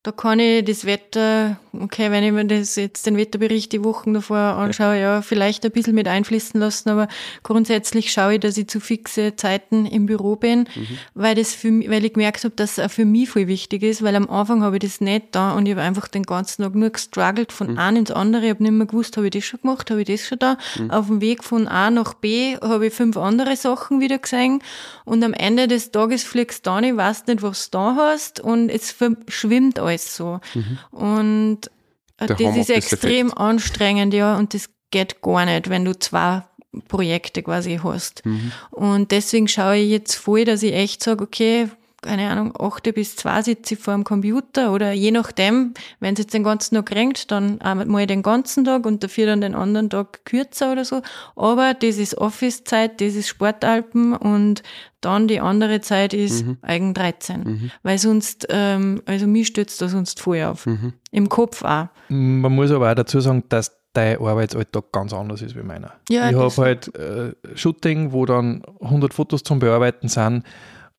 [0.02, 4.14] Da kann ich das Wetter, okay, wenn ich mir das jetzt den Wetterbericht die Wochen
[4.14, 7.08] davor anschaue, ja, vielleicht ein bisschen mit einfließen lassen, aber
[7.42, 10.68] grundsätzlich schaue ich, dass ich zu fixe Zeiten im Büro bin,
[11.14, 13.82] weil das für mich, weil ich gemerkt habe, dass es auch für mich voll wichtig
[13.82, 16.62] ist, weil am Anfang habe ich das nicht da und ich habe einfach den ganzen
[16.62, 18.44] Tag nur gestruggelt von einem ins andere.
[18.44, 20.56] Ich habe nicht mehr gewusst, habe ich das schon gemacht, habe ich das schon da.
[20.88, 24.60] Auf dem Weg von A nach B habe ich fünf andere Sachen wieder gesehen
[25.04, 28.40] und am Ende des Tages fliegst du da nicht, weißt nicht, was du da hast
[28.40, 30.40] und es verschwimmt alles so.
[30.90, 31.63] Und äh,
[32.26, 36.42] Der das ist extrem anstrengend, ja, und das geht gar nicht, wenn du zwei
[36.88, 38.22] Projekte quasi hast.
[38.70, 41.68] Und deswegen schaue ich jetzt voll, dass ich echt sage, okay,
[42.04, 46.20] keine Ahnung, 8 bis 2 sitze ich vor dem Computer oder je nachdem, wenn es
[46.20, 49.54] jetzt den ganzen Tag regnet, dann arbeite mal den ganzen Tag und dafür dann den
[49.54, 51.02] anderen Tag kürzer oder so.
[51.36, 54.62] Aber das ist Office-Zeit, das ist Sportalpen und
[55.00, 57.70] dann die andere Zeit ist Eigen 13.
[57.82, 60.66] Weil sonst, ähm, also mich stützt da sonst voll auf.
[61.10, 61.88] Im Kopf auch.
[62.08, 65.92] Man muss aber auch dazu sagen, dass dein Arbeitsalltag ganz anders ist wie meiner.
[66.10, 70.42] Ja, ich das- habe halt äh, Shooting, wo dann 100 Fotos zum Bearbeiten sind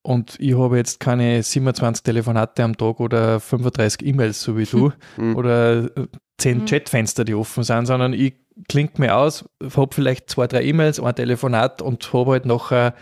[0.06, 4.92] und ich habe jetzt keine 27 Telefonate am Tag oder 35 E-Mails, so wie du,
[5.34, 6.06] oder äh,
[6.38, 8.34] 10 Chatfenster, die offen sind, sondern ich
[8.68, 9.44] klinge mir aus,
[9.74, 12.94] habe vielleicht zwei, drei E-Mails, ein Telefonat und habe halt nachher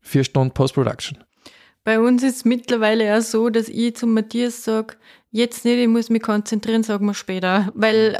[0.00, 1.18] vier Stunden Post-Production.
[1.84, 4.94] Bei uns ist es mittlerweile auch so, dass ich zum Matthias sage,
[5.30, 7.72] jetzt nicht, ich muss mich konzentrieren, sagen wir später.
[7.74, 8.18] Weil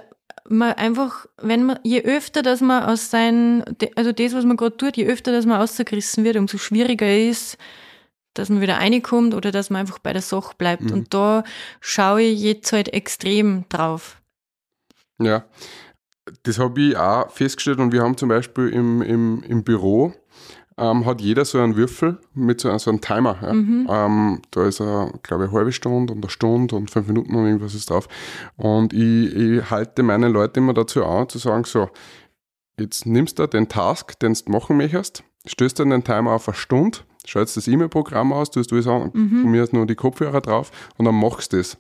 [0.49, 3.63] man einfach, wenn man, je öfter, dass man aus seinen,
[3.95, 7.57] also das, was man gerade tut, je öfter, dass man ausgerissen wird, umso schwieriger ist,
[8.35, 10.91] dass man wieder reinkommt oder dass man einfach bei der Sache bleibt.
[10.91, 11.45] Und da
[11.81, 14.21] schaue ich jetzt halt extrem drauf.
[15.21, 15.45] Ja,
[16.45, 20.15] das habe ich auch festgestellt und wir haben zum Beispiel im, im, im Büro,
[20.79, 23.39] ähm, hat jeder so einen Würfel mit so, so einem Timer.
[23.43, 23.51] Ja.
[23.51, 27.35] Ähm, da ist, er, glaube ich, eine halbe Stunde und eine Stunde und fünf Minuten
[27.35, 28.09] und irgendwas ist drauf.
[28.57, 31.91] Und ich, ich halte meine Leute immer dazu an, zu sagen, so,
[32.79, 36.57] jetzt nimmst du den Task, den du machen möchtest, stößt dann den Timer auf eine
[36.57, 39.43] Stunde schaltest das E-Mail-Programm aus, tust alles an, Mhm.
[39.43, 41.77] von mir ist nur die Kopfhörer drauf und dann machst du das.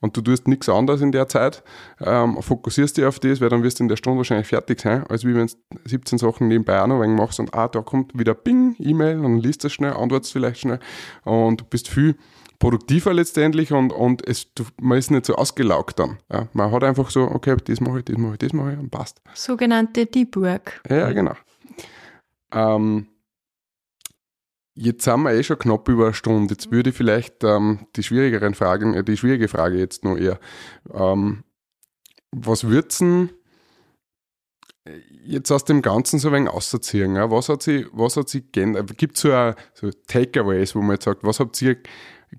[0.00, 1.62] Und du tust nichts anderes in der Zeit,
[2.00, 5.04] ähm, fokussierst dich auf das, weil dann wirst du in der Stunde wahrscheinlich fertig sein,
[5.08, 5.54] als wie wenn du
[5.84, 9.22] 17 Sachen nebenbei auch noch ein machst und ah, da kommt wieder Bing, E-Mail, und
[9.24, 10.78] dann liest du das schnell, antwortest vielleicht schnell
[11.24, 12.16] und du bist viel
[12.60, 16.18] produktiver letztendlich und, und es, du, man ist nicht so ausgelaugt dann.
[16.32, 18.78] Ja, man hat einfach so, okay, das mache ich, das mache ich, das mache ich
[18.78, 19.20] und passt.
[19.34, 20.80] Sogenannte Deep Work.
[20.88, 21.34] Ja, genau.
[22.52, 23.06] Ähm,
[24.78, 26.54] jetzt sind wir eh schon knapp über eine Stunde.
[26.54, 30.38] Jetzt würde ich vielleicht ähm, die schwierigeren Fragen, äh, die schwierige Frage jetzt noch eher.
[30.92, 31.44] Ähm,
[32.30, 33.30] was würd's denn
[35.24, 37.16] jetzt aus dem Ganzen so ein wenig ausziehen?
[37.16, 37.30] Ja?
[37.30, 38.96] Was hat sie, was hat sie geändert?
[38.96, 41.76] Gibt es so, so Takeaways, wo man jetzt sagt, was habt ihr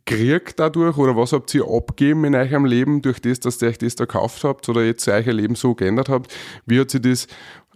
[0.05, 3.79] gekriegt dadurch oder was habt ihr abgeben in eurem Leben durch das, dass ihr euch
[3.79, 6.33] das da gekauft habt oder jetzt euer Leben so geändert habt?
[6.65, 7.27] Wie hat sich das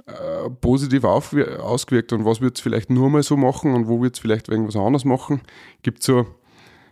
[0.06, 4.02] äh, positiv aufwir- ausgewirkt und was wird es vielleicht nur mal so machen und wo
[4.02, 5.42] wird es vielleicht irgendwas anderes machen?
[5.82, 6.26] Gibt so,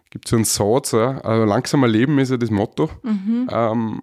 [0.09, 1.19] gibt's so einen Satz, ja?
[1.19, 2.89] also langsamer Leben ist ja das Motto.
[3.03, 3.49] Mhm.
[3.51, 4.01] Ähm,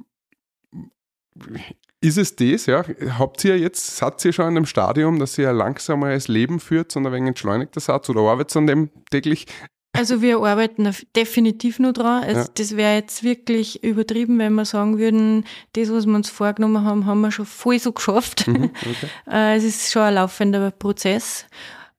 [2.01, 2.85] ist es das, ja?
[3.19, 6.93] Habt ihr jetzt, seid ihr schon in dem Stadium, dass ihr ein langsameres Leben führt,
[6.93, 9.47] sondern ein wenig entschleunigter Satz oder arbeitet an dem täglich?
[9.93, 12.23] Also wir arbeiten definitiv nur dran.
[12.23, 12.47] Es, Ja.
[12.55, 17.07] Das wäre jetzt wirklich übertrieben, wenn wir sagen würden, das, was wir uns vorgenommen haben,
[17.07, 18.47] haben wir schon voll so geschafft.
[18.47, 19.09] Mhm, okay.
[19.31, 21.47] Äh, es ist schon ein laufender Prozess,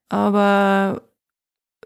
[0.08, 1.02] aber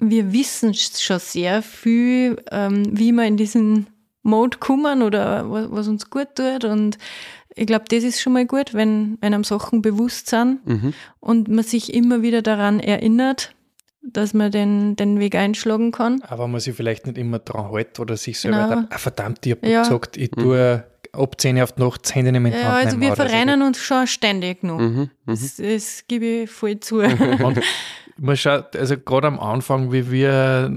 [0.01, 3.87] wir wissen schon sehr viel, ähm, wie wir in diesen
[4.23, 6.99] Mode kommen oder was, uns gut tut und
[7.57, 10.93] ich glaube, das ist schon mal gut, wenn, wenn einem Sachen bewusst sind Mhm.
[11.21, 13.54] und man sich immer wieder daran erinnert,
[14.13, 16.21] dass man den, den Weg einschlagen kann.
[16.23, 18.69] Aber man sich vielleicht nicht immer dran hält oder sich selber Genau.
[18.81, 19.83] sagt, ah, verdammt, ich habe Ja.
[19.83, 22.73] gesagt, ich tue ab 10 auf die Nacht das Handy nicht mehr in die Ja,
[22.75, 23.23] Hand also wir oder so.
[23.29, 24.79] verrennen uns schon ständig noch.
[24.79, 24.97] Mhm.
[24.99, 25.11] Mhm.
[25.27, 26.99] Das, das gebe ich voll zu.
[27.01, 27.61] Und
[28.19, 30.71] man schaut, also gerade am Anfang, wie wir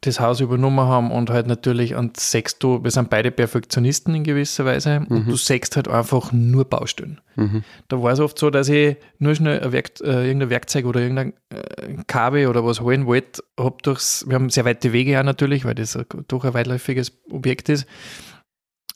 [0.00, 4.24] das Haus übernommen haben und halt natürlich, und sagst du, wir sind beide Perfektionisten in
[4.24, 7.20] gewisser Weise und du sagst halt einfach nur Baustellen.
[7.36, 7.62] Mhm.
[7.86, 11.00] Da war es oft so, dass ich nur schnell ein Werk, äh, irgendein Werkzeug oder
[11.00, 13.42] irgendein äh, Kabel oder was holen wollte.
[13.58, 15.96] Hab durchs, wir haben sehr weite Wege auch natürlich, weil das
[16.26, 17.86] doch ein weitläufiges Objekt ist.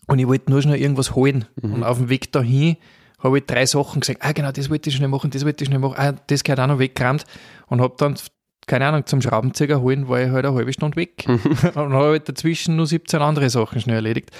[0.08, 1.44] Und ich wollte nur schnell irgendwas holen.
[1.62, 2.76] Und auf dem Weg dahin
[3.20, 5.68] habe ich drei Sachen gesagt, ah genau, das wollte ich schnell machen, das wollte ich
[5.68, 7.24] schnell machen, ah, das gehört auch noch weggerammt.
[7.68, 8.16] Und habe dann,
[8.66, 11.24] keine Ahnung, zum Schraubenzieher holen, war ich halt eine halbe Stunde weg.
[11.28, 14.30] und habe halt dazwischen nur 17 andere Sachen schnell erledigt.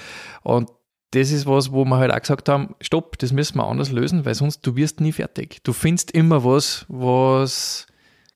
[0.43, 0.69] Und
[1.11, 4.23] das ist was, wo wir halt auch gesagt haben, stopp, das müssen wir anders lösen,
[4.25, 5.61] weil sonst du wirst nie fertig.
[5.63, 7.85] Du findest immer was, was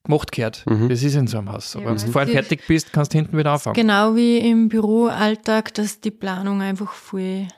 [0.04, 0.64] gemacht gehört.
[0.88, 1.74] Das ist in so einem Haus.
[1.74, 3.74] Aber Ja, wenn du vorher fertig bist, kannst du hinten wieder anfangen.
[3.74, 7.48] Genau wie im Büroalltag, dass die Planung einfach voll,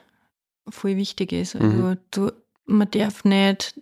[0.69, 1.55] voll wichtig ist.
[1.57, 1.97] Also Mhm.
[2.11, 2.31] du,
[2.65, 3.79] man darf nicht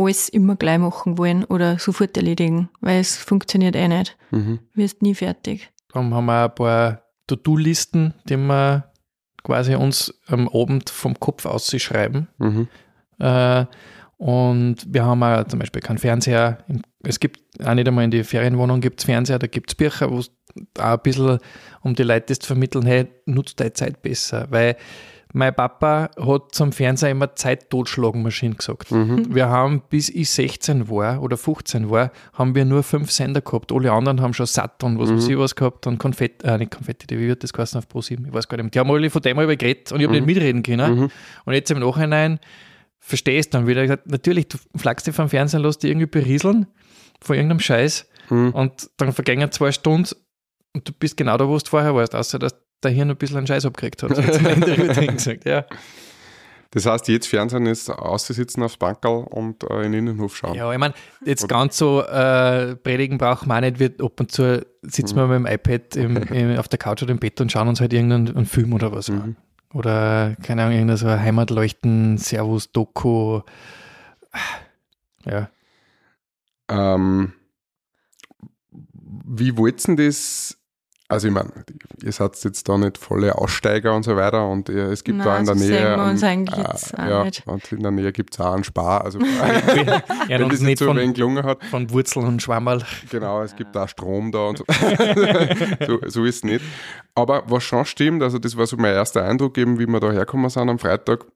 [0.00, 4.16] alles immer gleich machen wollen oder sofort erledigen, weil es funktioniert eh nicht.
[4.30, 4.60] Mhm.
[4.74, 5.70] Du wirst nie fertig.
[5.92, 8.90] Darum haben wir ein paar To-Do-Listen, die wir
[9.42, 12.28] quasi uns am Abend vom Kopf ausschreiben.
[12.38, 12.68] Mhm.
[13.18, 13.66] Äh,
[14.16, 16.58] und wir haben auch zum Beispiel keinen Fernseher.
[17.02, 20.10] Es gibt auch nicht einmal in die Ferienwohnung gibt es Fernseher, da gibt es Bücher,
[20.10, 20.30] wo es
[20.78, 21.38] auch ein bisschen
[21.82, 24.46] um die Leute das zu vermitteln, hey, nutzt deine Zeit besser.
[24.50, 24.76] Weil
[25.32, 28.90] mein Papa hat zum Fernseher immer Zeit-Totschlagenmaschine gesagt.
[28.90, 33.70] Wir haben, bis ich 16 war oder 15 war, haben wir nur fünf Sender gehabt.
[33.72, 36.72] Alle anderen haben schon satt und was weiß ich was gehabt und Konfetti, äh, nicht
[36.72, 38.26] Konfetti, wie wird das geheißen auf Pro7?
[38.26, 38.64] Ich weiß gar nicht.
[38.64, 38.70] mehr.
[38.70, 41.10] Die haben alle von dem mal geredet und ich habe nicht mitreden können.
[41.44, 42.40] Und jetzt im Nachhinein
[42.98, 46.66] verstehst dann wieder gesagt, natürlich, du flagst dich vom Fernsehen, lässt dich irgendwie berieseln
[47.20, 48.06] von irgendeinem Scheiß
[48.52, 50.08] und dann vergängen zwei Stunden
[50.74, 53.38] und du bist genau da, wo du vorher warst, außer dass der Hirn ein bisschen
[53.38, 55.64] einen Scheiß abgekriegt drin gesagt, ja.
[56.72, 60.54] Das heißt, jetzt Fernsehen ist aussitzen aufs Bankerl und äh, in den Innenhof schauen.
[60.54, 60.94] Ja, ich meine,
[61.24, 65.36] jetzt ganz so äh, predigen braucht man nicht, wird ab und zu sitzen wir mit
[65.36, 68.36] dem iPad im, im, auf der Couch oder im Bett und schauen uns halt irgendeinen
[68.36, 69.36] einen Film oder was an.
[69.74, 73.40] Oder, keine Ahnung, irgendein so Heimatleuchten, Servus, Doku.
[75.24, 75.50] Ja.
[76.68, 77.32] Ähm,
[78.92, 80.59] wie wollten das?
[81.10, 81.50] Also ich meine,
[82.04, 85.26] ihr seid jetzt da nicht volle Aussteiger und so weiter und äh, es gibt Nein,
[85.26, 85.78] da in der so Nähe.
[86.20, 87.46] sehen wir uns jetzt auch ja, nicht.
[87.48, 89.04] Und in der Nähe gibt es auch einen Spar.
[89.04, 89.18] Also
[90.28, 92.84] wenn das uns nicht so von, wenig gelungen hat, von Wurzeln und Schwammerl.
[93.10, 94.64] Genau, es gibt da Strom da und so.
[95.86, 95.98] so.
[96.06, 96.64] So ist es nicht.
[97.16, 100.12] Aber was schon stimmt, also das war so mein erster Eindruck, eben, wie wir da
[100.12, 101.26] hergekommen sind am Freitag.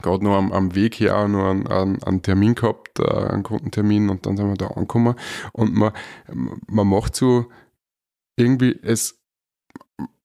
[0.00, 4.08] Gerade noch am, am Weg her noch einen, einen, einen Termin gehabt, äh, einen Kundentermin
[4.08, 5.16] und dann sind wir da angekommen.
[5.52, 5.92] Und man,
[6.66, 7.44] man macht so
[8.40, 9.20] irgendwie, es,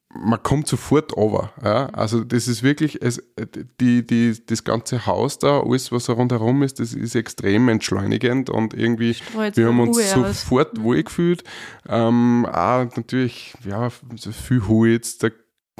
[0.09, 1.51] man kommt sofort over.
[1.63, 1.87] Ja?
[1.87, 3.21] Also das ist wirklich, es,
[3.79, 8.73] die, die, das ganze Haus da, alles was rundherum ist, das ist extrem entschleunigend und
[8.73, 9.15] irgendwie,
[9.53, 10.41] wir haben uns Ruhe aus.
[10.41, 11.43] sofort wohlgefühlt.
[11.87, 15.31] Ähm, auch natürlich, ja, so viel Holz, der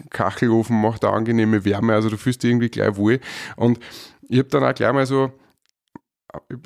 [0.09, 3.19] Kachelofen macht eine angenehme Wärme, also du fühlst dich irgendwie gleich wohl.
[3.55, 3.79] Und
[4.27, 5.31] ich habe dann auch gleich mal so,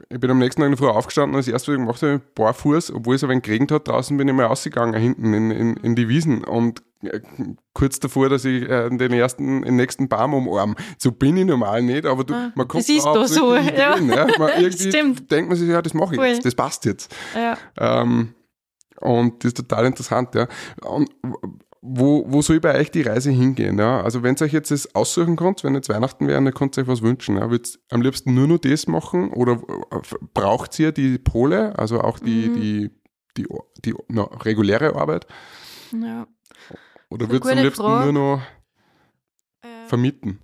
[0.09, 2.01] ich bin am nächsten Tag in der Früh aufgestanden und das erste, was ich gemacht
[2.01, 5.51] habe, barfuß, obwohl es ein wenig geregnet hat, draußen bin ich mal rausgegangen, hinten in,
[5.51, 7.21] in, in die Wiesen und äh,
[7.73, 10.75] kurz davor, dass ich äh, den ersten, den nächsten Baum umarm.
[10.97, 13.55] So bin ich normal nicht, aber du, Ah, man kommt das ist da doch so,
[13.55, 13.95] ja.
[13.95, 14.27] drin, ja.
[14.37, 15.31] Man irgendwie Stimmt.
[15.31, 16.27] denkt man sich, ja, das mache ich Voll.
[16.27, 17.15] jetzt, das passt jetzt.
[17.35, 17.57] Ja.
[17.77, 18.33] Ähm,
[18.99, 20.47] und das ist total interessant, ja.
[20.81, 21.09] Und
[21.81, 23.77] wo, wo soll bei euch die Reise hingehen?
[23.79, 24.01] Ja?
[24.01, 26.81] Also wenn ihr euch jetzt das aussuchen könnt, wenn jetzt Weihnachten wäre, dann könnt ihr
[26.83, 27.37] euch was wünschen.
[27.37, 27.49] Ja?
[27.49, 29.53] Würdet ihr am liebsten nur noch das machen oder
[29.91, 29.97] äh,
[30.33, 32.53] braucht ihr die Pole, also auch die, Mhm.
[32.61, 32.91] die,
[33.37, 33.47] die,
[33.85, 35.25] die, na, reguläre Arbeit?
[35.93, 36.27] ja.
[37.11, 38.11] Oder würdet ihr am liebsten Frage.
[38.11, 38.41] nur noch
[39.63, 40.39] Äh, vermieten?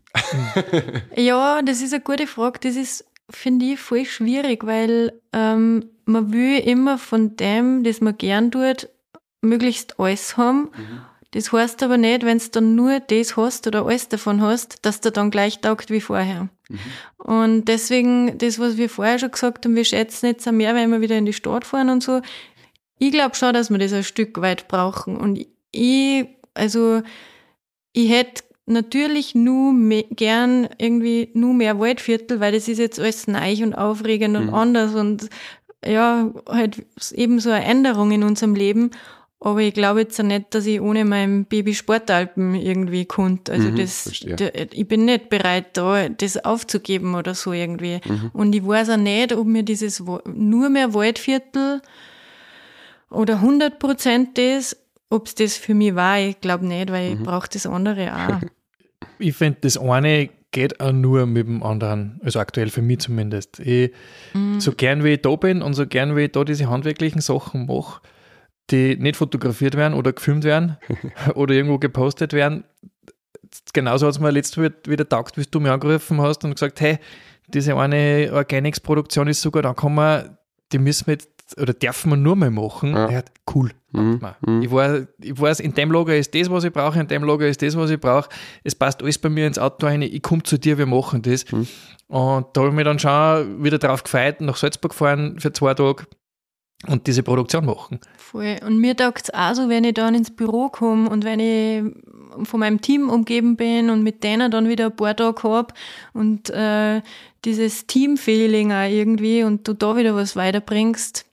[1.15, 2.59] Ja, das ist eine gute Frage.
[2.63, 8.17] Das ist, finde ich, voll schwierig, weil ähm, man will immer von dem, das man
[8.17, 8.89] gern tut,
[9.41, 10.71] möglichst alles haben.
[11.35, 15.01] Das heißt aber nicht, wenn du dann nur das hast oder alles davon hast, dass
[15.01, 16.47] der dann gleich taugt wie vorher.
[17.17, 20.91] Und deswegen, das, was wir vorher schon gesagt haben, wir schätzen jetzt auch mehr, wenn
[20.91, 22.21] wir wieder in die Stadt fahren und so.
[22.99, 25.17] Ich glaube schon, dass wir das ein Stück weit brauchen.
[25.17, 27.01] Und ich, also,
[27.91, 33.27] ich hätte natürlich nur me gern irgendwie nur mehr Waldviertel, weil das ist jetzt alles
[33.27, 34.53] neu und aufregend und Mhm.
[34.53, 35.29] anders und
[35.85, 38.91] ja, halt eben so eine Änderung in unserem Leben.
[39.45, 43.51] Aber ich glaube jetzt auch nicht, dass ich ohne mein Baby Sportalpen irgendwie konnte.
[43.53, 47.99] Also Mhm, das, da, ich bin nicht bereit, da das aufzugeben oder so irgendwie.
[48.03, 48.31] Mhm.
[48.34, 51.84] Und ich weiß auch nicht, ob mir dieses nur mehr Waldviertel
[53.11, 54.76] oder 100 Prozent das,
[55.11, 56.19] ob es das für mich war.
[56.19, 57.17] Ich glaube nicht, weil Mhm.
[57.22, 58.41] ich brauche das andere auch.
[59.19, 63.59] Ich finde, das eine geht auch nur mit dem anderen, also aktuell für mich zumindest.
[63.59, 63.91] Ich,
[64.57, 67.67] So gern wie ich da bin und so gern wie ich da diese handwerklichen Sachen
[67.67, 68.01] mache,
[68.71, 70.77] die nicht fotografiert werden oder gefilmt werden
[71.35, 72.63] oder irgendwo gepostet werden,
[73.73, 76.81] genauso hat es mir letztes Mal wieder taugt, wie du mir angerufen hast und gesagt,
[76.81, 76.97] hey,
[77.47, 80.37] diese eine Organics-Produktion ist sogar, da kann man,
[80.71, 81.29] die müssen wir jetzt,
[81.61, 82.93] oder dürfen wir nur mal machen.
[82.95, 83.09] Ja.
[83.11, 83.21] Ja.
[83.53, 84.19] cool, Mhm.
[84.19, 84.61] man.
[84.63, 87.47] Ich, war, ich weiß, in dem Lager ist das, was ich brauche, in dem Lager
[87.47, 88.29] ist das, was ich brauche.
[88.63, 90.01] Es passt alles bei mir ins Auto rein.
[90.01, 91.49] Ich komme zu dir, wir machen das.
[91.51, 91.67] Mhm.
[92.07, 95.75] Und da habe ich mich dann schon wieder drauf gefeit, nach Salzburg fahren für zwei
[95.75, 96.05] Tage
[96.88, 97.99] und diese Produktion machen.
[98.18, 98.57] Voll.
[98.65, 101.84] Und mir taugt es auch so, wenn ich dann ins Büro komme und wenn ich
[102.43, 105.73] von meinem Team umgeben bin und mit denen dann wieder ein paar Tage hab
[106.14, 107.02] und äh,
[107.45, 111.26] dieses Team-Feeling auch irgendwie und du da wieder was weiterbringst.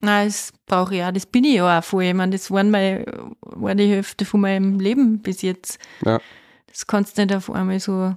[0.00, 1.10] Na, das brauche ich auch.
[1.10, 2.04] Das bin ich ja auch voll.
[2.04, 3.04] Ich meine, das waren meine,
[3.40, 5.78] war die Hälfte von meinem Leben bis jetzt.
[6.04, 6.20] Ja.
[6.68, 8.14] Das kannst du nicht auf einmal so.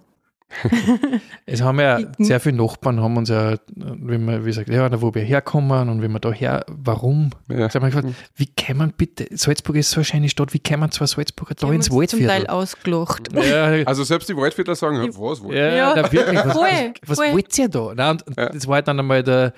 [1.46, 2.24] Es haben ja Mhm.
[2.24, 5.90] sehr viele Nachbarn, haben uns ja, wenn man, wie gesagt, ja, da wo wir herkommen
[5.90, 7.30] und wenn wir da her, warum?
[7.50, 7.70] Ja.
[7.74, 10.80] Haben wir gefragt, wie kann man bitte, Salzburg ist so eine schöne Stadt, wie kann
[10.80, 12.48] man zwei Salzburger da ins uns Zum Teil Waldviertel?
[12.48, 13.30] ausgelacht.
[13.34, 15.54] Ja, Also selbst die Waldviertler sagen, ja, was, was?
[15.54, 15.94] ja, Ja.
[15.96, 16.64] Na, wirklich, was, Voll,
[17.02, 17.34] was, was voll.
[17.34, 17.94] wollt ihr da?
[17.96, 18.50] Na, und Ja.
[18.50, 19.54] das war halt dann einmal der,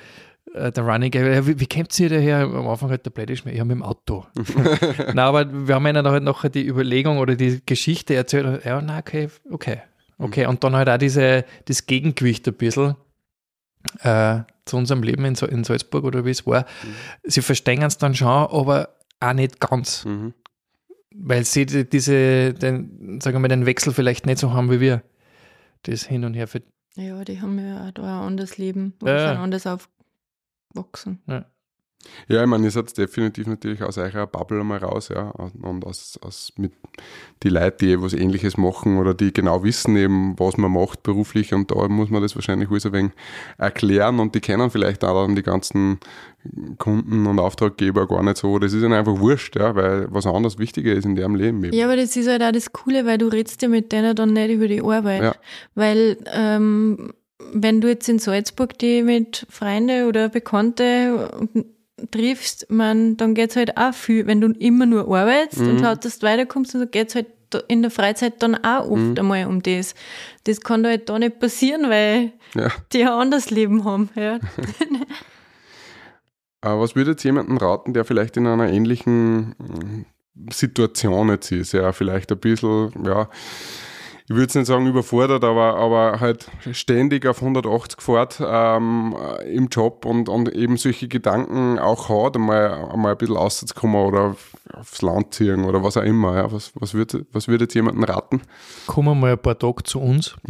[0.54, 2.42] äh, der Running ja, wie, wie kommt ihr daher?
[2.42, 4.26] Am Anfang halt der Plädisch mir, ja, mit dem Auto.
[5.14, 8.82] na, aber wir haben ihnen dann halt nachher die Überlegung oder die Geschichte erzählt, ja,
[8.82, 9.80] na, okay, okay,
[10.24, 10.46] okay.
[10.48, 12.96] Und dann halt auch diese, das Gegengewicht ein bisschen
[14.02, 16.66] äh, zu unserem Leben in, in Salzburg oder wie es war.
[17.24, 20.34] Sie verstehen es dann schon, aber auch nicht ganz, Mhm.
[21.16, 24.80] weil sie die- diese, den, sagen wir mal, den Wechsel vielleicht nicht so haben wie
[24.80, 25.04] wir.
[25.84, 26.62] Das hin und her für
[26.96, 28.94] Ja, die haben ja auch da ein anderes Leben.
[29.04, 29.28] Ja, ja.
[29.30, 31.22] sind anders aufgewachsen.
[31.28, 31.46] Ja,
[32.28, 35.30] ich meine, ihr seid definitiv natürlich aus eurer Bubble einmal raus, ja.
[35.62, 36.74] Und aus, aus mit
[37.44, 41.54] die Leute, die was ähnliches machen oder die genau wissen eben, was man macht beruflich
[41.54, 43.12] und da muss man das wahrscheinlich alles ein wenig
[43.58, 46.00] erklären und die kennen vielleicht auch dann die ganzen
[46.78, 48.60] Kunden und Auftraggeber gar nicht so.
[48.60, 51.74] Das ist ihnen einfach wurscht, ja, weil was anderes wichtiger ist in deren Leben eben.
[51.74, 54.34] Ja, aber das ist halt auch das Coole, weil du redest ja mit denen dann
[54.34, 55.24] nicht über die Arbeit.
[55.24, 55.36] Ja.
[55.76, 57.14] Weil ähm,
[57.54, 61.30] wenn du jetzt in Salzburg die mit Freunde oder Bekannte
[62.12, 65.70] triffst, man, dann geht's halt auch viel, wenn du immer nur arbeitest Mhm.
[65.70, 69.18] und lautest weiterkommst, dann geht's halt da- in der Freizeit dann auch oft Mhm.
[69.20, 69.94] einmal um das.
[70.46, 72.70] Das kann da halt da nicht passieren, weil Ja.
[72.94, 74.10] die ein anderes Leben haben.
[74.16, 74.40] Ja.
[76.62, 80.06] Was würdet ihr jemandem raten, der vielleicht in einer ähnlichen mm,
[80.52, 83.30] Situation jetzt ist, ja, vielleicht ein bisschen, ja,
[84.26, 89.16] ich würde nicht sagen überfordert, aber, aber halt ständig auf 180 fährt ähm,
[89.52, 94.36] im Job und, und eben solche Gedanken auch hat, einmal, einmal ein bisschen rauszukommen oder
[94.74, 96.36] aufs Land ziehen oder was auch immer.
[96.38, 96.52] Ja.
[96.52, 98.42] Was, was, würd, was würdet jemanden raten?
[98.88, 100.36] Kommen mal ein paar Tage zu uns.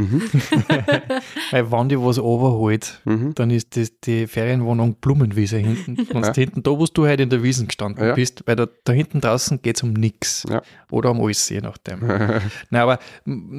[1.52, 3.34] Weil wenn die was overholt, Mhm.
[3.36, 5.98] dann ist das die Ferienwohnung Blumenwiese hinten.
[6.14, 6.34] Und Ja.
[6.34, 8.14] hinten, da wo du heute in der Wiesen gestanden Ja.
[8.14, 10.46] bist, weil da, da hinten draußen geht es um nichts.
[10.50, 10.62] Ja.
[10.92, 12.00] Oder um alles, je nachdem.
[12.70, 13.00] Nein, aber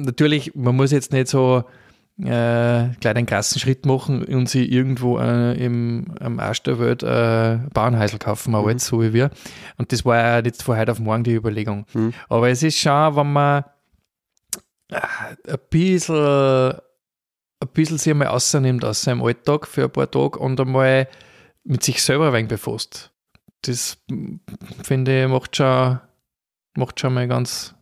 [0.05, 1.63] natürlich, man muss jetzt nicht so
[2.17, 7.03] äh, gleich einen krassen Schritt machen und sich irgendwo äh, im, am Arsch der Welt
[7.03, 9.31] äh, Bauernhäusl kaufen, aber jetzt so wie wir.
[9.77, 11.85] Und das war ja nicht von heute auf morgen die Überlegung.
[11.93, 12.13] Mhm.
[12.29, 13.65] Aber es ist schon, wenn man
[14.91, 15.01] äh,
[15.51, 20.59] ein bisschen, ein bisschen sich einmal rausnimmt aus seinem Alltag für ein paar Tage und
[20.59, 21.09] einmal
[21.65, 23.11] mit sich selber ein wenig befasst.
[23.63, 23.97] Das
[24.83, 25.99] finde ich macht schon,
[26.77, 27.74] macht schon mal ganz,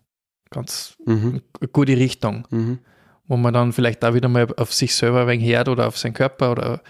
[0.53, 1.41] ganz Mhm.
[1.59, 2.79] eine gute Richtung, Mhm.
[3.27, 5.97] wo man dann vielleicht auch wieder mal auf sich selber ein wenig hört oder auf
[5.97, 6.81] seinen Körper oder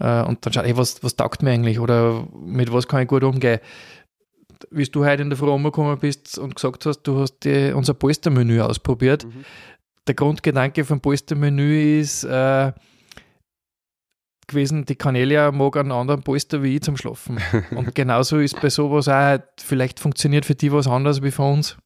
[0.00, 3.08] äh, und dann schaut, hey, was, was taugt mir eigentlich oder mit was kann ich
[3.08, 3.60] gut umgehen.
[4.70, 7.94] Wie du heute in der Früh umgekommen bist und gesagt hast, du hast die, unser
[7.94, 9.24] Polstermenü ausprobiert.
[9.24, 9.44] Mhm.
[10.06, 12.72] Der Grundgedanke vom Polstermenü ist äh,
[14.48, 17.38] gewesen, die Cornelia mag einen anderen Polster wie ich zum Schlafen.
[17.70, 21.76] Und genauso ist bei sowas auch, vielleicht funktioniert für die was anderes wie für uns.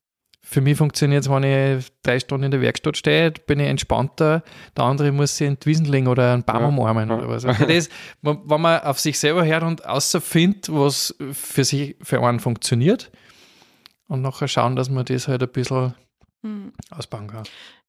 [0.49, 4.45] Für mich funktioniert es, wenn ich drei Stunden in der Werkstatt stehe, bin ich entspannter.
[4.77, 7.45] Der andere muss sich in die Wiesen legen oder einen Baum Ja, umarmen oder was.
[7.45, 7.89] Also das,
[8.23, 13.11] wenn wenn man auf sich selber hört und außerfindet, was für sich für einen funktioniert
[14.07, 15.95] und nachher schauen, dass man das halt ein bisschen
[16.45, 16.73] Hm.
[16.91, 17.43] ausbauen kann.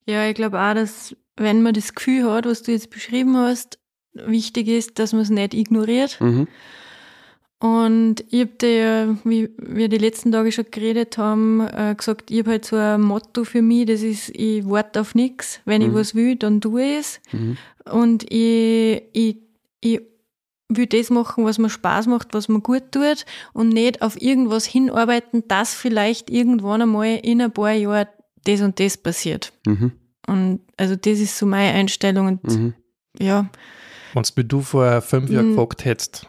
[0.08, 3.78] Ja, ich glaube auch, dass wenn man das Gefühl hat, was du jetzt beschrieben hast,
[4.14, 6.20] wichtig ist, dass man es nicht ignoriert.
[6.20, 6.48] Mhm.
[7.60, 12.30] Und ich habe dir, ja, wie wir die letzten Tage schon geredet haben, äh, gesagt,
[12.30, 15.60] ich habe halt so ein Motto für mich, das ist, ich warte auf nichts.
[15.66, 15.94] Wenn ich Mhm.
[15.96, 17.20] was will, dann tue ich es.
[17.32, 17.58] Mhm.
[17.92, 19.38] Und ich, ich,
[19.82, 20.02] ich
[20.70, 24.66] will das machen, was mir Spaß macht, was mir gut tut und nicht auf irgendwas
[24.66, 28.08] hinarbeiten, dass vielleicht irgendwann einmal in ein paar Jahren
[28.44, 29.52] das und das passiert.
[29.66, 29.94] Mhm.
[30.28, 32.74] Und also das ist so meine Einstellung und Mhm.
[33.18, 33.50] ja,
[34.14, 35.56] Wenn du vor fünf Jahren Mhm.
[35.56, 36.28] gefragt hättest,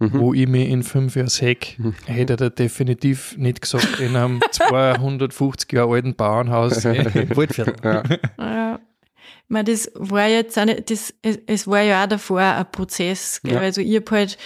[0.00, 0.18] Mhm.
[0.18, 1.94] wo ich mich in fünf Jahren sehe, Mhm.
[2.06, 7.74] hätte er definitiv nicht gesagt, in einem 250 Jahre alten Bauernhaus im Waldviertel.
[7.84, 8.02] Ja.
[8.38, 8.80] Ja.
[9.44, 12.66] Ich meine, das war jetzt auch nicht, das, es, es war ja auch davor ein
[12.70, 13.40] Prozess.
[13.42, 13.54] Gell?
[13.54, 13.60] Ja.
[13.60, 14.38] Also ich habe halt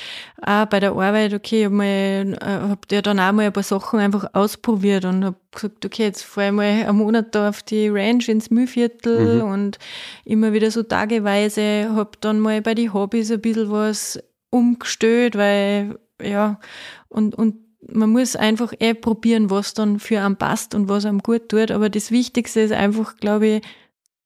[0.43, 3.63] auch bei der Arbeit, okay, ich habe äh, hab ja dann auch mal ein paar
[3.63, 7.63] Sachen einfach ausprobiert und habe gesagt, okay, jetzt fahre ich mal einen Monat da auf
[7.63, 9.51] die Ranch ins Mühlviertel Mhm.
[9.51, 9.79] und
[10.25, 14.19] immer wieder so tageweise, habe dann mal bei den Hobbys ein bisschen was
[14.55, 16.61] umgestellt, weil, ja,
[17.09, 17.57] und, und
[17.93, 21.71] man muss einfach eh probieren, was dann für einen passt und was einem gut tut.
[21.71, 23.63] Aber das Wichtigste ist einfach, glaube ich,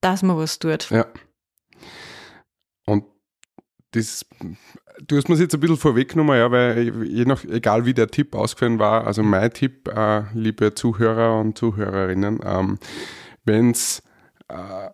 [0.00, 0.90] dass man was tut.
[0.90, 1.06] Ja.
[2.86, 3.04] Und
[3.92, 4.24] das,
[5.06, 8.34] du hast mir jetzt ein bisschen vorweggenommen, ja, weil je nach, egal wie der Tipp
[8.34, 12.78] ausgefallen war, also mein Tipp, äh, liebe Zuhörer und Zuhörerinnen, ähm,
[13.44, 14.02] wenn es
[14.48, 14.90] äh,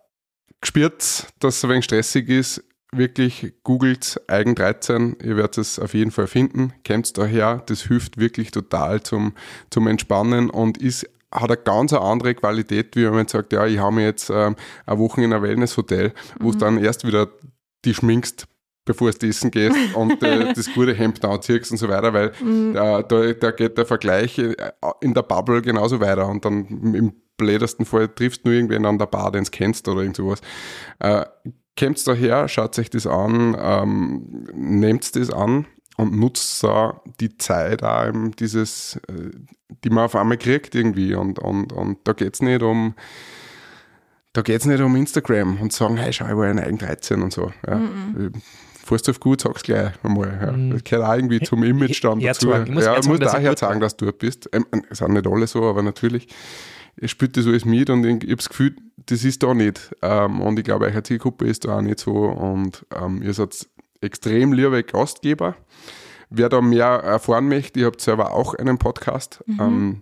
[0.61, 2.63] gespürt, dass es ein wenig stressig ist,
[2.97, 8.17] wirklich googelt Eigen 13, ihr werdet es auf jeden Fall finden, kennt daher, das hilft
[8.17, 9.33] wirklich total zum,
[9.69, 13.77] zum Entspannen und ist hat eine ganz andere Qualität, wie wenn man sagt, ja, ich
[13.77, 14.55] habe mir jetzt ähm,
[14.85, 17.27] eine Woche in ein Wellnesshotel, wo du dann erst wieder
[17.83, 18.47] die schminkst,
[18.85, 22.31] bevor du essen gehst und äh, das gute Hemd anziehst und so weiter, weil
[22.73, 24.55] da, da, da geht der Vergleich äh,
[25.01, 28.97] in der Bubble genauso weiter und dann im blödesten Fall triffst du nur irgendwen an
[28.97, 30.39] der Bar, den du kennst oder irgend sowas.
[30.99, 31.25] Äh,
[31.77, 35.65] Kommt daher, schaut euch das an, ähm, nehmt das an
[35.97, 39.31] und nutzt da die Zeit auch eben dieses, äh,
[39.83, 42.95] die man auf einmal kriegt irgendwie und, und, und da geht's nicht um
[44.35, 47.31] da geht's nicht um Instagram und sagen, hey, schau, ich war in Eigen 13 und
[47.31, 47.53] so.
[47.65, 47.81] Ja.
[48.83, 50.39] Fährst du auf gut, sag's gleich einmal.
[50.41, 50.51] Ja.
[50.51, 50.71] Mhm.
[50.71, 52.51] Das gehört auch irgendwie zum Image dann dazu.
[52.51, 54.49] Ich muss ja, muss daher sagen, dass du dort bist.
[54.51, 56.27] Ähm, Es sind nicht alle so, aber natürlich
[56.99, 59.95] ihr spürt das alles mit und ich, ich habe das Gefühl, das ist da nicht.
[60.01, 63.67] Ähm, und ich glaube, eure Zielgruppe ist da auch nicht so und ähm, ihr seid
[64.01, 65.55] extrem liebe Gastgeber.
[66.29, 69.43] Wer da mehr erfahren möchte, ihr habt selber auch einen Podcast.
[69.59, 70.01] Ähm,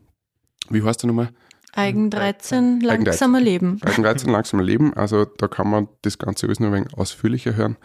[0.69, 1.29] wie heißt der nochmal?
[1.73, 3.05] Eigen 13, Eigen 13.
[3.05, 3.79] langsamer Leben.
[3.83, 4.93] Eigen 13 langsam Leben.
[4.93, 7.77] Also da kann man das Ganze alles noch ein wenig ausführlicher hören.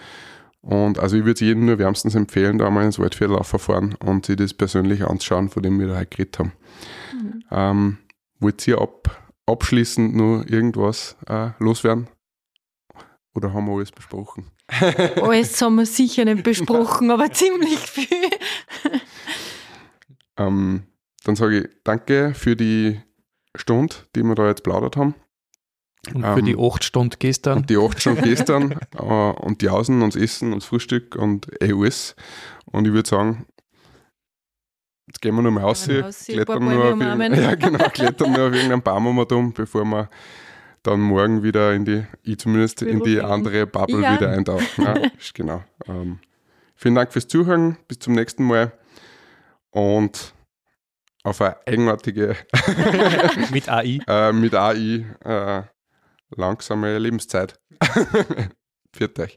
[0.60, 4.26] Und also ich würde es jedem nur wärmstens empfehlen, da mal ins Waldviertel fahren und
[4.26, 6.52] sich das persönlich anschauen, von dem wir da heute geredet haben.
[7.50, 7.98] Ähm,
[8.40, 12.08] wollt ihr ab, abschließend nur irgendwas äh, loswerden?
[13.34, 14.50] Oder haben wir alles besprochen?
[15.22, 18.06] Alles haben wir sicher nicht besprochen, aber ziemlich viel.
[20.38, 20.84] Ähm,
[21.24, 23.00] dann sage ich danke für die
[23.56, 25.14] Stunde, die wir da jetzt plaudert haben.
[26.14, 27.58] Und für Ähm, die acht Stunden gestern.
[27.58, 31.16] Und die acht schon gestern äh, und die Außen und das Essen und das Frühstück
[31.16, 32.14] und eh alles.
[32.66, 33.46] Und ich würde sagen,
[35.18, 38.54] jetzt gehen wir nur mal raus, klettern paar nur, auf ja, genau, klettern nur auf
[38.54, 40.08] irgendeinen Baum um und um, bevor wir
[40.82, 44.14] dann morgen wieder in die, ich zumindest in die andere Bubble Ja.
[44.14, 44.84] wieder eintauchen.
[44.84, 45.64] Ja, ist genau.
[45.88, 46.20] Ähm,
[46.76, 48.72] vielen Dank fürs Zuhören, bis zum nächsten Mal
[49.70, 50.34] und
[51.24, 52.36] auf eine eigenartige,
[53.50, 53.98] Mit AI.
[54.06, 55.62] äh, mit AI, äh,
[56.36, 57.58] langsame Lebenszeit.
[58.94, 59.36] Viert euch.